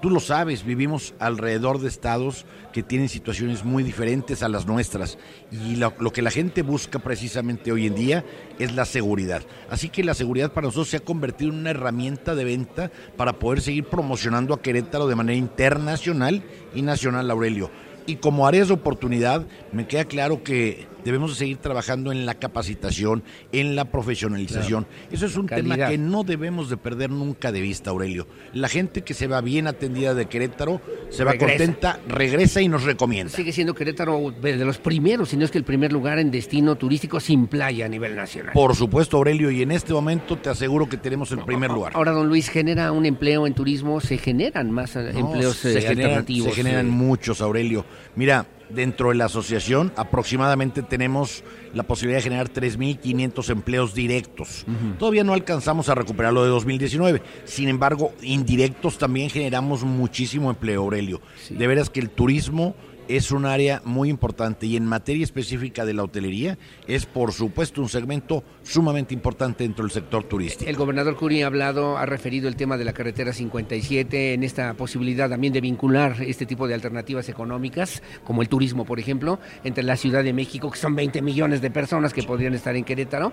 [0.00, 5.18] tú lo sabes, vivimos alrededor de estados que tienen situaciones muy diferentes a las nuestras
[5.50, 8.24] y lo, que la gente busca precisamente hoy en día
[8.58, 9.42] es la seguridad.
[9.70, 13.38] Así que la seguridad para nosotros se ha convertido en una herramienta de venta para
[13.38, 16.42] poder seguir promocionando a Querétaro de manera internacional
[16.74, 17.70] y nacional, Aurelio.
[18.06, 22.34] Y como áreas de oportunidad, me queda claro que debemos de seguir trabajando en la
[22.34, 23.22] capacitación,
[23.52, 24.86] en la profesionalización.
[25.10, 28.26] Eso es un tema que no debemos de perder nunca de vista, Aurelio.
[28.52, 30.80] La gente que se va bien atendida de Querétaro,
[31.10, 31.56] se va Regresa.
[31.58, 33.32] contenta, regresa y nos recomienda.
[33.32, 36.74] Sigue siendo Querétaro de los primeros, si no es que el primer lugar en destino
[36.76, 38.52] turístico sin playa a nivel nacional.
[38.52, 41.92] Por supuesto, Aurelio, y en este momento te aseguro que tenemos el primer lugar.
[41.94, 45.78] Ahora, don Luis, genera un empleo en turismo, se generan más eh, No, empleos se
[45.78, 46.48] eh, generan- alternativos.
[46.50, 47.84] Se generan eh, muchos, Aurelio.
[48.16, 51.44] Mira, dentro de la asociación aproximadamente tenemos
[51.74, 54.64] la posibilidad de generar 3.500 empleos directos.
[54.98, 57.22] Todavía no alcanzamos a recuperar lo de 2019.
[57.44, 61.20] Sin embargo, indirectos también generamos muchísimo empleo, Aurelio.
[61.50, 62.74] De veras que el turismo
[63.08, 67.80] es un área muy importante y en materia específica de la hotelería es por supuesto
[67.80, 70.68] un segmento sumamente importante dentro del sector turístico.
[70.68, 74.74] El gobernador Curi ha hablado, ha referido el tema de la carretera 57 en esta
[74.74, 79.84] posibilidad también de vincular este tipo de alternativas económicas, como el turismo, por ejemplo, entre
[79.84, 83.32] la Ciudad de México, que son 20 millones de personas que podrían estar en Querétaro,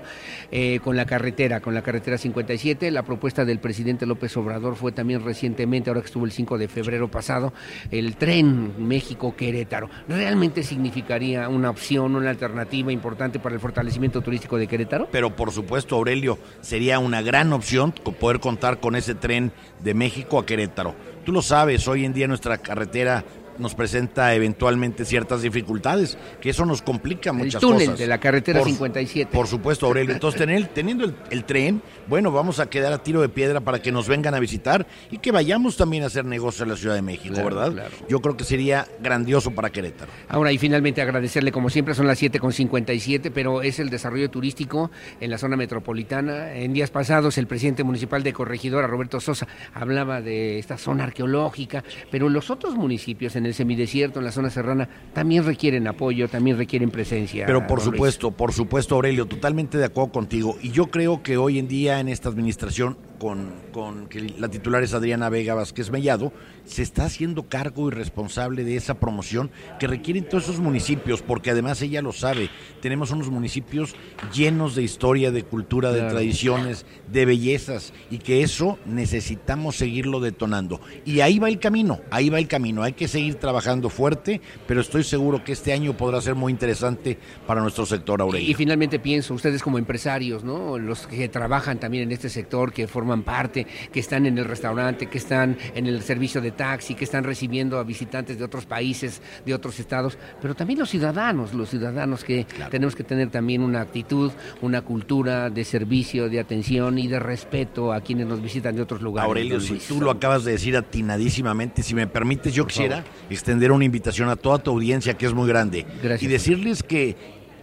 [0.51, 2.91] eh, con la carretera, con la carretera 57.
[2.91, 6.67] La propuesta del presidente López Obrador fue también recientemente, ahora que estuvo el 5 de
[6.67, 7.53] febrero pasado,
[7.91, 9.62] el tren México-Querétaro.
[10.07, 15.07] ¿Realmente significaría una opción, una alternativa importante para el fortalecimiento turístico de Querétaro?
[15.11, 20.39] Pero por supuesto, Aurelio, sería una gran opción poder contar con ese tren de México
[20.39, 20.95] a Querétaro.
[21.25, 23.23] Tú lo sabes, hoy en día nuestra carretera
[23.57, 27.99] nos presenta eventualmente ciertas dificultades, que eso nos complica muchas túnel cosas.
[27.99, 29.31] de la carretera Por- 57.
[29.31, 30.13] Por supuesto, Aurelio.
[30.13, 33.81] Entonces, tener- teniendo el, el tren, bueno, vamos a quedar a tiro de piedra para
[33.81, 36.95] que nos vengan a visitar y que vayamos también a hacer negocio en la Ciudad
[36.95, 37.71] de México, Claro, ¿verdad?
[37.71, 37.91] claro.
[38.09, 40.11] Yo creo que sería grandioso para Querétaro.
[40.27, 45.29] Ahora, y finalmente agradecerle, como siempre, son las 7.57, pero es el desarrollo turístico en
[45.29, 46.53] la zona metropolitana.
[46.53, 51.83] En días pasados, el presidente municipal de Corregidora, Roberto Sosa, hablaba de esta zona arqueológica,
[52.11, 56.57] pero los otros municipios en el semidesierto, en la zona serrana, también requieren apoyo, también
[56.57, 57.45] requieren presencia.
[57.45, 57.97] Pero por don Luis.
[57.97, 60.57] supuesto, por supuesto, Aurelio, totalmente de acuerdo contigo.
[60.61, 64.81] Y yo creo que hoy en día en esta administración, con, con que la titular
[64.83, 66.31] es Adriana Vega Vázquez Mellado,
[66.63, 71.51] se está haciendo cargo y responsable de esa promoción que requieren todos esos municipios, porque
[71.51, 72.49] además ella lo sabe,
[72.81, 73.95] tenemos unos municipios
[74.33, 76.13] llenos de historia, de cultura, de Claro.
[76.15, 80.79] tradiciones, de bellezas, y que eso necesitamos seguirlo detonando.
[81.03, 84.79] Y ahí va el camino, ahí va el camino, hay que seguir trabajando fuerte, pero
[84.79, 87.17] estoy seguro que este año podrá ser muy interesante
[87.47, 88.49] para nuestro sector, Aurelio.
[88.49, 90.77] Y finalmente pienso, ustedes como empresarios, ¿no?
[90.77, 95.07] Los que trabajan también en este sector, que forman parte, que están en el restaurante,
[95.07, 99.21] que están en el servicio de taxi, que están recibiendo a visitantes de otros países,
[99.45, 103.81] de otros estados, pero también los ciudadanos, los ciudadanos que tenemos que tener también una
[103.81, 104.31] actitud,
[104.61, 109.01] una cultura de servicio, de atención y de respeto a quienes nos visitan de otros
[109.01, 109.27] lugares.
[109.27, 113.11] Aurelio, si tú lo acabas de decir atinadísimamente, si me permites, yo Por quisiera favor.
[113.29, 116.23] extender una invitación a toda tu audiencia que es muy grande Gracias.
[116.23, 117.15] y decirles que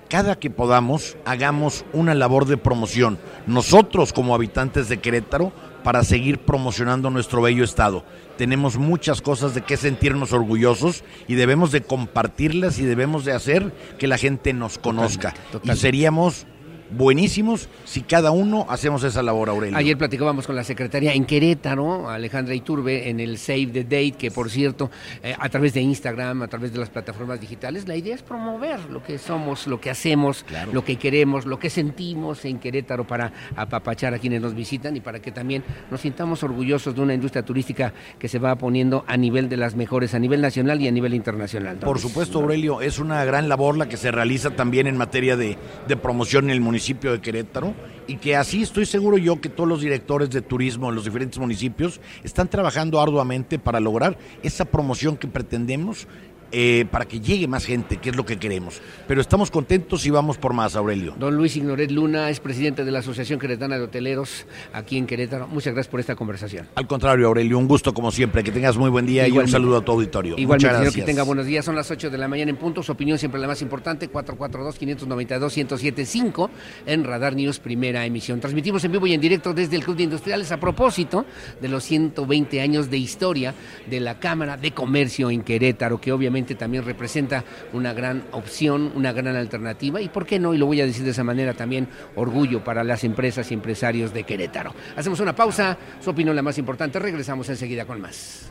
[0.09, 5.53] cada que podamos hagamos una labor de promoción, nosotros como habitantes de Querétaro,
[5.83, 8.05] para seguir promocionando nuestro bello estado.
[8.37, 13.73] Tenemos muchas cosas de qué sentirnos orgullosos y debemos de compartirlas y debemos de hacer
[13.99, 15.35] que la gente nos conozca.
[15.53, 15.73] totalmente.
[15.73, 16.47] Y seríamos
[16.91, 19.77] buenísimos si cada uno hacemos esa labor, Aurelio.
[19.77, 24.31] Ayer platicábamos con la secretaria en Querétaro, Alejandra Iturbe, en el Save the Date, que
[24.31, 24.91] por cierto,
[25.23, 28.81] eh, a través de Instagram, a través de las plataformas digitales, la idea es promover
[28.91, 33.33] lo que somos, lo que hacemos, lo que queremos, lo que sentimos en Querétaro para
[33.57, 37.45] apapachar a quienes nos visitan y para que también nos sintamos orgullosos de una industria
[37.45, 40.93] turística que se va poniendo a nivel de las mejores, a nivel nacional y a
[40.93, 41.77] nivel internacional.
[41.77, 45.57] Por supuesto, Aurelio, es una gran labor la que se realiza también en materia de,
[45.87, 47.75] de promoción en el municipio de Querétaro
[48.07, 51.39] y que así estoy seguro yo que todos los directores de turismo en los diferentes
[51.39, 56.09] municipios están trabajando arduamente para lograr esa promoción que pretendemos
[56.53, 58.81] eh, para que llegue más gente, que es lo que queremos.
[59.07, 61.15] Pero estamos contentos y vamos por más, Aurelio.
[61.19, 65.47] Don Luis Ignoret Luna es presidente de la Asociación Queretana de Hoteleros aquí en Querétaro.
[65.49, 66.69] Muchas gracias por esta conversación.
[66.75, 68.43] Al contrario, Aurelio, un gusto como siempre.
[68.43, 70.35] Que tengas muy buen día y un saludo a tu auditorio.
[70.37, 71.07] Igualmente, Muchas señor, que gracias.
[71.07, 71.65] tenga buenos días.
[71.65, 72.83] Son las 8 de la mañana en punto.
[72.83, 74.11] Su opinión siempre la más importante.
[74.11, 76.51] 442-592-1075
[76.87, 78.41] en Radar News, primera emisión.
[78.41, 81.25] Transmitimos en vivo y en directo desde el Club de Industriales a propósito
[81.61, 83.55] de los 120 años de historia
[83.89, 89.13] de la Cámara de Comercio en Querétaro, que obviamente también representa una gran opción, una
[89.13, 90.55] gran alternativa y, ¿por qué no?
[90.55, 94.13] Y lo voy a decir de esa manera también, orgullo para las empresas y empresarios
[94.13, 94.75] de Querétaro.
[94.97, 95.77] Hacemos una pausa.
[96.01, 96.99] Su opinión la más importante.
[96.99, 98.51] Regresamos enseguida con más.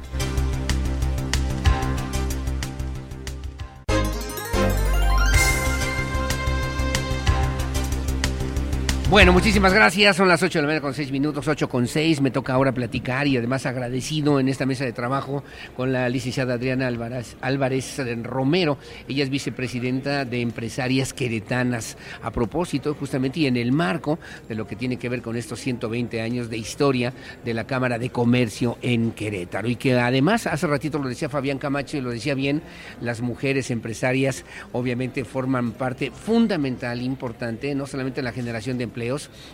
[9.09, 10.17] Bueno, muchísimas gracias.
[10.17, 12.21] Son las 8 de la mañana con 6 minutos, 8 con 6.
[12.21, 15.43] Me toca ahora platicar y además agradecido en esta mesa de trabajo
[15.75, 18.77] con la licenciada Adriana Álvarez, Álvarez Romero.
[19.07, 21.97] Ella es vicepresidenta de Empresarias Queretanas.
[22.21, 25.59] A propósito, justamente, y en el marco de lo que tiene que ver con estos
[25.59, 27.11] 120 años de historia
[27.43, 29.67] de la Cámara de Comercio en Querétaro.
[29.69, 32.61] Y que además, hace ratito lo decía Fabián Camacho y lo decía bien,
[33.01, 38.98] las mujeres empresarias obviamente forman parte fundamental, importante, no solamente en la generación de empleos,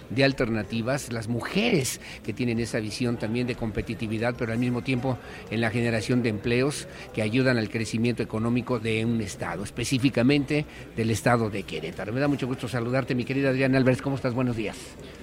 [0.10, 5.18] de alternativas, las mujeres que tienen esa visión también de competitividad, pero al mismo tiempo
[5.52, 10.66] en la generación de empleos que ayudan al crecimiento económico de un estado, específicamente
[10.96, 12.12] del estado de Querétaro.
[12.12, 14.34] Me da mucho gusto saludarte, mi querida Adriana Álvarez, ¿cómo estás?
[14.34, 14.78] Buenos días.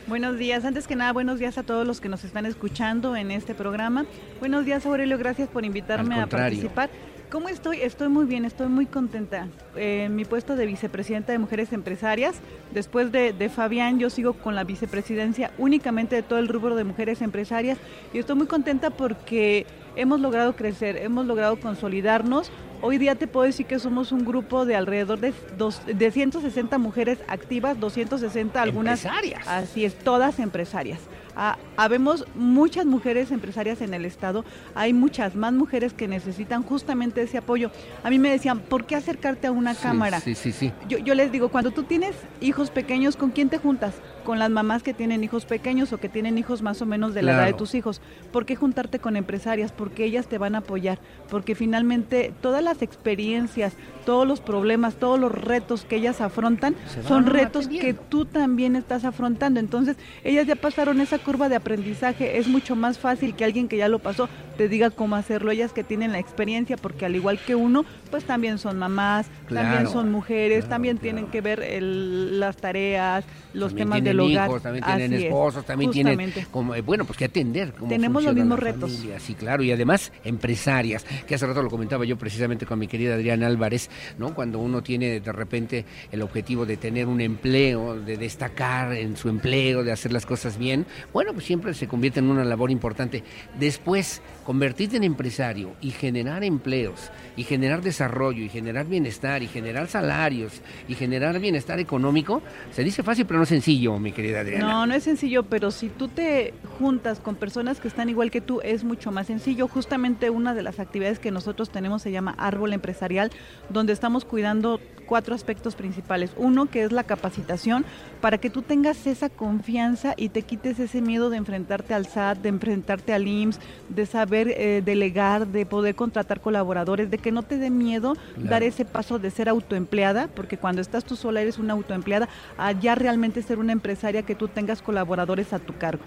[0.06, 3.30] Buenos días, antes que nada, buenos días a todos los que nos están escuchando en
[3.30, 4.06] este programa.
[4.40, 6.90] Buenos días, Aurelio, gracias por invitarme a participar.
[7.32, 7.80] ¿Cómo estoy?
[7.80, 9.48] Estoy muy bien, estoy muy contenta.
[9.74, 12.34] Eh, mi puesto de vicepresidenta de Mujeres Empresarias,
[12.72, 16.84] después de, de Fabián, yo sigo con la vicepresidencia únicamente de todo el rubro de
[16.84, 17.78] mujeres empresarias
[18.12, 19.64] y estoy muy contenta porque
[19.96, 22.50] hemos logrado crecer, hemos logrado consolidarnos.
[22.82, 26.76] Hoy día te puedo decir que somos un grupo de alrededor de, dos, de 160
[26.76, 29.06] mujeres activas, 260 algunas.
[29.06, 29.48] Empresarias.
[29.48, 31.00] Así es, todas empresarias.
[31.36, 34.44] Ah, habemos muchas mujeres empresarias en el estado,
[34.74, 37.70] hay muchas más mujeres que necesitan justamente ese apoyo.
[38.02, 40.20] A mí me decían, ¿por qué acercarte a una Sí, cámara?
[40.20, 40.72] Sí, sí, sí.
[40.88, 43.94] Yo, yo les digo, cuando tú tienes hijos pequeños, ¿con quién te juntas?
[44.24, 47.22] Con las mamás que tienen hijos pequeños o que tienen hijos más o menos de
[47.22, 48.00] la edad de tus hijos.
[48.32, 49.72] ¿Por qué juntarte con empresarias?
[49.72, 50.98] Porque ellas te van a apoyar.
[51.28, 53.74] Porque finalmente todas las experiencias,
[54.06, 56.74] todos los problemas, todos los retos que ellas afrontan
[57.08, 59.60] son retos que tú también estás afrontando.
[59.60, 62.38] Entonces, ellas ya pasaron esa curva de aprendizaje.
[62.38, 65.50] Es mucho más fácil que alguien que ya lo pasó te diga cómo hacerlo.
[65.50, 69.88] Ellas que tienen la experiencia, porque al igual que uno, pues también son mamás, también
[69.88, 73.24] son mujeres, también tienen que ver el- las tareas,
[73.54, 74.48] los También temas tienen del hogar.
[74.48, 76.32] hijos, también tienen Así es, esposos, también justamente.
[76.32, 77.72] tienen como, eh, bueno, pues que atender.
[77.72, 78.92] cómo Tenemos los mismos retos.
[78.92, 82.88] familia, Sí, claro, y además empresarias, que hace rato lo comentaba yo precisamente con mi
[82.88, 84.34] querida Adriana Álvarez, ¿no?
[84.34, 89.28] Cuando uno tiene de repente el objetivo de tener un empleo, de destacar en su
[89.28, 93.22] empleo, de hacer las cosas bien, bueno, pues siempre se convierte en una labor importante.
[93.58, 99.88] Después, convertirte en empresario y generar empleos, y generar desarrollo, y generar bienestar, y generar
[99.88, 102.42] salarios, y generar bienestar económico,
[102.72, 104.68] se dice fácil, pero no sencillo, mi querida Adriana.
[104.68, 108.40] No, no es sencillo, pero si tú te juntas con personas que están igual que
[108.40, 109.68] tú, es mucho más sencillo.
[109.68, 113.30] Justamente una de las actividades que nosotros tenemos se llama Árbol Empresarial,
[113.68, 114.80] donde estamos cuidando
[115.12, 116.30] cuatro aspectos principales.
[116.38, 117.84] Uno, que es la capacitación,
[118.22, 122.38] para que tú tengas esa confianza y te quites ese miedo de enfrentarte al SAT,
[122.38, 123.60] de enfrentarte al IMSS,
[123.90, 128.48] de saber eh, delegar, de poder contratar colaboradores, de que no te dé miedo Claro.
[128.48, 132.26] dar ese paso de ser autoempleada, porque cuando estás tú sola eres una autoempleada,
[132.56, 136.04] a ya realmente ser una empresaria que tú tengas colaboradores a tu cargo.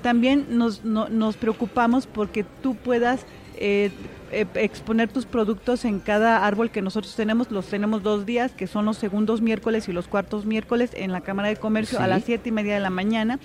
[0.00, 3.26] También nos, no- nos preocupamos porque tú puedas
[3.58, 3.90] eh,
[4.25, 7.50] eh, exponer tus productos en cada árbol que nosotros tenemos.
[7.50, 11.20] Los tenemos dos días, que son los segundos miércoles y los cuartos miércoles en la
[11.20, 13.38] Cámara de Comercio a las siete y media de la mañana.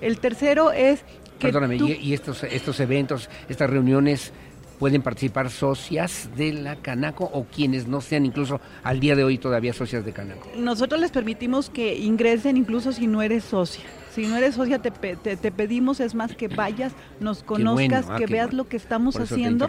[0.00, 1.00] El tercero es
[1.38, 4.32] que Perdóname, tú- y, y estos, estos eventos, estas reuniones,
[4.78, 9.38] pueden participar socias de la Canaco o quienes no sean incluso al día de hoy
[9.38, 10.48] todavía socias de Canaco.
[10.56, 13.84] nosotros les permitimos que ingresen incluso si no eres socia.
[14.14, 18.06] Si no eres socia, te, te, te pedimos, es más, que vayas, nos bueno, conozcas,
[18.08, 18.62] ah, que veas bueno.
[18.62, 19.68] lo que estamos Por haciendo.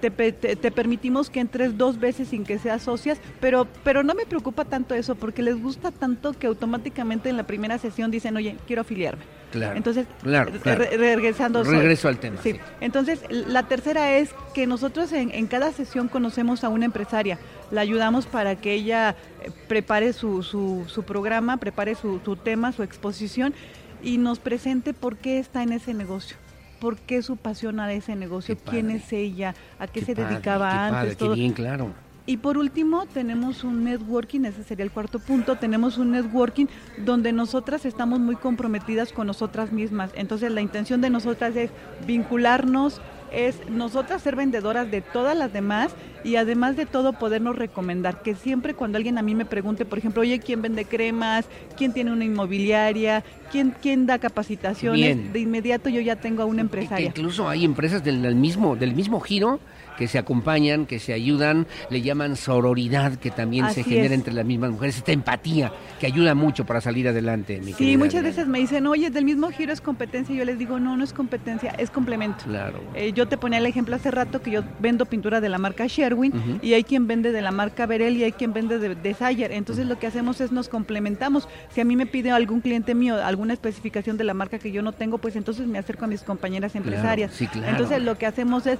[0.00, 4.14] Te, te- te permitimos que entres dos veces sin que seas socias, pero, pero no
[4.14, 8.36] me preocupa tanto eso, porque les gusta tanto que automáticamente en la primera sesión dicen,
[8.36, 9.24] oye, quiero afiliarme.
[9.50, 9.76] Claro.
[9.76, 10.84] Entonces, claro, claro.
[10.84, 11.64] re- regresando.
[11.64, 12.36] Regreso al tema.
[12.42, 12.56] Sí.
[12.80, 17.38] Entonces, la tercera es que nosotros en, en cada sesión conocemos a una empresaria,
[17.70, 22.72] la ayudamos para que ella eh, prepare su, su, su programa, prepare su, su tema,
[22.72, 23.54] su exposición
[24.02, 26.36] y nos presente por qué está en ese negocio.
[26.80, 28.56] ¿Por qué su pasión a ese negocio?
[28.70, 29.54] ¿Quién es ella?
[29.78, 30.92] ¿A qué, se padre, dedicaba qué antes?
[30.94, 31.34] padre, qué todo.
[31.34, 31.90] bien, claro.
[32.30, 36.66] Y por último, tenemos un networking, ese sería el cuarto punto, tenemos un networking
[36.98, 40.12] donde nosotras estamos muy comprometidas con nosotras mismas.
[40.14, 41.72] Entonces la intención de nosotras es
[42.06, 43.00] vincularnos,
[43.32, 45.90] es nosotras ser vendedoras de todas las demás
[46.22, 49.98] y además de todo podernos recomendar, que siempre cuando alguien a mí me pregunte, por
[49.98, 51.46] ejemplo, oye, ¿quién vende cremas?
[51.76, 53.24] ¿Quién tiene una inmobiliaria?
[53.50, 55.16] ¿Quién, quién da capacitaciones?
[55.16, 55.32] Bien.
[55.32, 57.06] De inmediato yo ya tengo a una Que empresaria.
[57.08, 59.58] incluso hay empresas del, del mismo, del mismo giro
[60.00, 64.12] que se acompañan, que se ayudan, le llaman sororidad, que también se genera es.
[64.12, 65.70] entre las mismas mujeres, esta empatía
[66.00, 67.60] que ayuda mucho para salir adelante.
[67.62, 68.28] Mi Sí, muchas Adriana.
[68.30, 70.34] veces me dicen, oye, del mismo giro es competencia.
[70.34, 72.44] Y yo les digo, no, no es competencia, es complemento.
[72.46, 72.80] Claro.
[72.94, 75.86] Eh, yo te ponía el ejemplo hace rato que yo vendo pintura de la marca
[75.86, 76.32] Sherwin
[76.62, 79.52] y hay quien vende de la marca Berel y hay quien vende de, de Sayer.
[79.52, 81.46] Entonces lo que hacemos es nos complementamos.
[81.74, 84.80] Si a mí me pide algún cliente mío alguna especificación de la marca que yo
[84.80, 87.32] no tengo, pues entonces me acerco a mis compañeras empresarias.
[87.34, 87.68] sí, claro.
[87.68, 88.78] Entonces lo que hacemos es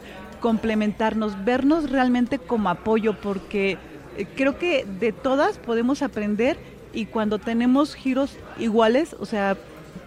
[1.44, 3.78] vernos realmente como apoyo porque
[4.16, 6.56] eh, creo que de todas podemos aprender
[6.92, 9.56] y cuando tenemos giros iguales, o sea,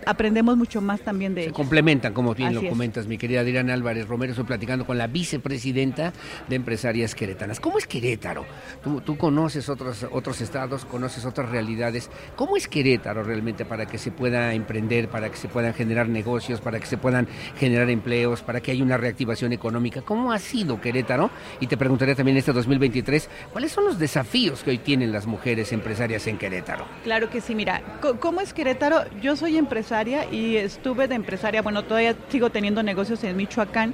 [0.06, 1.56] aprendemos mucho más también de Se ellos.
[1.58, 2.70] complementan, como bien Así lo es.
[2.70, 4.32] comentas, mi querida Adriana Álvarez Romero.
[4.32, 6.14] Estoy platicando con la vicepresidenta
[6.48, 7.60] de Empresarias Queretanas.
[7.60, 8.46] ¿Cómo es Querétaro?
[8.84, 12.10] Tú, tú conoces otros, otros estados, conoces otras realidades.
[12.36, 16.60] ¿Cómo es Querétaro realmente para que se pueda emprender, para que se puedan generar negocios,
[16.62, 17.28] para que se puedan
[17.58, 20.02] generar empleos, para que haya una reactivación económica?
[20.02, 21.30] ¿Cómo ha sido Querétaro?
[21.60, 25.72] Y te preguntaré también este 2023, ¿cuáles son los desafíos que hoy tienen las mujeres
[25.72, 26.86] empresarias en Querétaro?
[27.04, 27.82] Claro que sí, mira,
[28.20, 29.04] ¿cómo es Querétaro?
[29.22, 29.93] Yo soy empresaria
[30.32, 33.94] y estuve de empresaria, bueno, todavía sigo teniendo negocios en Michoacán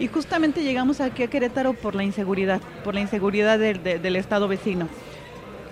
[0.00, 4.16] y justamente llegamos aquí a Querétaro por la inseguridad, por la inseguridad del, de- del
[4.16, 4.88] estado vecino.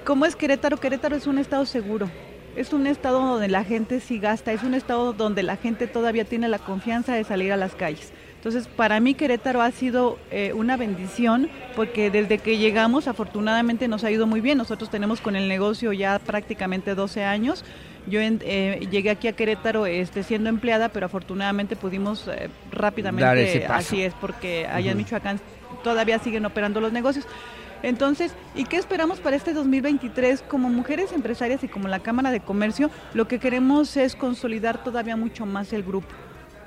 [0.04, 0.76] ¿Cómo es Querétaro?
[0.76, 2.10] Querétaro es un estado seguro.
[2.54, 6.26] Es un estado donde la gente sí gasta, es un estado donde la gente todavía
[6.26, 8.12] tiene la confianza de salir a las calles.
[8.36, 14.04] Entonces, para mí Querétaro ha sido eh, una bendición porque desde que llegamos, afortunadamente nos
[14.04, 14.58] ha ido muy bien.
[14.58, 17.64] Nosotros tenemos con el negocio ya prácticamente 12 años.
[18.06, 23.24] Yo en- eh, llegué aquí a Querétaro este, siendo empleada, pero afortunadamente pudimos eh, rápidamente,
[23.24, 23.74] Dar ese paso.
[23.74, 24.96] así es, porque allá en.
[24.98, 25.40] Michoacán
[25.84, 27.26] todavía siguen operando los negocios.
[27.84, 30.42] Entonces, ¿y qué esperamos para este 2023?
[30.42, 35.16] Como mujeres empresarias y como la Cámara de Comercio, lo que queremos es consolidar todavía
[35.16, 36.08] mucho más el grupo.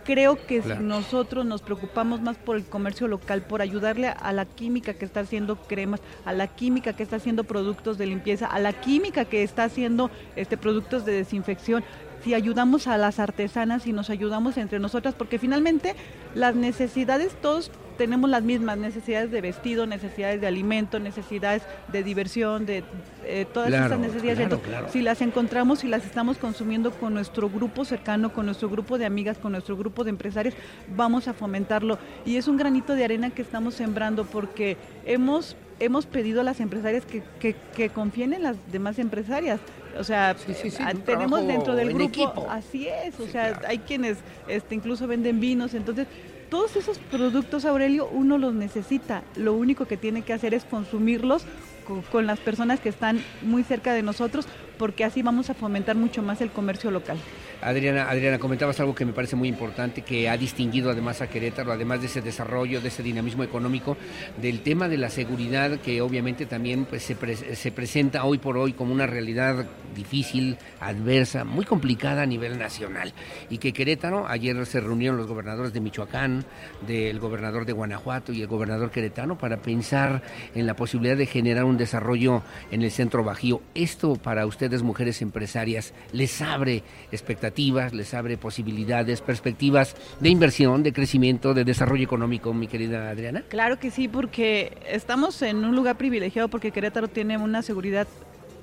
[0.05, 4.45] Creo que si nosotros nos preocupamos más por el comercio local, por ayudarle a la
[4.45, 8.59] química que está haciendo cremas, a la química que está haciendo productos de limpieza, a
[8.59, 11.83] la química que está haciendo este productos de desinfección,
[12.25, 15.95] si ayudamos a las artesanas y nos ayudamos entre nosotras, porque finalmente
[16.33, 17.69] las necesidades todos
[17.99, 21.61] tenemos las mismas necesidades de vestido, necesidades de alimento, necesidades
[21.93, 22.83] de diversión, de
[23.25, 24.39] eh, todas Claro, esas necesidades.
[24.39, 24.87] claro, claro.
[24.89, 29.05] Si las encontramos y las estamos consumiendo con nuestro grupo cercano, con nuestro grupo de
[29.05, 30.55] amigas, con nuestro grupo de empresarios,
[30.97, 31.99] vamos a fomentarlo.
[32.25, 36.61] Y es un granito de arena que estamos sembrando porque hemos hemos pedido a las
[36.61, 39.59] empresarias que, que, que confíen en las demás empresarias.
[39.97, 40.53] O sea, sí,
[40.93, 42.47] un tenemos dentro del grupo, equipo.
[42.49, 44.17] así es, o sea, hay quienes
[44.47, 46.07] este, incluso venden vinos, entonces
[46.49, 49.23] todos esos productos, Aurelio, uno los necesita.
[49.35, 51.43] Lo único que tiene que hacer es consumirlos
[51.87, 54.47] co- con las personas que están muy cerca de nosotros,
[54.77, 57.17] porque así vamos a fomentar mucho más el comercio local.
[57.61, 61.71] Adriana, Adriana, comentabas algo que me parece muy importante, que ha distinguido además a Querétaro,
[61.71, 63.97] además de ese desarrollo, de ese dinamismo económico,
[64.41, 68.57] del tema de la seguridad, que obviamente también pues, se, pre- se presenta hoy por
[68.57, 69.65] hoy como una realidad
[69.95, 73.13] difícil, adversa, muy complicada a nivel nacional.
[73.49, 76.45] Y que Querétaro, ayer se reunieron los gobernadores de Michoacán,
[76.85, 80.21] del gobernador de Guanajuato y el gobernador queretano para pensar
[80.53, 83.61] en la posibilidad de generar un desarrollo en el centro bajío.
[83.73, 87.44] Esto para ustedes, mujeres empresarias, les abre expectativas,
[87.93, 93.43] les abre posibilidades, perspectivas de inversión, de crecimiento, de desarrollo económico, mi querida Adriana.
[93.49, 98.07] Claro que sí, porque estamos en un lugar privilegiado porque Querétaro tiene una seguridad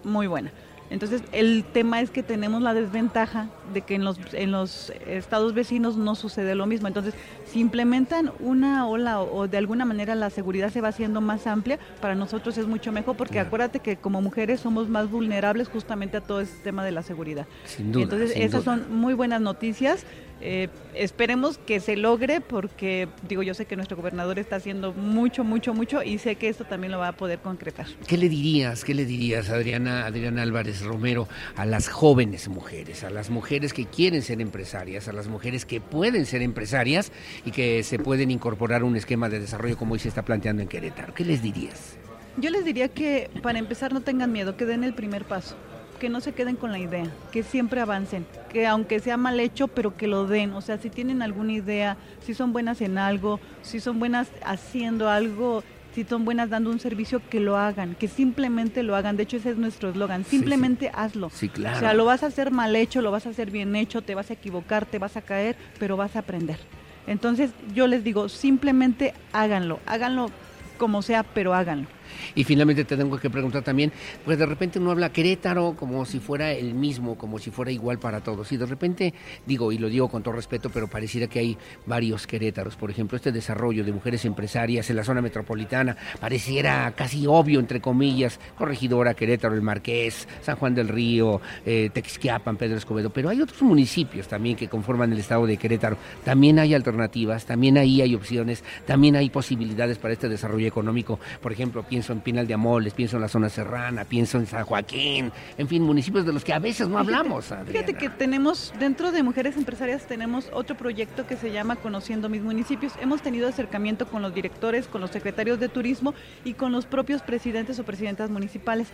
[0.04, 0.52] muy buena.
[0.90, 5.54] Entonces, el tema es que tenemos la desventaja de que en los, en los estados
[5.54, 6.86] vecinos no sucede lo mismo.
[6.86, 7.14] Entonces,
[7.52, 11.46] si implementan una ola o, o de alguna manera la seguridad se va haciendo más
[11.46, 16.16] amplia, para nosotros es mucho mejor porque acuérdate que como mujeres somos más vulnerables justamente
[16.16, 17.46] a todo ese tema de la seguridad.
[17.64, 18.76] Sin duda, Entonces, sin esas duda.
[18.78, 20.06] son muy buenas noticias.
[20.44, 25.44] Eh, esperemos que se logre porque, digo, yo sé que nuestro gobernador está haciendo mucho,
[25.44, 27.86] mucho, mucho y sé que esto también lo va a poder concretar.
[28.08, 33.10] ¿Qué le dirías, qué le dirías, Adriana, Adriana Álvarez Romero, a las jóvenes mujeres, a
[33.10, 37.12] las mujeres que quieren ser empresarias, a las mujeres que pueden ser empresarias
[37.44, 40.62] y que se pueden incorporar a un esquema de desarrollo como hoy se está planteando
[40.62, 41.14] en Querétaro?
[41.14, 41.96] ¿Qué les dirías?
[42.36, 45.54] Yo les diría que para empezar no tengan miedo, que den el primer paso,
[46.00, 49.68] que no se queden con la idea, que siempre avancen, que aunque sea mal hecho,
[49.68, 50.52] pero que lo den.
[50.52, 55.10] O sea, si tienen alguna idea, si son buenas en algo, si son buenas haciendo
[55.10, 55.62] algo,
[55.94, 59.16] si son buenas dando un servicio, que lo hagan, que simplemente lo hagan.
[59.16, 61.30] De hecho, ese es nuestro eslogan, simplemente hazlo.
[61.30, 61.76] Sí, claro.
[61.76, 64.14] O sea, lo vas a hacer mal hecho, lo vas a hacer bien hecho, te
[64.14, 66.58] vas a equivocar, te vas a caer, pero vas a aprender.
[67.06, 70.30] Entonces, yo les digo, simplemente háganlo, háganlo
[70.78, 71.88] como sea, pero háganlo.
[72.34, 73.92] Y finalmente te tengo que preguntar también,
[74.24, 77.98] pues de repente uno habla Querétaro como si fuera el mismo, como si fuera igual
[77.98, 78.50] para todos.
[78.52, 79.14] Y de repente,
[79.46, 82.76] digo, y lo digo con todo respeto, pero pareciera que hay varios Querétaros.
[82.76, 87.80] Por ejemplo, este desarrollo de mujeres empresarias en la zona metropolitana pareciera casi obvio, entre
[87.80, 93.10] comillas, Corregidora, Querétaro, El Marqués, San Juan del Río, eh, Texquiapan, Pedro Escobedo.
[93.10, 95.96] Pero hay otros municipios también que conforman el estado de Querétaro.
[96.24, 101.18] También hay alternativas, también ahí hay opciones, también hay posibilidades para este desarrollo económico.
[101.40, 104.64] Por ejemplo, pienso en Pinal de Amoles, pienso en la zona serrana, pienso en San
[104.64, 107.52] Joaquín, en fin, municipios de los que a veces no hablamos.
[107.52, 107.70] Adriana.
[107.70, 112.42] fíjate que tenemos, dentro de Mujeres Empresarias, tenemos otro proyecto que se llama Conociendo mis
[112.42, 112.92] municipios.
[113.00, 116.14] Hemos tenido acercamiento con los directores, con los secretarios de turismo
[116.44, 118.88] y con los propios presidentes o presidentas municipales.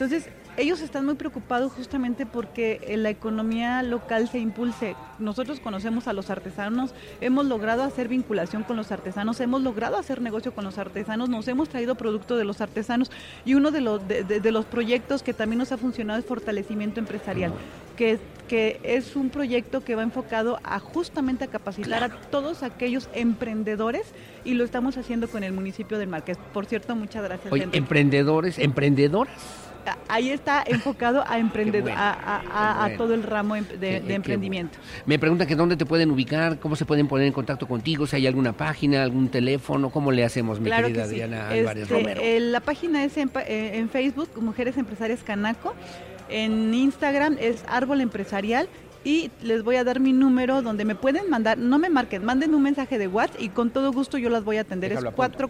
[0.00, 4.96] Entonces, ellos están muy preocupados justamente porque eh, la economía local se impulse.
[5.18, 10.22] Nosotros conocemos a los artesanos, hemos logrado hacer vinculación con los artesanos, hemos logrado hacer
[10.22, 13.10] negocio con los artesanos, nos hemos traído producto de los artesanos
[13.44, 16.24] y uno de los, de, de- de los proyectos que también nos ha funcionado es
[16.24, 17.52] fortalecimiento empresarial,
[17.94, 18.18] que,
[18.48, 24.06] que es un proyecto que va enfocado a justamente a capacitar a todos aquellos emprendedores
[24.46, 26.38] y lo estamos haciendo con el municipio del Marqués.
[26.54, 27.52] Por cierto, muchas gracias.
[27.52, 29.66] Oye, emprendedores, emprendedoras.
[30.08, 32.96] Ahí está enfocado a emprender, bueno, a, a- a- qué a bueno.
[32.98, 34.78] todo el ramo em- de, Qué- de qué emprendimiento.
[35.06, 38.16] Me preguntan que dónde te pueden ubicar, cómo se pueden poner en contacto contigo, si
[38.16, 41.20] hay alguna página, algún teléfono, cómo le hacemos, mi Claro querida que sí.
[41.22, 42.20] Álvarez Este, Romero.
[42.22, 45.74] eh, la página es en, eh, en Facebook, Mujeres Empresarias Canaco.
[46.28, 48.68] En Instagram es Árbol Empresarial.
[49.02, 52.54] Y les voy a dar mi número donde me pueden mandar, no me marquen, manden
[52.54, 54.90] un mensaje de WhatsApp y con todo gusto yo las voy a atender.
[54.90, 55.48] Déjalo es apunto.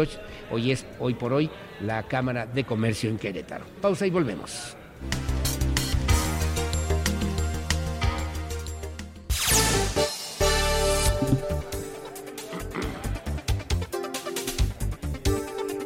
[0.50, 1.50] hoy, es, hoy por hoy,
[1.82, 3.66] la Cámara de Comercio en Querétaro.
[3.82, 4.76] Pausa y volvemos.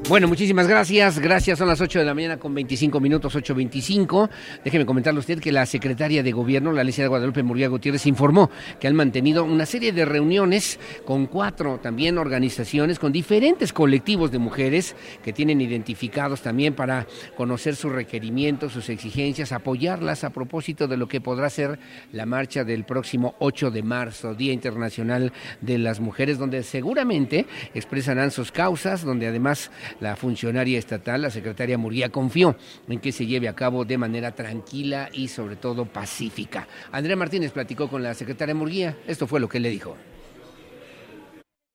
[0.07, 1.17] Bueno, muchísimas gracias.
[1.17, 1.57] Gracias.
[1.57, 4.29] Son las 8 de la mañana con 25 minutos, 8.25.
[4.63, 8.51] Déjeme comentarle a usted que la secretaria de Gobierno, la licenciada Guadalupe Murguía Gutiérrez, informó
[8.79, 14.37] que han mantenido una serie de reuniones con cuatro también organizaciones, con diferentes colectivos de
[14.37, 20.97] mujeres que tienen identificados también para conocer sus requerimientos, sus exigencias, apoyarlas a propósito de
[20.97, 21.79] lo que podrá ser
[22.11, 28.29] la marcha del próximo 8 de marzo, Día Internacional de las Mujeres, donde seguramente expresarán
[28.29, 32.55] sus causas, donde además la funcionaria estatal, la secretaria Murguía, confió
[32.87, 36.67] en que se lleve a cabo de manera tranquila y sobre todo pacífica.
[36.91, 39.95] Andrea Martínez platicó con la secretaria Murguía, esto fue lo que le dijo.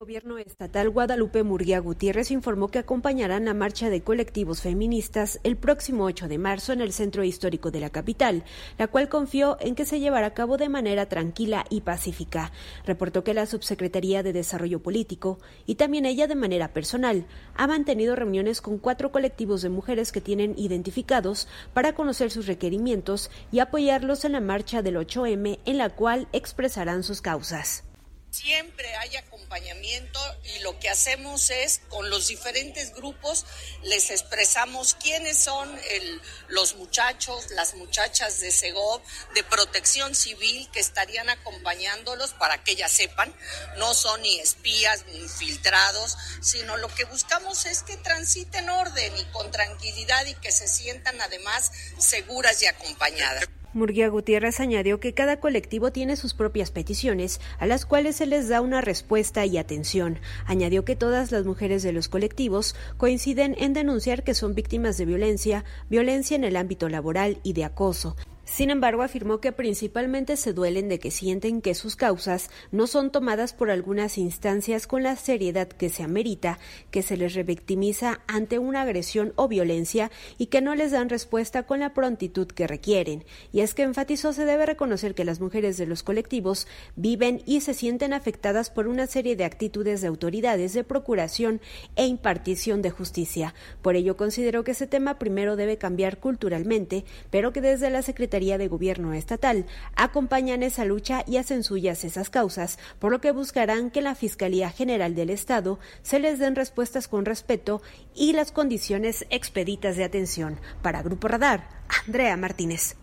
[0.01, 5.59] El gobierno estatal Guadalupe Murguía Gutiérrez informó que acompañarán la marcha de colectivos feministas el
[5.59, 8.45] próximo 8 de marzo en el centro histórico de la capital,
[8.79, 12.51] la cual confió en que se llevará a cabo de manera tranquila y pacífica.
[12.87, 18.17] Reportó que la Subsecretaría de Desarrollo Político y también ella de manera personal ha mantenido
[18.17, 24.25] reuniones con cuatro colectivos de mujeres que tienen identificados para conocer sus requerimientos y apoyarlos
[24.25, 27.85] en la marcha del 8M en la cual expresarán sus causas.
[28.31, 33.45] Siempre hay acompañamiento y lo que hacemos es con los diferentes grupos
[33.83, 39.03] les expresamos quiénes son el, los muchachos, las muchachas de Segov,
[39.35, 43.35] de protección civil que estarían acompañándolos para que ellas sepan,
[43.79, 49.25] no son ni espías ni infiltrados, sino lo que buscamos es que transiten orden y
[49.33, 53.49] con tranquilidad y que se sientan además seguras y acompañadas.
[53.73, 58.49] Murguía Gutiérrez añadió que cada colectivo tiene sus propias peticiones, a las cuales se les
[58.49, 60.19] da una respuesta y atención.
[60.45, 65.05] Añadió que todas las mujeres de los colectivos coinciden en denunciar que son víctimas de
[65.05, 68.17] violencia, violencia en el ámbito laboral y de acoso.
[68.51, 73.13] Sin embargo, afirmó que principalmente se duelen de que sienten que sus causas no son
[73.13, 76.59] tomadas por algunas instancias con la seriedad que se amerita,
[76.91, 81.63] que se les revictimiza ante una agresión o violencia y que no les dan respuesta
[81.63, 83.25] con la prontitud que requieren.
[83.53, 86.67] Y es que enfatizó se debe reconocer que las mujeres de los colectivos
[86.97, 91.61] viven y se sienten afectadas por una serie de actitudes de autoridades de procuración
[91.95, 93.55] e impartición de justicia.
[93.81, 98.40] Por ello consideró que ese tema primero debe cambiar culturalmente, pero que desde la Secretaría
[98.41, 103.91] de Gobierno estatal acompañan esa lucha y hacen suyas esas causas, por lo que buscarán
[103.91, 107.83] que la Fiscalía General del Estado se les den respuestas con respeto
[108.15, 110.59] y las condiciones expeditas de atención.
[110.81, 111.69] Para Grupo Radar,
[112.07, 112.97] Andrea Martínez.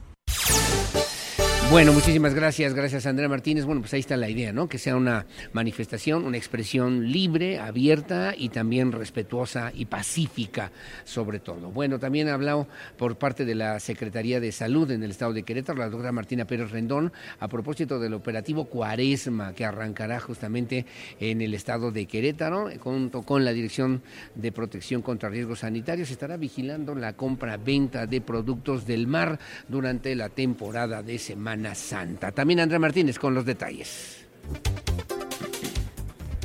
[1.70, 3.66] Bueno, muchísimas gracias, gracias Andrea Martínez.
[3.66, 4.70] Bueno, pues ahí está la idea, ¿no?
[4.70, 10.72] Que sea una manifestación, una expresión libre, abierta y también respetuosa y pacífica,
[11.04, 11.70] sobre todo.
[11.70, 15.44] Bueno, también ha hablado por parte de la Secretaría de Salud en el estado de
[15.44, 20.86] Querétaro, la doctora Martina Pérez Rendón, a propósito del operativo Cuaresma, que arrancará justamente
[21.20, 24.02] en el estado de Querétaro, junto con la Dirección
[24.36, 26.12] de Protección contra Riesgos Sanitarios.
[26.12, 29.38] Estará vigilando la compra-venta de productos del mar
[29.68, 32.32] durante la temporada de semana Santa.
[32.32, 34.26] También Andrea Martínez con los detalles.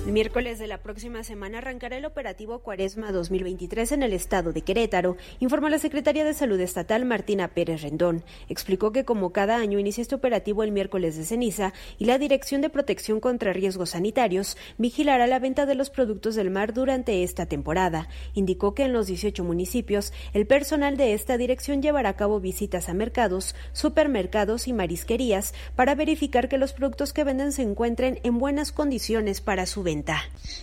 [0.05, 4.63] El miércoles de la próxima semana arrancará el operativo Cuaresma 2023 en el estado de
[4.63, 8.25] Querétaro, informó la secretaria de Salud Estatal Martina Pérez Rendón.
[8.49, 12.63] Explicó que como cada año inicia este operativo el miércoles de ceniza y la Dirección
[12.63, 17.47] de Protección contra Riesgos Sanitarios vigilará la venta de los productos del mar durante esta
[17.47, 18.09] temporada.
[18.35, 22.89] Indicó que en los 18 municipios el personal de esta dirección llevará a cabo visitas
[22.89, 28.41] a mercados, supermercados y marisquerías para verificar que los productos que venden se encuentren en
[28.41, 29.92] buenas condiciones para su venta.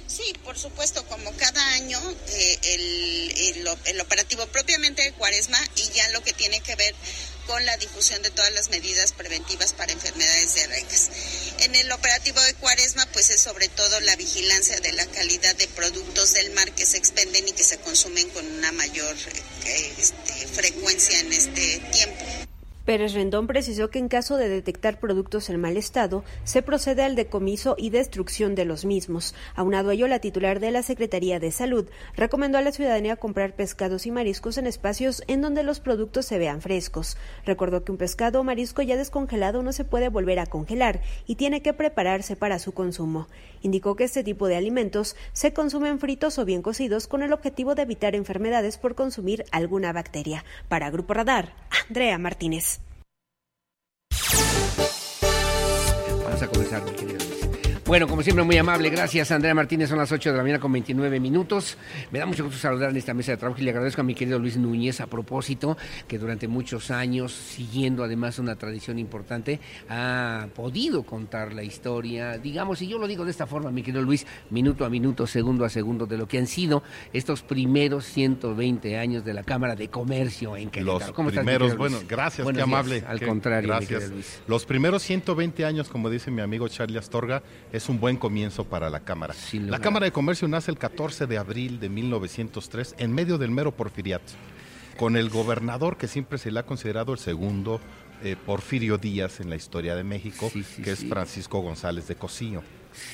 [0.07, 1.99] Sí, por supuesto, como cada año,
[2.30, 6.95] eh, el, el, operativo propiamente de Cuaresma y ya lo que tiene que ver
[7.45, 11.10] con la difusión de todas las medidas preventivas para enfermedades diarreicas.
[11.60, 15.68] En el operativo de Cuaresma, pues es sobre todo la vigilancia de la calidad de
[15.68, 19.15] productos del mar que se expenden y que se consumen con una mayor
[19.65, 22.26] eh, este, frecuencia en este tiempo.
[22.89, 27.15] Pérez Rendón precisó que en caso de detectar productos en mal estado, se procede al
[27.15, 29.35] decomiso y destrucción de los mismos.
[29.53, 33.55] Aunado a ello, la titular de la Secretaría de Salud recomendó a la ciudadanía comprar
[33.55, 37.15] pescados y mariscos en espacios en donde los productos se vean frescos.
[37.45, 41.35] Recordó que un pescado o marisco ya descongelado no se puede volver a congelar y
[41.35, 43.27] tiene que prepararse para su consumo.
[43.61, 47.76] Indicó que este tipo de alimentos se consumen fritos o bien cocidos con el objetivo
[47.76, 50.44] de evitar enfermedades por consumir alguna bacteria.
[50.68, 51.53] Para Grupo Radar,
[51.88, 52.80] Andrea Martínez.
[56.23, 57.18] Vamos a comenzar, mi querido Luis.
[57.89, 58.91] Bueno, como siempre, muy amable.
[58.91, 59.89] Gracias, Andrea Martínez.
[59.89, 61.75] Son las 8 de la mañana con 29 minutos.
[62.11, 64.13] Me da mucho gusto saludar en esta mesa de trabajo y le agradezco a mi
[64.13, 65.75] querido Luis Núñez a propósito,
[66.07, 69.59] que durante muchos años, siguiendo además una tradición importante,
[69.89, 74.03] ha podido contar la historia, digamos, y yo lo digo de esta forma, mi querido
[74.03, 78.99] Luis, minuto a minuto, segundo a segundo, de lo que han sido estos primeros 120
[78.99, 80.99] años de la Cámara de Comercio en Querétaro.
[80.99, 81.79] Los ¿Cómo estás, primeros, Luis?
[81.79, 82.79] bueno, gracias, Buenos qué días.
[82.79, 83.03] amable.
[83.07, 84.11] Al contrario, gracias.
[84.11, 84.41] Luis.
[84.45, 87.41] Los primeros 120 años, como dice mi amigo Charlie Astorga,
[87.71, 89.34] es un buen comienzo para la Cámara.
[89.53, 89.80] La.
[89.80, 94.34] Cámara de Comercio nace el 14 de abril de 1903 en medio del mero porfiriato,
[94.97, 97.80] con el gobernador que siempre se le ha considerado el segundo
[98.23, 100.51] eh, Porfirio Díaz en la historia de México,
[100.84, 101.07] que es.
[101.07, 102.64] Francisco González de Cosío.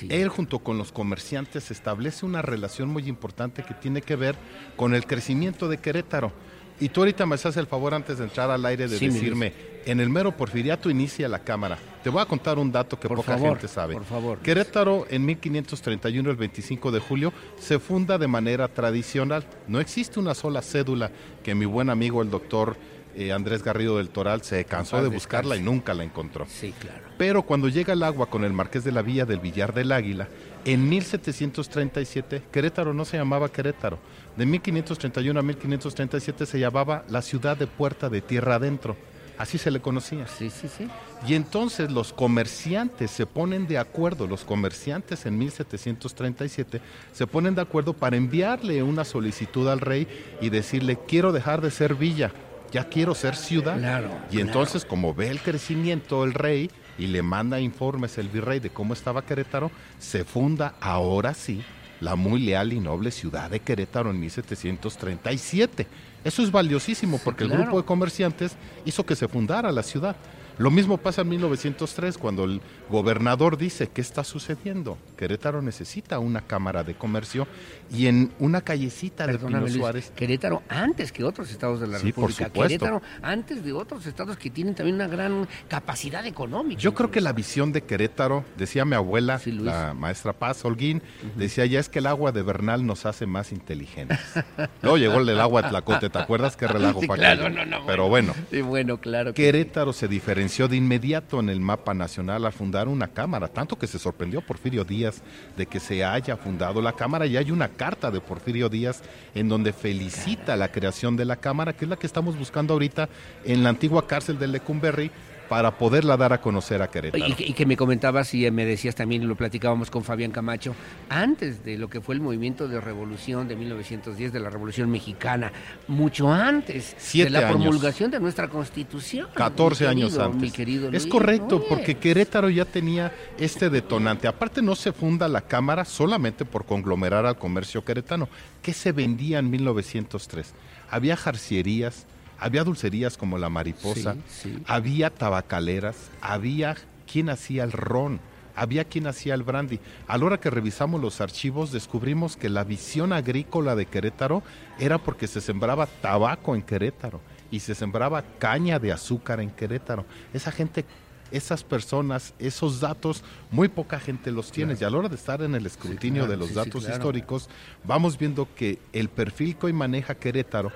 [0.10, 4.36] Él junto con los comerciantes establece una relación muy importante que tiene que ver
[4.76, 6.32] con el crecimiento de Querétaro.
[6.80, 9.53] Y tú ahorita me haces el favor antes de entrar al aire de Sí, decirme,
[9.85, 11.77] en el mero Porfiriato inicia la Cámara.
[12.03, 13.93] Te voy a contar un dato que Por poca favor, gente sabe.
[13.93, 14.39] por favor.
[14.39, 19.45] Querétaro en 1531, el 25 de julio, se funda de manera tradicional.
[19.68, 21.11] No existe una sola cédula
[21.43, 22.76] que mi buen amigo el doctor
[23.15, 26.45] eh, Andrés Garrido del Toral se cansó paz de buscarla y nunca la encontró.
[26.49, 27.06] Sí, claro.
[27.18, 30.27] Pero cuando llega el agua con el Marqués de la Villa del Villar del Águila,
[30.65, 33.99] en 1737 Querétaro no se llamaba Querétaro.
[34.38, 38.98] De 1531 a 1537 se llamaba la ciudad de Puerta de Tierra Adentro.
[39.38, 40.28] Así se le conocía.
[40.28, 40.88] Sí, sí, sí.
[41.28, 46.82] Y entonces los comerciantes se ponen de acuerdo, los comerciantes en 1737
[47.12, 50.07] se ponen de acuerdo para enviarle una solicitud al rey
[50.41, 52.32] y decirle, quiero dejar de ser villa,
[52.72, 53.78] ya quiero ser ciudad.
[53.78, 58.60] Claro, y entonces como ve el crecimiento el rey y le manda informes el virrey
[58.60, 61.64] de cómo estaba Querétaro, se funda ahora sí
[62.02, 65.88] la muy leal y noble ciudad de Querétaro en 1737.
[66.24, 67.64] Eso es valiosísimo porque el claro.
[67.64, 68.56] grupo de comerciantes
[68.86, 70.16] hizo que se fundara la ciudad.
[70.58, 74.98] Lo mismo pasa en 1903 cuando el gobernador dice, ¿qué está sucediendo?
[75.18, 77.46] Querétaro necesita una cámara de comercio
[77.91, 80.12] y en una callecita de Pino Luis, Suárez.
[80.16, 82.49] Querétaro antes que otros estados de la Sí, República.
[82.49, 86.80] Querétaro antes de otros estados que tienen también una gran capacidad económica.
[86.82, 91.02] Yo creo que la visión de Querétaro, decía mi abuela, la maestra Paz Holguín,
[91.36, 94.20] decía ya es que el agua de Bernal nos hace más inteligentes.
[94.82, 97.66] Luego llegó el del agua de Tlacote, ¿te acuerdas qué relajo Sí, para claro, no,
[97.66, 98.34] no, Pero bueno.
[98.52, 99.34] Sí, bueno, claro.
[99.34, 103.78] que- Querétaro se diferenció de inmediato en el mapa nacional al fundar una cámara, tanto
[103.78, 105.22] que se sorprendió Porfirio Díaz
[105.56, 109.02] de que se haya fundado la cámara y hay una carta de Porfirio Díaz
[109.34, 113.10] en donde felicita la creación de la cámara, que es la que estamos buscando ahorita
[113.43, 115.11] en la antigua cárcel de Lecumberri
[115.50, 117.26] para poderla dar a conocer a Querétaro.
[117.28, 120.32] Y, que- y que me comentabas y me decías también, y lo platicábamos con Fabián
[120.32, 120.76] Camacho,
[121.10, 125.52] antes de lo que fue el movimiento de revolución de 1910, de la Revolución Mexicana,
[125.88, 127.52] mucho antes Siete de la años.
[127.62, 129.28] promulgación de nuestra Constitución.
[129.36, 130.42] 14 mi años antes.
[130.42, 134.28] Mi querido es correcto, porque Querétaro ya tenía este detonante.
[134.28, 138.28] Aparte no se funda la Cámara solamente por conglomerar al comercio queretano.
[138.62, 140.54] ¿Qué se vendía en 1903?
[140.90, 142.06] Había jarcierías,
[142.40, 144.64] había dulcerías como la mariposa, Sí, sí.
[144.68, 146.76] había tabacaleras, había
[147.12, 148.20] quien hacía el ron.
[148.57, 149.82] Había quien hacía el brandy.
[150.07, 154.44] A la hora que revisamos los archivos, descubrimos que la visión agrícola de Querétaro
[154.80, 157.20] era porque se sembraba tabaco en Querétaro
[157.52, 160.06] y se sembraba caña de azúcar en Querétaro.
[160.34, 160.86] Esa gente,
[161.32, 164.78] esas personas, esos datos, muy poca gente los tiene.
[164.80, 166.84] Y a la hora de estar en el escrutinio claro, de los sí, sí, datos
[166.86, 166.95] claro.
[166.98, 167.49] históricos,
[167.84, 170.72] vamos viendo que el perfil que hoy maneja Querétaro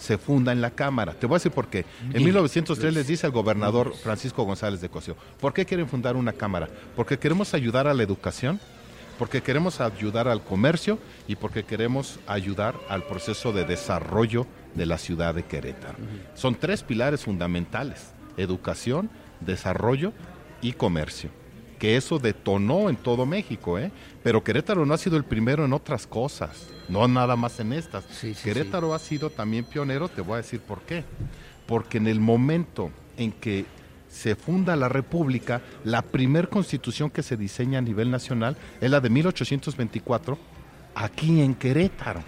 [0.00, 1.12] se funda en la Cámara.
[1.14, 1.84] Te voy a decir por qué.
[2.04, 2.96] En Dime, 1903 Luis.
[2.96, 6.68] les dice el gobernador Francisco González de Cosío, ¿por qué quieren fundar una Cámara?
[6.96, 8.58] Porque queremos ayudar a la educación,
[9.18, 10.98] porque queremos ayudar al comercio
[11.28, 15.98] y porque queremos ayudar al proceso de desarrollo de la ciudad de Querétaro.
[16.34, 19.10] Son tres pilares fundamentales, educación,
[19.40, 20.12] desarrollo
[20.62, 21.30] y comercio.
[21.80, 23.90] Que eso detonó en todo México, ¿eh?
[24.22, 28.04] Pero Querétaro no ha sido el primero en otras cosas, no nada más en estas.
[28.44, 31.04] Querétaro ha sido también pionero, te voy a decir por qué.
[31.66, 33.64] Porque en el momento en que
[34.08, 39.00] se funda la República, la primer constitución que se diseña a nivel nacional es la
[39.00, 40.38] de 1824,
[40.94, 42.22] aquí en Querétaro.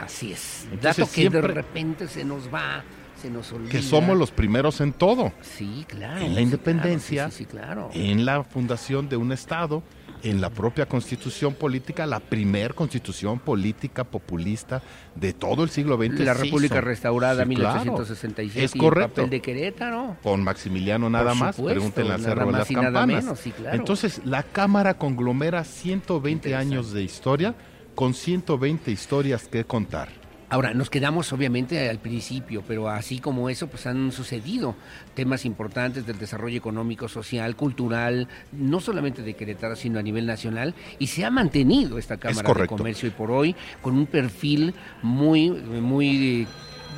[0.00, 0.66] Así es.
[0.72, 2.82] Entonces, Dato que de repente se nos va,
[3.20, 3.70] se nos olvida.
[3.70, 5.32] que somos los primeros en todo.
[5.42, 6.20] Sí, claro.
[6.20, 7.90] En la sí, independencia, claro, sí, claro.
[7.94, 9.82] en la fundación de un Estado,
[10.22, 14.82] en la propia constitución política, la primer constitución política populista
[15.14, 16.20] de todo el siglo XX.
[16.20, 16.80] La República hizo.
[16.84, 17.80] restaurada, Sí, claro.
[17.80, 18.64] 1867.
[18.64, 19.14] Es y el correcto.
[19.16, 20.16] papel de Querétaro.
[20.22, 23.06] Con Maximiliano nada más, pregúntenle nada Cerro de las Campanas.
[23.24, 23.76] menos, sí, claro.
[23.76, 27.54] Entonces, la Cámara conglomera 120 años de historia
[27.94, 30.19] con 120 historias que contar.
[30.50, 34.74] Ahora, nos quedamos obviamente al principio, pero así como eso, pues han sucedido
[35.14, 40.74] temas importantes del desarrollo económico, social, cultural, no solamente de Querétaro, sino a nivel nacional,
[40.98, 42.66] y se ha mantenido esta Cámara de.
[42.66, 46.48] Comercio y por hoy con un perfil muy, muy,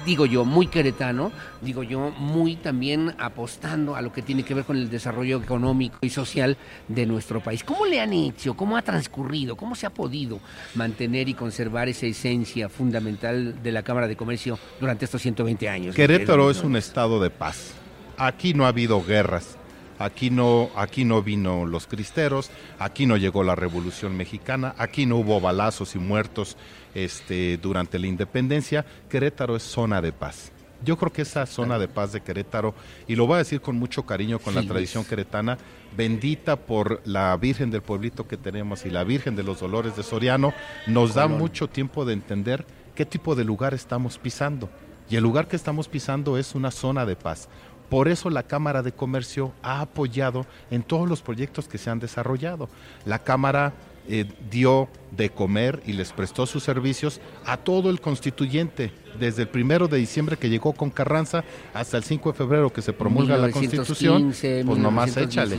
[0.05, 4.65] digo yo, muy queretano, digo yo, muy también apostando a lo que tiene que ver
[4.65, 6.57] con el desarrollo económico y social
[6.89, 7.65] de nuestro país.
[7.65, 8.55] ¿Cómo le han hecho?
[8.55, 9.57] ¿Cómo ha transcurrido?
[9.57, 10.41] ¿Cómo se ha podido
[10.74, 15.95] mantener y conservar esa esencia fundamental de la Cámara de Comercio durante estos 120 años?
[15.95, 17.73] Querétaro es un estado de paz.
[18.16, 19.57] Aquí no ha habido guerras.
[19.99, 22.51] Aquí no, aquí no vino los cristeros,
[22.81, 26.57] aquí no llegó la Revolución Mexicana, aquí no hubo balazos y muertos
[26.94, 28.85] este, durante la independencia.
[29.09, 30.52] Querétaro es zona de paz.
[30.85, 32.74] Yo creo que esa zona de paz de Querétaro,
[33.06, 35.56] y lo voy a decir con mucho cariño con la tradición queretana,
[35.97, 40.02] bendita por la Virgen del pueblito que tenemos y la Virgen de los Dolores de
[40.02, 40.52] Soriano,
[40.89, 41.39] nos da Colón.
[41.39, 42.66] mucho tiempo de entender
[42.97, 44.69] qué tipo de lugar estamos pisando.
[45.09, 47.48] Y el lugar que estamos pisando es una zona de paz.
[47.89, 51.98] Por eso la Cámara de Comercio ha apoyado en todos los proyectos que se han
[51.98, 52.69] desarrollado.
[53.05, 53.74] La Cámara
[54.09, 59.48] eh, dio de comer y les prestó sus servicios a todo el constituyente, desde el
[59.48, 61.44] primero de diciembre que llegó con Carranza
[61.74, 65.59] hasta el 5 de febrero que se promulga la Constitución, pues nomás échale.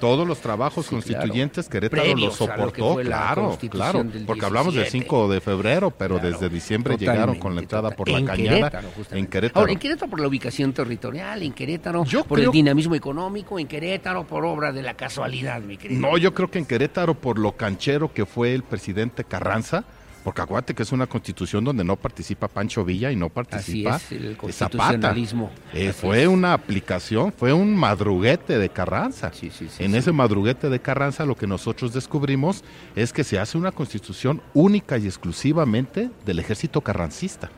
[0.00, 5.90] Todos los trabajos constituyentes Querétaro los soportó, claro, claro, porque hablamos del 5 de febrero,
[5.90, 9.60] pero desde diciembre llegaron con la entrada por la cañada en Querétaro.
[9.60, 14.24] Ahora, en Querétaro por la ubicación territorial, en Querétaro por el dinamismo económico, en Querétaro
[14.24, 16.00] por obra de la casualidad, mi querido.
[16.00, 19.84] No, yo creo que en Querétaro por lo canchero que fue el presidente Carranza,
[20.28, 24.14] porque acuérdate que es una constitución donde no participa Pancho Villa y no participa Así
[24.16, 24.76] es, el Zapata.
[24.76, 25.50] constitucionalismo.
[25.72, 26.28] Eh, Así fue es.
[26.28, 29.32] una aplicación, fue un madruguete de Carranza.
[29.78, 32.62] en ese madruguete de Carranza lo que nosotros descubrimos
[32.94, 37.48] es que se hace una constitución única y exclusivamente del ejército carrancista,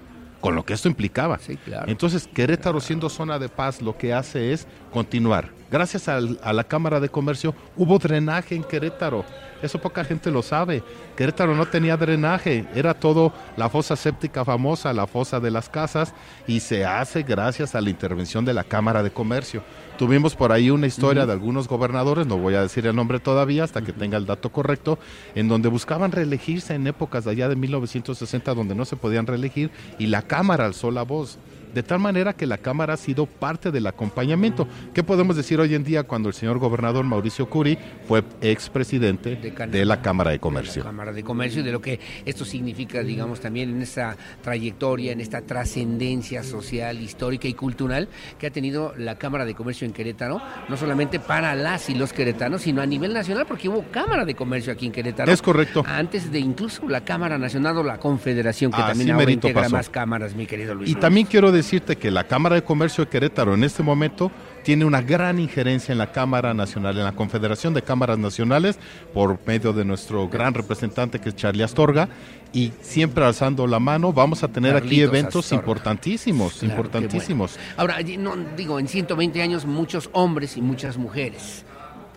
[0.40, 1.40] con lo que esto implicaba.
[1.88, 5.50] Entonces, Querétaro siendo zona de paz lo que hace es continuar.
[5.72, 9.24] Gracias al- a la Cámara de Comercio hubo drenaje en Querétaro.
[9.62, 10.82] Eso poca gente lo sabe.
[11.16, 16.14] Querétaro no tenía drenaje, era todo la fosa séptica famosa, la fosa de las casas,
[16.46, 19.62] y se hace gracias a la intervención de la Cámara de Comercio.
[19.98, 23.64] Tuvimos por ahí una historia de algunos gobernadores, no voy a decir el nombre todavía
[23.64, 24.98] hasta que tenga el dato correcto,
[25.34, 29.70] en donde buscaban reelegirse en épocas de allá de 1960 donde no se podían reelegir
[29.98, 31.38] y la Cámara alzó la voz.
[31.74, 34.66] De tal manera que la Cámara ha sido parte del acompañamiento.
[34.92, 39.84] ¿Qué podemos decir hoy en día cuando el señor gobernador Mauricio Curi fue expresidente de,
[39.84, 40.82] la Cámara de Comercio?
[40.82, 45.20] Cámara de Comercio y de lo que esto significa, digamos, también en esta trayectoria, en
[45.20, 50.40] esta trascendencia social, histórica y cultural que ha tenido la Cámara de Comercio en Querétaro,
[50.68, 54.34] no solamente para las y los queretanos, sino a nivel nacional, porque hubo Cámara de
[54.34, 55.30] Comercio aquí en Querétaro.
[55.30, 55.84] Es correcto.
[55.86, 59.76] Antes de incluso la Cámara Nacional o la Confederación, que Así también ahora integra pasó.
[59.76, 60.88] más cámaras, mi querido Luis.
[60.88, 61.00] Y Luis.
[61.00, 64.30] también quiero decirte que la Cámara de Comercio de Querétaro en este momento
[64.64, 68.78] tiene una gran injerencia en la Cámara Nacional, en la Confederación de Cámaras Nacionales,
[69.14, 72.08] por medio de nuestro gran representante que es Charlie Astorga,
[72.52, 75.62] y siempre alzando la mano, vamos a tener aquí eventos Astorga.
[75.62, 77.58] importantísimos, Claro, importantísimos.
[77.76, 81.64] Ahora, no, digo, en 120 años muchos hombres y muchas mujeres.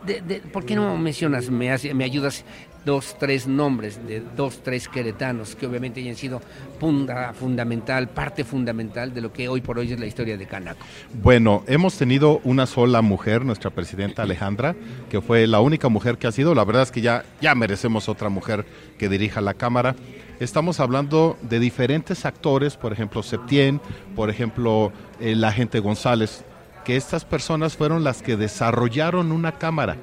[0.06, 2.44] De- de- ¿Por qué no mencionas, me, hace- me ayudas
[2.86, 6.42] dos, tres nombres de dos, tres queretanos que obviamente hayan sido
[6.80, 10.86] funda- fundamental, parte fundamental de lo que hoy por hoy es la historia de Canaco?
[11.22, 14.76] Bueno, hemos tenido una sola mujer, nuestra presidenta Alejandra,
[15.10, 16.54] que fue la única mujer que ha sido.
[16.56, 18.66] La verdad es que ya, ya merecemos otra mujer
[18.98, 19.96] que dirija la Cámara.
[20.40, 23.80] Estamos hablando de diferentes actores, por ejemplo, Septién,
[24.16, 24.92] por ejemplo,
[25.22, 26.44] el agente González,
[26.84, 29.96] que estas personas fueron las que desarrollaron una Cámara.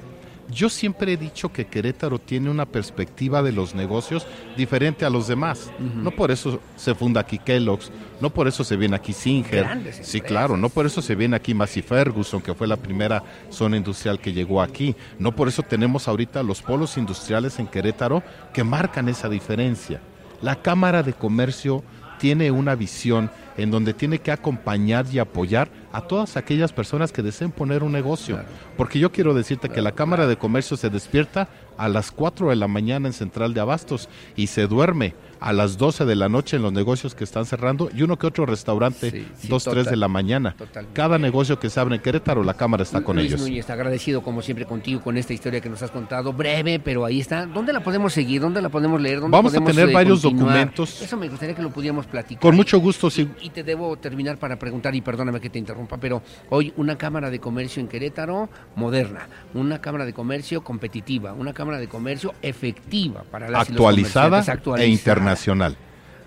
[0.51, 5.27] Yo siempre he dicho que Querétaro tiene una perspectiva de los negocios diferente a los
[5.27, 5.71] demás.
[5.79, 9.63] No por eso se funda aquí Kellogg's, no por eso se viene aquí Singer.
[9.63, 13.23] Grandes Sí, claro, no por eso se viene aquí Massey Ferguson, que fue la primera
[13.49, 14.95] zona industrial que llegó aquí.
[15.17, 18.21] No por eso tenemos ahorita los polos industriales en Querétaro
[18.53, 20.01] que marcan esa diferencia.
[20.41, 21.83] La Cámara de Comercio
[22.19, 27.21] tiene una visión en donde tiene que acompañar y apoyar a todas aquellas personas que
[27.21, 28.39] deseen poner un negocio.
[28.77, 31.47] Porque yo quiero decirte que la Cámara de Comercio se despierta
[31.77, 35.77] a las 4 de la mañana en Central de Abastos y se duerme a las
[35.79, 39.09] 12 de la noche en los negocios que están cerrando y uno que otro restaurante,
[39.35, 40.55] sí, 2, 3 de total, la mañana.
[40.93, 43.41] Cada negocio que se abre en Querétaro, la Cámara está con Luis ellos.
[43.41, 47.19] Núñez, agradecido como siempre contigo con esta historia que nos has contado, breve, pero ahí
[47.19, 47.47] está.
[47.47, 48.39] ¿Dónde la podemos seguir?
[48.39, 49.19] ¿Dónde la podemos leer?
[49.19, 50.49] ¿Dónde Vamos a tener eh, varios continuar?
[50.49, 51.01] documentos.
[51.01, 52.41] Eso me gustaría que lo pudiéramos platicar.
[52.41, 53.27] Con mucho gusto, sí.
[53.41, 57.31] Y te debo terminar para preguntar, y perdóname que te interrumpa, pero hoy una Cámara
[57.31, 63.23] de Comercio en Querétaro moderna, una Cámara de Comercio competitiva, una Cámara de Comercio efectiva
[63.29, 64.85] para las y los actualizada, e actualizada.
[64.85, 65.77] internacional.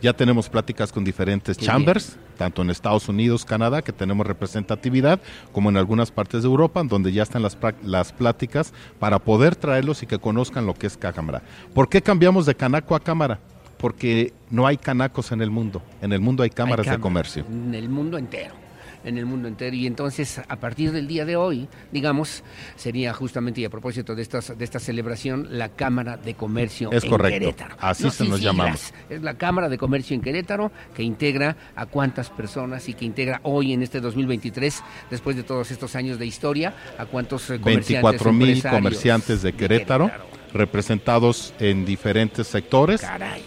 [0.01, 5.19] Ya tenemos pláticas con diferentes Qué chambers, tanto en Estados Unidos, Canadá, que tenemos representatividad,
[5.53, 10.03] como en algunas partes de Europa, donde ya están las, las pláticas para poder traerlos
[10.03, 11.43] y que conozcan lo que es Cámara.
[11.75, 13.39] ¿Por qué cambiamos de canaco a cámara?
[13.79, 15.83] Porque no hay canacos en el mundo.
[16.01, 17.45] En el mundo hay cámaras de comercio.
[17.49, 18.64] En el mundo entero.
[19.05, 19.77] En el mundo entero.
[19.77, 22.43] Y entonces, a partir del día de hoy, digamos,
[22.77, 27.05] sería justamente, y a propósito de, estas, de esta celebración, la Cámara de Comercio Es
[27.05, 27.39] en correcto.
[27.41, 27.77] Querétaro.
[27.81, 28.55] Así se sin nos siglas.
[28.57, 28.95] llamamos.
[29.11, 33.41] Es la Cámara de Comercio en Querétaro que integra a cuántas personas y que integra
[33.43, 38.03] hoy en este 2023, después de todos estos años de historia, a cuántos eh, comerciantes.
[38.25, 40.11] 24 mil comerciantes de Querétaro.
[40.55, 43.03] Representados en diferentes sectores,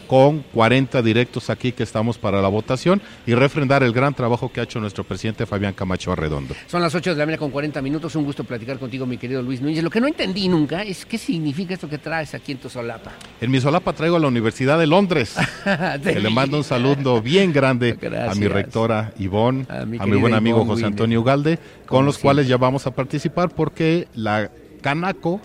[0.07, 4.59] con 40 directos aquí que estamos para la votación y refrendar el gran trabajo que
[4.59, 6.53] ha hecho nuestro presidente Fabián Camacho Arredondo.
[6.67, 9.41] Son las 8 de la mañana con 40 minutos, un gusto platicar contigo mi querido
[9.41, 9.83] Luis Núñez.
[9.83, 13.13] Lo que no entendí nunca es qué significa esto que traes aquí en tu solapa.
[13.39, 15.35] En mi solapa traigo a la Universidad de Londres,
[16.03, 17.97] que le mando un saludo bien grande
[18.29, 22.57] a mi rectora Ivonne, a mi, buen amigo José Antonio Ugalde, con los cuales ya
[22.57, 24.51] vamos a participar porque la
[24.81, 25.39] Canaco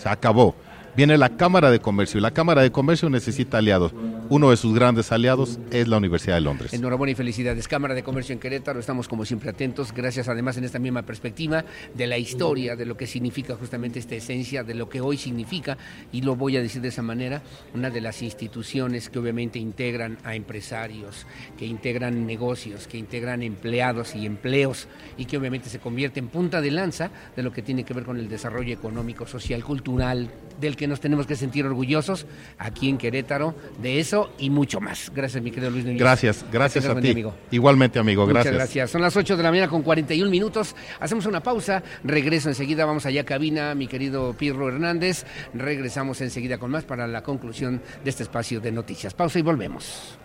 [0.00, 0.54] se acabó
[0.98, 3.92] viene la Cámara de Comercio y la Cámara de Comercio necesita aliados.
[4.30, 6.72] Uno de sus grandes aliados es la Universidad de Londres.
[6.72, 7.68] Enhorabuena y felicidades.
[7.68, 11.64] Cámara de Comercio en Querétaro, estamos como siempre atentos, gracias además en esta misma perspectiva
[11.94, 15.78] de la historia, de lo que significa justamente esta esencia, de lo que hoy significa,
[16.10, 17.42] y lo voy a decir de esa manera,
[17.74, 24.16] una de las instituciones que obviamente integran a empresarios, que integran negocios, que integran empleados
[24.16, 27.84] y empleos, y que obviamente se convierte en punta de lanza de lo que tiene
[27.84, 30.28] que ver con el desarrollo económico, social, cultural,
[30.60, 32.26] del que nos tenemos que sentir orgullosos
[32.58, 35.12] aquí en Querétaro de eso y mucho más.
[35.14, 36.00] Gracias, mi querido Luis Núñez.
[36.00, 37.10] Gracias, gracias a ti.
[37.10, 37.34] Amigo.
[37.50, 38.54] Igualmente, amigo, gracias.
[38.54, 38.90] Muchas gracias.
[38.90, 40.74] Son las 8 de la mañana con 41 minutos.
[41.00, 45.24] Hacemos una pausa, regreso enseguida, vamos allá a cabina, mi querido Pirro Hernández.
[45.54, 49.14] Regresamos enseguida con más para la conclusión de este espacio de noticias.
[49.14, 50.18] Pausa y volvemos.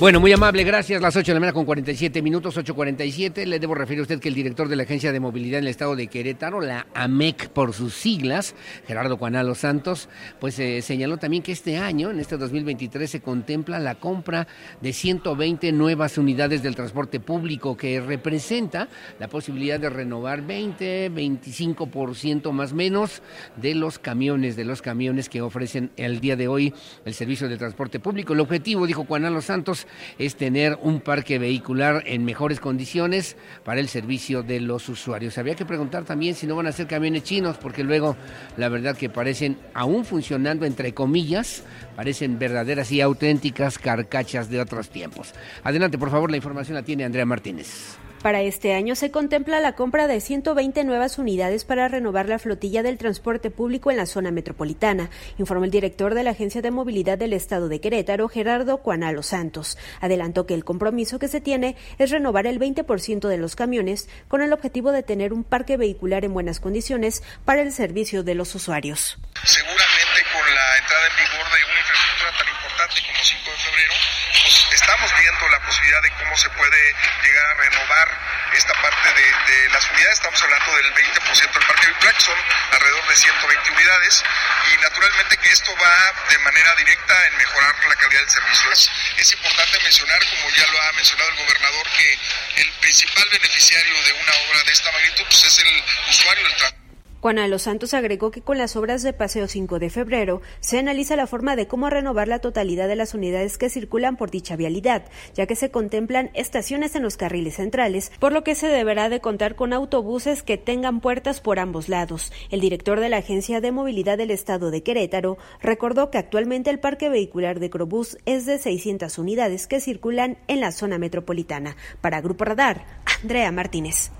[0.00, 1.00] Bueno, muy amable, gracias.
[1.00, 3.46] Las 8 de la mañana con 47 minutos, 8.47.
[3.46, 5.70] Le debo referir a usted que el director de la Agencia de Movilidad en el
[5.70, 8.56] Estado de Querétaro, la AMEC por sus siglas,
[8.88, 10.08] Gerardo Cuanalo Santos,
[10.40, 14.48] pues eh, señaló también que este año, en este 2023, se contempla la compra
[14.80, 18.88] de 120 nuevas unidades del transporte público, que representa
[19.20, 23.22] la posibilidad de renovar 20, 25% más menos
[23.56, 27.56] de los camiones, de los camiones que ofrecen el día de hoy el servicio de
[27.56, 28.32] transporte público.
[28.32, 29.83] El objetivo, dijo Cuanalo Santos,
[30.18, 35.38] es tener un parque vehicular en mejores condiciones para el servicio de los usuarios.
[35.38, 38.16] Había que preguntar también si no van a ser camiones chinos, porque luego
[38.56, 41.64] la verdad que parecen, aún funcionando entre comillas,
[41.96, 45.32] parecen verdaderas y auténticas carcachas de otros tiempos.
[45.62, 48.03] Adelante, por favor, la información la tiene Andrea Martínez.
[48.24, 52.82] Para este año se contempla la compra de 120 nuevas unidades para renovar la flotilla
[52.82, 57.18] del transporte público en la zona metropolitana, informó el director de la Agencia de Movilidad
[57.18, 59.76] del Estado de Querétaro, Gerardo Cuanalo Santos.
[60.00, 64.40] Adelantó que el compromiso que se tiene es renovar el 20% de los camiones con
[64.40, 68.54] el objetivo de tener un parque vehicular en buenas condiciones para el servicio de los
[68.54, 69.18] usuarios.
[69.44, 73.94] Seguramente con la entrada en vigor de una infraestructura tan como 5 de febrero,
[74.42, 78.08] pues estamos viendo la posibilidad de cómo se puede llegar a renovar
[78.52, 80.14] esta parte de, las unidades.
[80.14, 82.38] Estamos hablando del 20% del parque vehicular, que son
[82.72, 84.24] alrededor de 120 unidades.
[84.72, 88.72] Y naturalmente que esto va de manera directa en mejorar la calidad del servicio.
[88.72, 92.18] Es, es importante mencionar, como ya lo ha mencionado el gobernador, que
[92.56, 96.83] el principal beneficiario de una obra de esta magnitud pues, es el usuario del transporte.
[97.24, 100.78] Juana de los Santos agregó que con las obras de Paseo 5 de febrero se
[100.78, 104.56] analiza la forma de cómo renovar la totalidad de las unidades que circulan por dicha
[104.56, 109.08] vialidad, ya que se contemplan estaciones en los carriles centrales, por lo que se deberá
[109.08, 112.30] de contar con autobuses que tengan puertas por ambos lados.
[112.50, 116.78] El director de la Agencia de Movilidad del Estado de Querétaro recordó que actualmente el
[116.78, 121.74] parque vehicular de Crobús es de 600 unidades que circulan en la zona metropolitana.
[122.02, 122.84] Para Grupo Radar,
[123.22, 124.10] Andrea Martínez.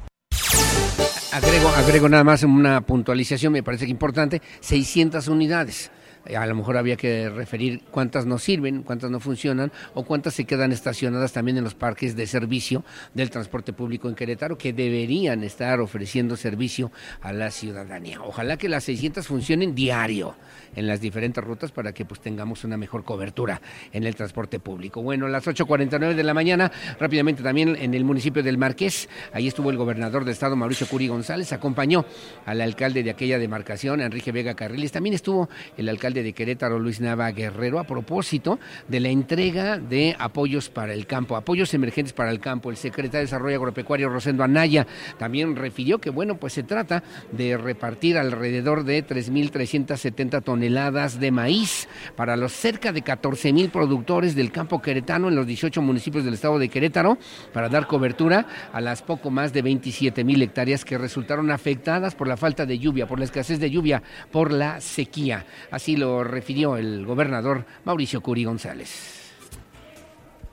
[1.34, 5.90] Agrego, agrego nada más una puntualización, me parece que importante, 600 unidades.
[6.32, 10.44] A lo mejor había que referir cuántas no sirven, cuántas no funcionan o cuántas se
[10.44, 12.84] quedan estacionadas también en los parques de servicio
[13.14, 18.22] del transporte público en Querétaro que deberían estar ofreciendo servicio a la ciudadanía.
[18.22, 20.36] Ojalá que las 600 funcionen diario
[20.74, 23.60] en las diferentes rutas para que pues tengamos una mejor cobertura
[23.92, 25.02] en el transporte público.
[25.02, 29.48] Bueno, a las 8.49 de la mañana, rápidamente también en el municipio del Marqués, ahí
[29.48, 32.04] estuvo el gobernador de estado Mauricio Curi González, acompañó
[32.46, 37.00] al alcalde de aquella demarcación, Enrique Vega Carriles, también estuvo el alcalde de Querétaro, Luis
[37.00, 42.30] Nava Guerrero, a propósito de la entrega de apoyos para el campo, apoyos emergentes para
[42.30, 42.70] el campo.
[42.70, 44.86] El secretario de Desarrollo Agropecuario, Rosendo Anaya,
[45.18, 47.02] también refirió que, bueno, pues se trata
[47.32, 54.50] de repartir alrededor de 3.370 toneladas de maíz para los cerca de 14.000 productores del
[54.50, 57.18] campo queretano en los 18 municipios del estado de Querétaro,
[57.52, 62.36] para dar cobertura a las poco más de 27.000 hectáreas que resultaron afectadas por la
[62.36, 65.44] falta de lluvia, por la escasez de lluvia, por la sequía.
[65.70, 69.23] Así lo refirió el gobernador Mauricio Curi González.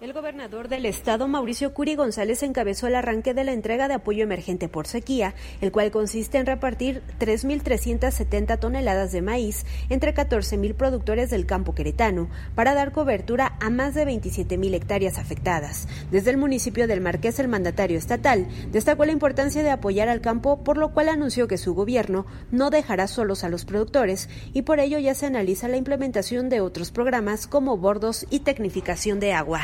[0.02, 4.24] El gobernador del estado, Mauricio Curi González, encabezó el arranque de la entrega de apoyo
[4.24, 11.30] emergente por sequía, el cual consiste en repartir 3.370 toneladas de maíz entre 14.000 productores
[11.30, 15.88] del campo queretano para dar cobertura a más de 27.000 hectáreas afectadas.
[16.10, 20.64] Desde el municipio del Marqués, el mandatario estatal destacó la importancia de apoyar al campo,
[20.64, 24.80] por lo cual anunció que su gobierno no dejará solos a los productores y por
[24.80, 29.62] ello ya se analiza la implementación de otros programas como bordos y tecnificación de agua.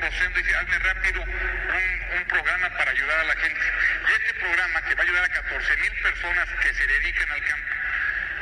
[0.00, 3.60] Rosendo y dice, hazme rápido un, un, programa para ayudar a la gente.
[4.08, 7.44] Y este programa que va a ayudar a 14 mil personas que se dedican al
[7.44, 7.79] campo.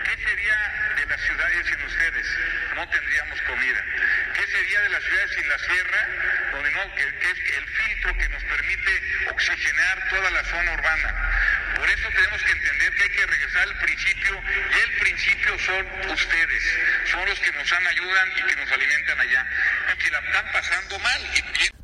[0.09, 0.57] ¿Qué sería
[0.97, 2.27] de las ciudades sin ustedes?
[2.75, 3.85] No tendríamos comida.
[4.33, 6.09] ¿Qué sería de las ciudades sin la sierra?
[6.51, 11.75] Donde no, que, es el filtro que nos permite oxigenar toda la zona urbana.
[11.77, 16.11] Por eso tenemos que entender que hay que regresar al principio y el principio son
[16.11, 16.63] ustedes,
[17.11, 19.47] son los que nos han ayudan y que nos alimentan allá,
[19.93, 21.21] y que la están pasando mal.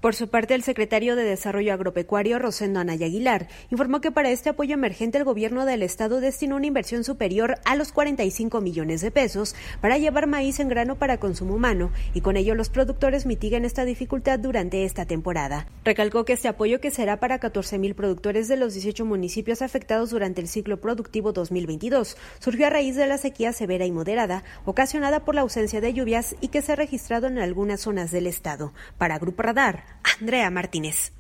[0.05, 4.51] Por su parte, el secretario de Desarrollo Agropecuario, Rosendo Anaya Aguilar, informó que para este
[4.51, 9.11] apoyo emergente el gobierno del estado destinó una inversión superior a los 45 millones de
[9.11, 13.65] pesos para llevar maíz en grano para consumo humano y con ello los productores mitiguen
[13.65, 15.69] esta dificultad durante esta temporada.
[15.87, 20.11] Recalcó que este apoyo que será para 14 mil productores de los 18 municipios afectados
[20.11, 25.25] durante el ciclo productivo 2022 surgió a raíz de la sequía severa y moderada ocasionada
[25.25, 28.75] por la ausencia de lluvias y que se ha registrado en algunas zonas del estado.
[28.99, 31.13] Para Grupo Radar, Andrea Martínez.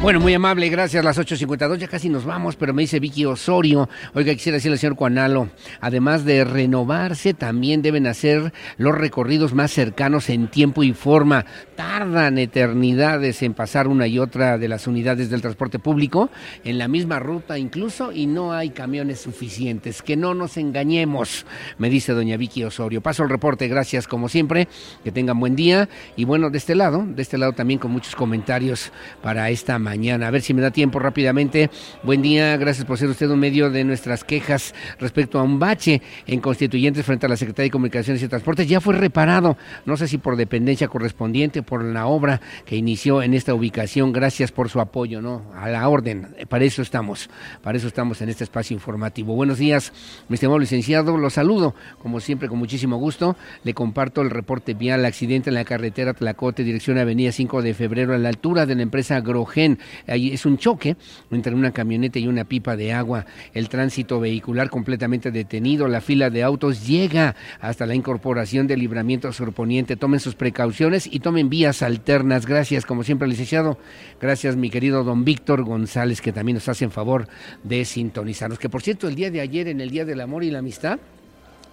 [0.00, 1.04] Bueno, muy amable, gracias.
[1.04, 3.88] Las 8.52, ya casi nos vamos, pero me dice Vicky Osorio.
[4.14, 5.48] Oiga, quisiera decirle al señor Cuanalo,
[5.80, 11.44] además de renovarse, también deben hacer los recorridos más cercanos en tiempo y forma.
[11.74, 16.30] Tardan eternidades en pasar una y otra de las unidades del transporte público
[16.62, 20.00] en la misma ruta incluso y no hay camiones suficientes.
[20.02, 21.44] Que no nos engañemos,
[21.76, 23.00] me dice doña Vicky Osorio.
[23.00, 24.68] Paso el reporte, gracias como siempre.
[25.02, 25.88] Que tengan buen día.
[26.14, 28.92] Y bueno, de este lado, de este lado también con muchos comentarios
[29.22, 29.87] para esta mañana.
[29.88, 31.70] A ver si me da tiempo rápidamente.
[32.02, 36.02] Buen día, gracias por ser usted un medio de nuestras quejas respecto a un bache
[36.26, 38.68] en constituyentes frente a la Secretaría de Comunicaciones y Transportes.
[38.68, 39.56] Ya fue reparado,
[39.86, 44.12] no sé si por dependencia correspondiente, por la obra que inició en esta ubicación.
[44.12, 45.44] Gracias por su apoyo, ¿no?
[45.54, 47.30] A la orden, para eso estamos,
[47.62, 49.34] para eso estamos en este espacio informativo.
[49.34, 49.94] Buenos días,
[50.28, 53.38] mi estimado licenciado, lo saludo, como siempre, con muchísimo gusto.
[53.64, 58.14] Le comparto el reporte vial, accidente en la carretera Tlacote, dirección Avenida 5 de Febrero,
[58.14, 60.96] a la altura de la empresa Grogen Es un choque
[61.30, 63.26] entre una camioneta y una pipa de agua.
[63.54, 65.88] El tránsito vehicular completamente detenido.
[65.88, 69.96] La fila de autos llega hasta la incorporación del libramiento surponiente.
[69.96, 72.46] Tomen sus precauciones y tomen vías alternas.
[72.46, 73.78] Gracias, como siempre, licenciado.
[74.20, 77.28] Gracias, mi querido don Víctor González, que también nos hace en favor
[77.64, 78.58] de sintonizarnos.
[78.58, 80.98] Que por cierto, el día de ayer, en el Día del Amor y la Amistad,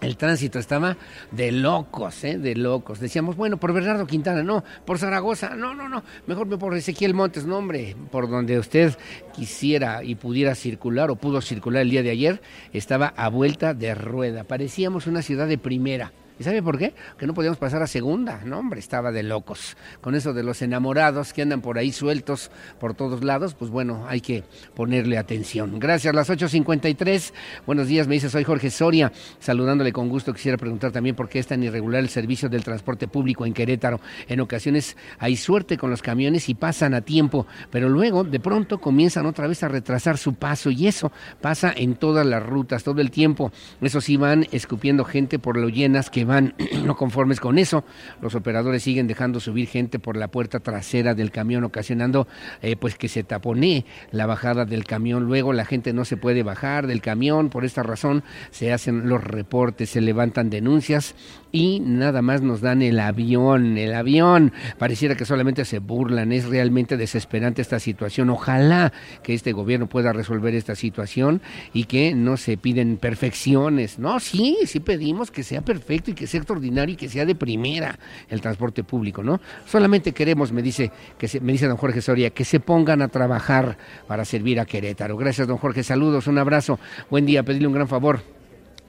[0.06, 0.98] el tránsito estaba
[1.32, 2.38] de locos, ¿eh?
[2.38, 3.00] de locos.
[3.00, 7.46] Decíamos, bueno, por Bernardo Quintana, no, por Zaragoza, no, no, no, mejor por Ezequiel Montes,
[7.46, 8.96] no, hombre, por donde usted
[9.34, 12.42] quisiera y pudiera circular o pudo circular el día de ayer,
[12.72, 14.44] estaba a vuelta de rueda.
[14.44, 16.12] Parecíamos una ciudad de primera.
[16.38, 16.94] ¿Y sabe por qué?
[17.18, 18.42] Que no podíamos pasar a segunda.
[18.44, 19.78] No, hombre, estaba de locos.
[20.02, 24.06] Con eso de los enamorados que andan por ahí sueltos por todos lados, pues bueno,
[24.08, 24.44] hay que
[24.76, 25.80] ponerle atención.
[25.80, 27.32] Gracias, las 8.53.
[27.66, 29.14] Buenos días, me dice, soy Jorge Soria.
[29.40, 33.08] Saludándole con gusto, quisiera preguntar también por qué es tan irregular el servicio del transporte
[33.08, 34.02] público en Querétaro.
[34.28, 38.80] En ocasiones hay suerte con los camiones y pasan a tiempo, pero luego de pronto
[38.80, 43.00] comienzan otra vez a retrasar su paso y eso pasa en todas las rutas, todo
[43.00, 43.54] el tiempo.
[43.80, 46.54] Eso sí van escupiendo gente por lo llenas que van
[46.86, 47.84] no conformes con eso.
[48.22, 52.28] Los operadores siguen dejando subir gente por la puerta trasera del camión, ocasionando
[52.62, 55.26] eh, pues que se taponee la bajada del camión.
[55.26, 57.50] Luego la gente no se puede bajar del camión.
[57.50, 61.16] Por esta razón se hacen los reportes, se levantan denuncias
[61.56, 64.52] y nada más nos dan el avión, el avión.
[64.78, 68.30] Pareciera que solamente se burlan, es realmente desesperante esta situación.
[68.30, 68.92] Ojalá
[69.24, 71.42] que este gobierno pueda resolver esta situación
[71.72, 74.00] y que no se piden perfecciones.
[74.00, 77.36] No, sí, sí pedimos que sea perfecto y que sea extraordinario y que sea de
[77.36, 79.40] primera el transporte público, ¿no?
[79.66, 83.08] Solamente queremos, me dice, que se, me dice don Jorge Soria, que se pongan a
[83.08, 83.78] trabajar
[84.10, 85.16] para servir a Querétaro.
[85.16, 86.80] Gracias, don Jorge, saludos, un abrazo,
[87.10, 88.35] buen día, pedirle un gran favor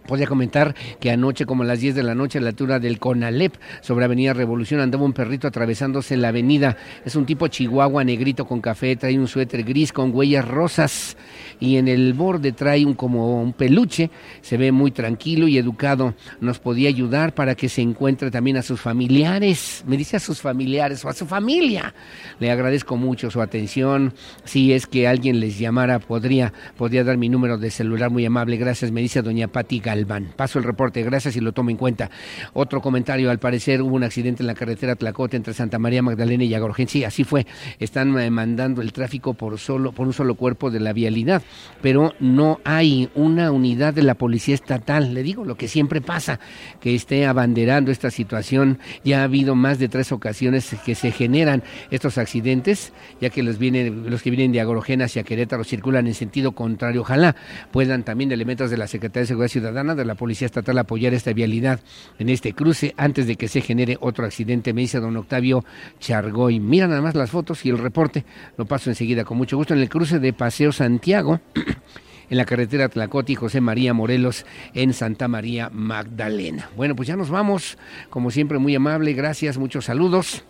[0.07, 2.99] Podría comentar que anoche, como a las 10 de la noche, a la altura del
[2.99, 6.77] Conalep, sobre Avenida Revolución, andaba un perrito atravesándose la avenida.
[7.05, 11.17] Es un tipo chihuahua negrito con café, trae un suéter gris con huellas rosas
[11.59, 14.11] y en el borde trae un como un peluche.
[14.43, 16.15] Se ve muy tranquilo y educado.
[16.41, 19.83] Nos podía ayudar para que se encuentre también a sus familiares.
[19.87, 21.95] Me dice a sus familiares o a su familia.
[22.39, 24.15] Le agradezco mucho su atención.
[24.45, 28.57] Si es que alguien les llamara, podría, podría dar mi número de celular muy amable.
[28.57, 30.33] Gracias, me dice doña Pati salvan.
[30.37, 32.11] Paso el reporte, gracias y lo tomo en cuenta.
[32.53, 36.45] Otro comentario, al parecer hubo un accidente en la carretera Tlacote entre Santa María Magdalena
[36.45, 36.89] y Agorgen.
[36.89, 37.47] Sí, así fue.
[37.79, 41.43] Están eh, mandando el tráfico por solo por un solo cuerpo de la vialidad,
[41.83, 45.15] pero no hay una unidad de la policía estatal.
[45.15, 46.41] Le digo lo que siempre pasa,
[46.81, 48.79] que esté abanderando esta situación.
[49.05, 53.59] Ya ha habido más de tres ocasiones que se generan estos accidentes, ya que los
[53.59, 57.03] vienen los que vienen de Agorgen hacia Querétaro circulan en sentido contrario.
[57.03, 57.37] Ojalá
[57.71, 61.33] puedan también elementos de la Secretaría de Seguridad Ciudadana, de la Policía Estatal, apoyar esta
[61.33, 61.81] vialidad
[62.19, 65.65] en este cruce antes de que se genere otro accidente, me dice don Octavio
[66.01, 66.61] Chargoy.
[66.61, 68.25] Mira nada más las fotos y el reporte,
[68.57, 71.36] lo paso enseguida con mucho gusto en el cruce de Paseo Santiago.
[72.31, 76.71] en la carretera Tlacoti José María Morelos en Santa María Magdalena.
[76.77, 77.79] Bueno, pues ya nos vamos,
[78.11, 80.45] como siempre muy amable, gracias, muchos saludos.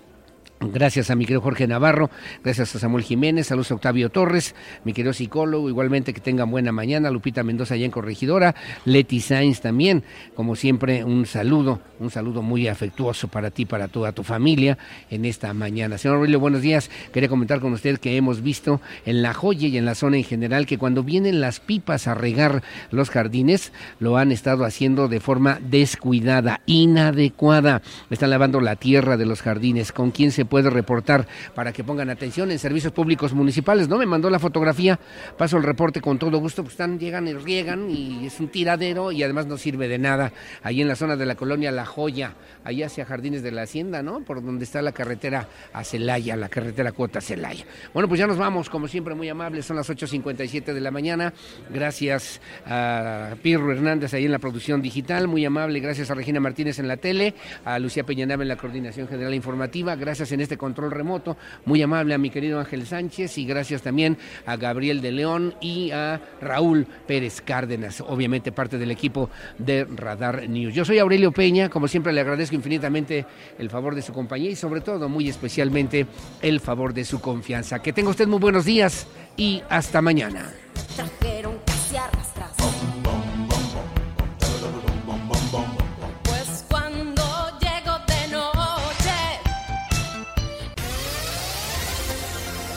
[0.59, 2.11] Gracias a mi querido Jorge Navarro,
[2.43, 4.55] gracias a Samuel Jiménez, saludos a Octavio Torres,
[4.85, 8.55] mi querido psicólogo, igualmente que tengan buena mañana, Lupita Mendoza allá en Corregidora,
[8.87, 10.03] Leti Sainz también,
[10.35, 14.79] como siempre un saludo, un saludo muy afectuoso para ti, para toda tu familia
[15.11, 15.99] en esta mañana.
[15.99, 19.77] Señor Aurelio, buenos días, quería comentar con usted que hemos visto en La Joya y
[19.77, 24.17] en la zona en general que cuando vienen las pipas a regar los jardines, lo
[24.17, 30.11] han estado haciendo de forma descuidada, inadecuada, están lavando la tierra de los jardines, con
[30.11, 33.89] quién se puede reportar para que pongan atención en servicios públicos municipales.
[33.89, 34.99] No me mandó la fotografía,
[35.37, 39.13] paso el reporte con todo gusto, pues están, llegan y riegan y es un tiradero
[39.13, 40.33] y además no sirve de nada.
[40.63, 44.03] Ahí en la zona de la colonia La Joya, ahí hacia Jardines de la Hacienda,
[44.03, 44.21] ¿no?
[44.21, 47.65] Por donde está la carretera a Celaya, la carretera Cuota Celaya.
[47.93, 51.33] Bueno, pues ya nos vamos, como siempre, muy amables, son las 8.57 de la mañana.
[51.71, 56.79] Gracias a Pirro Hernández ahí en la producción digital, muy amable, gracias a Regina Martínez
[56.79, 60.91] en la tele, a Lucía Peñanaba en la coordinación general informativa, gracias en este control
[60.91, 61.37] remoto.
[61.65, 65.91] Muy amable a mi querido Ángel Sánchez y gracias también a Gabriel de León y
[65.91, 70.75] a Raúl Pérez Cárdenas, obviamente parte del equipo de Radar News.
[70.75, 73.27] Yo soy Aurelio Peña, como siempre le agradezco infinitamente
[73.59, 76.07] el favor de su compañía y sobre todo muy especialmente
[76.43, 77.81] el favor de su confianza.
[77.81, 79.07] Que tenga usted muy buenos días
[79.37, 80.53] y hasta mañana.